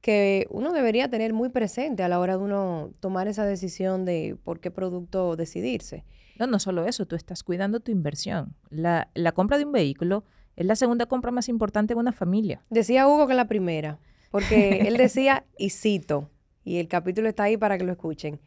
que 0.00 0.48
uno 0.50 0.72
debería 0.72 1.08
tener 1.08 1.34
muy 1.34 1.50
presente 1.50 2.02
a 2.02 2.08
la 2.08 2.18
hora 2.18 2.36
de 2.36 2.42
uno 2.42 2.90
tomar 2.98 3.28
esa 3.28 3.44
decisión 3.44 4.04
de 4.04 4.36
por 4.42 4.58
qué 4.58 4.72
producto 4.72 5.36
decidirse. 5.36 6.02
No, 6.38 6.46
no 6.46 6.58
solo 6.58 6.86
eso, 6.86 7.06
tú 7.06 7.16
estás 7.16 7.42
cuidando 7.42 7.80
tu 7.80 7.90
inversión. 7.90 8.54
La, 8.70 9.10
la 9.14 9.32
compra 9.32 9.58
de 9.58 9.64
un 9.64 9.72
vehículo 9.72 10.24
es 10.56 10.66
la 10.66 10.76
segunda 10.76 11.06
compra 11.06 11.30
más 11.30 11.48
importante 11.48 11.92
en 11.92 11.98
una 11.98 12.12
familia. 12.12 12.62
Decía 12.70 13.06
Hugo 13.06 13.26
que 13.26 13.34
la 13.34 13.46
primera, 13.46 13.98
porque 14.30 14.80
él 14.88 14.96
decía, 14.96 15.44
y 15.56 15.70
cito, 15.70 16.30
y 16.64 16.78
el 16.78 16.88
capítulo 16.88 17.28
está 17.28 17.44
ahí 17.44 17.56
para 17.56 17.78
que 17.78 17.84
lo 17.84 17.92
escuchen, 17.92 18.40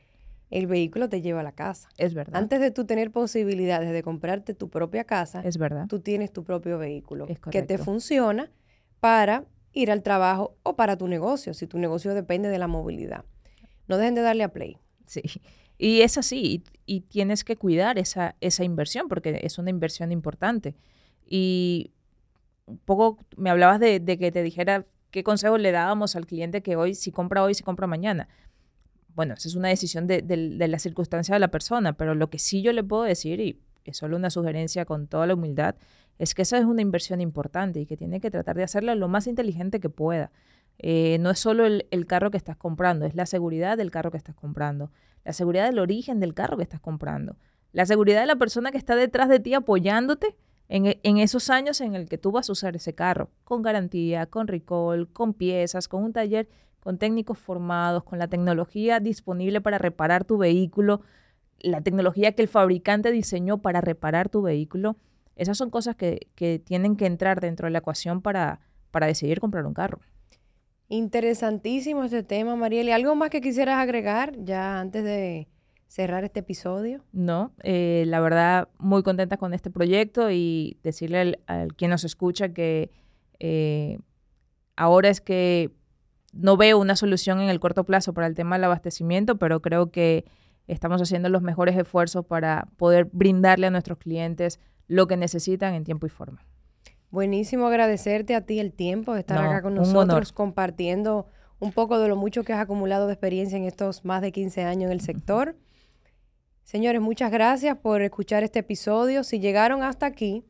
el 0.50 0.68
vehículo 0.68 1.10
te 1.10 1.22
lleva 1.22 1.40
a 1.40 1.44
la 1.44 1.54
casa. 1.54 1.90
Es 1.98 2.14
verdad. 2.14 2.36
Antes 2.36 2.60
de 2.60 2.72
tú 2.72 2.86
tener 2.86 3.12
posibilidades 3.12 3.92
de 3.92 4.04
comprarte 4.04 4.54
tu 4.54 4.70
propia 4.70 5.06
casa, 5.06 5.42
es 5.42 5.58
verdad. 5.58 5.88
Tú 5.88 6.02
tienes 6.02 6.32
tu 6.32 6.44
propio 6.44 6.78
vehículo 6.78 7.28
que 7.50 7.62
te 7.64 7.78
funciona 7.78 8.52
para 9.00 9.46
ir 9.74 9.90
al 9.90 10.04
trabajo 10.04 10.58
o 10.64 10.76
para 10.76 10.98
tu 10.98 11.08
negocio, 11.08 11.54
si 11.54 11.68
tu 11.68 11.80
negocio 11.80 12.14
depende 12.14 12.50
de 12.50 12.60
la 12.60 12.68
movilidad. 12.68 13.24
No 13.88 13.98
dejen 13.98 14.16
de 14.16 14.22
darle 14.22 14.44
a 14.44 14.50
play. 14.50 14.78
Sí. 15.06 15.22
Y 15.78 16.02
es 16.02 16.18
así, 16.18 16.64
y, 16.92 17.02
tienes 17.02 17.44
que 17.44 17.56
cuidar 17.56 17.98
esa, 17.98 18.36
esa 18.42 18.64
inversión 18.64 19.08
porque 19.08 19.40
es 19.44 19.58
una 19.58 19.70
inversión 19.70 20.12
importante. 20.12 20.76
Y 21.26 21.92
un 22.66 22.78
poco 22.80 23.18
me 23.38 23.50
hablabas 23.50 23.80
de, 23.80 24.04
que 24.04 24.32
te 24.32 24.44
dijera 24.44 24.86
qué 25.10 25.24
consejo 25.24 25.58
le 25.58 25.72
dábamos 25.72 26.16
al 26.16 26.26
cliente 26.26 26.62
que 26.62 26.76
hoy, 26.76 26.96
si 26.96 27.12
compra 27.12 27.44
hoy, 27.44 27.54
si 27.54 27.64
compra 27.64 27.88
mañana. 27.88 28.28
Bueno, 29.16 29.34
esa 29.34 29.48
es 29.48 29.56
una 29.56 29.70
decisión 29.70 30.08
de, 30.08 30.22
de 30.22 30.68
la 30.68 30.80
circunstancia 30.80 31.36
de 31.36 31.40
la 31.40 31.50
persona, 31.50 31.94
pero 31.94 32.16
lo 32.16 32.30
que 32.30 32.40
sí 32.40 32.62
yo 32.62 32.74
le 32.74 32.84
puedo 32.84 33.04
decir, 33.04 33.40
y 33.40 33.62
es 33.86 33.98
solo 33.98 34.16
una 34.16 34.30
sugerencia 34.30 34.86
con 34.86 35.08
toda 35.08 35.28
la 35.28 35.34
humildad, 35.34 35.76
es 36.20 36.36
que 36.36 36.44
esa 36.44 36.58
es 36.58 36.66
una 36.66 36.82
inversión 36.82 37.20
importante 37.20 37.80
y 37.80 37.86
que 37.86 37.98
tiene 37.98 38.22
que 38.22 38.30
tratar 38.30 38.56
de 38.56 38.64
hacerla 38.64 38.96
lo 38.96 39.08
más 39.08 39.28
inteligente 39.28 39.80
que 39.80 39.90
pueda. 39.90 40.32
Eh, 40.78 41.18
no 41.20 41.30
es 41.30 41.40
solo 41.40 41.66
el, 41.66 42.06
carro 42.08 42.32
que 42.32 42.38
estás 42.38 42.58
comprando, 42.58 43.06
es 43.06 43.16
la 43.16 43.26
seguridad 43.26 43.78
del 43.78 43.92
carro 43.92 44.12
que 44.12 44.18
estás 44.18 44.36
comprando, 44.36 44.92
la 45.24 45.34
seguridad 45.34 45.66
del 45.66 45.80
origen 45.80 46.20
del 46.20 46.34
carro 46.34 46.58
que 46.58 46.64
estás 46.64 46.80
comprando, 46.80 47.38
la 47.72 47.86
seguridad 47.86 48.22
de 48.22 48.28
la 48.28 48.36
persona 48.36 48.72
que 48.72 48.78
está 48.78 48.96
detrás 48.96 49.30
de 49.30 49.40
ti 49.40 49.54
apoyándote 49.54 50.36
en, 50.68 50.86
e, 50.86 51.00
en 51.04 51.18
esos 51.18 51.50
años 51.50 51.82
en 51.82 51.96
el 51.96 52.08
que 52.08 52.18
tú 52.18 52.32
vas 52.32 52.50
a 52.50 52.54
usar 52.54 52.76
ese 52.76 52.94
carro, 52.94 53.30
con 53.44 53.62
garantía, 53.62 54.26
con 54.26 54.48
recall, 54.48 55.10
con 55.12 55.34
piezas, 55.34 55.88
con 55.88 56.04
un 56.04 56.14
taller, 56.14 56.50
con 56.82 56.98
técnicos 56.98 57.38
formados, 57.38 58.04
con 58.04 58.20
la 58.20 58.28
tecnología 58.28 59.00
disponible 59.00 59.62
para 59.62 59.78
reparar 59.78 60.26
tu 60.26 60.38
vehículo, 60.38 61.02
la 61.60 61.82
tecnología 61.82 62.34
que 62.34 62.42
el 62.42 62.48
fabricante 62.48 63.12
diseñó 63.12 63.62
para 63.62 63.82
reparar 63.82 64.30
tu 64.30 64.42
vehículo. 64.42 64.98
Esas 65.36 65.58
son 65.58 65.70
cosas 65.70 65.96
que, 65.96 66.28
que 66.36 66.60
tienen 66.60 66.96
que 66.96 67.06
entrar 67.06 67.40
dentro 67.40 67.68
de 67.68 67.72
la 67.72 67.80
ecuación 67.80 68.22
para, 68.22 68.60
para 68.90 69.08
decidir 69.08 69.40
comprar 69.40 69.66
un 69.66 69.74
carro. 69.74 70.00
Interesantísimo 70.92 72.04
este 72.04 72.22
tema, 72.22 72.58
Marieli. 72.58 72.92
¿Algo 72.92 73.16
más 73.16 73.30
que 73.30 73.40
quisieras 73.40 73.78
agregar 73.78 74.34
ya 74.44 74.82
antes 74.82 75.06
de 75.06 75.48
cerrar 75.88 76.26
este 76.26 76.42
episodio? 76.42 77.02
No, 77.14 77.54
eh, 77.64 78.04
la 78.08 78.20
verdad, 78.20 78.68
muy 78.78 79.02
contenta 79.02 79.38
con 79.38 79.54
este 79.54 79.72
proyecto 79.72 80.30
y 80.32 80.78
decirle 80.84 81.40
al, 81.48 81.74
quien 81.78 81.92
nos 81.92 82.04
escucha 82.04 82.50
que 82.50 82.92
eh, 83.40 84.00
ahora 84.76 85.08
es 85.08 85.22
que 85.22 85.72
no 86.34 86.58
veo 86.58 86.78
una 86.78 86.98
solución 86.98 87.40
en 87.40 87.48
el 87.48 87.62
corto 87.62 87.86
plazo 87.86 88.14
para 88.14 88.28
el 88.28 88.36
tema 88.36 88.58
del 88.58 88.66
abastecimiento, 88.66 89.38
pero 89.38 89.62
creo 89.62 89.92
que 89.92 90.26
estamos 90.68 91.02
haciendo 91.02 91.30
los 91.30 91.42
mejores 91.42 91.78
esfuerzos 91.78 92.26
para 92.26 92.68
poder 92.76 93.06
brindarle 93.14 93.68
a 93.68 93.72
nuestros 93.72 93.98
clientes 93.98 94.60
lo 94.90 95.08
que 95.08 95.16
necesitan 95.16 95.74
en 95.74 95.86
tiempo 95.86 96.06
y 96.06 96.10
forma. 96.10 96.46
Buenísimo 97.12 97.68
agradecerte 97.68 98.36
a 98.36 98.42
ti 98.42 98.60
el 98.60 98.72
tiempo 98.72 99.14
de 99.14 99.20
estar 99.20 99.38
acá 99.38 99.62
con 99.62 99.76
nosotros 99.76 100.32
compartiendo 100.32 101.28
un 101.60 101.74
poco 101.74 102.00
de 102.00 102.08
lo 102.08 102.16
mucho 102.16 102.44
que 102.44 102.54
has 102.54 102.62
acumulado 102.62 103.08
de 103.08 103.14
experiencia 103.14 103.58
en 103.58 103.66
estos 103.66 104.06
más 104.06 104.22
de 104.22 104.32
15 104.32 104.64
años 104.64 104.86
en 104.86 104.94
el 104.94 105.02
sector. 105.02 105.58
Señores, 106.64 107.02
muchas 107.02 107.30
gracias 107.30 107.78
por 107.78 108.02
escuchar 108.02 108.44
este 108.44 108.60
episodio. 108.60 109.26
Si 109.26 109.40
llegaron 109.40 109.84
hasta 109.84 110.06
aquí, 110.06 110.46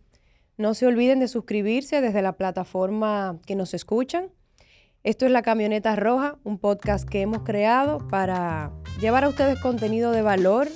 no 0.56 0.76
se 0.76 0.86
olviden 0.86 1.20
de 1.20 1.28
suscribirse 1.28 2.00
desde 2.00 2.22
la 2.22 2.34
plataforma 2.34 3.40
que 3.48 3.56
nos 3.56 3.74
escuchan. 3.74 4.30
Esto 5.04 5.26
es 5.26 5.32
La 5.32 5.42
Camioneta 5.42 5.96
Roja, 5.96 6.38
un 6.44 6.60
podcast 6.60 7.10
que 7.10 7.22
hemos 7.22 7.40
creado 7.40 8.08
para 8.08 8.72
llevar 9.00 9.24
a 9.24 9.30
ustedes 9.30 9.60
contenido 9.60 10.12
de 10.12 10.22
valor 10.22 10.68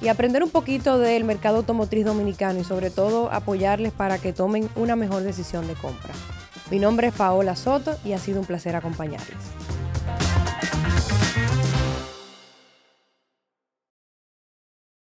y 0.00 0.08
aprender 0.08 0.42
un 0.42 0.50
poquito 0.50 0.98
del 0.98 1.24
mercado 1.24 1.58
automotriz 1.58 2.04
dominicano 2.04 2.60
y 2.60 2.64
sobre 2.64 2.90
todo 2.90 3.32
apoyarles 3.32 3.92
para 3.92 4.18
que 4.18 4.32
tomen 4.32 4.68
una 4.76 4.96
mejor 4.96 5.22
decisión 5.22 5.66
de 5.66 5.74
compra. 5.74 6.12
Mi 6.70 6.78
nombre 6.78 7.08
es 7.08 7.14
Paola 7.14 7.56
Soto 7.56 7.96
y 8.04 8.12
ha 8.12 8.18
sido 8.18 8.40
un 8.40 8.46
placer 8.46 8.76
acompañarles. 8.76 9.63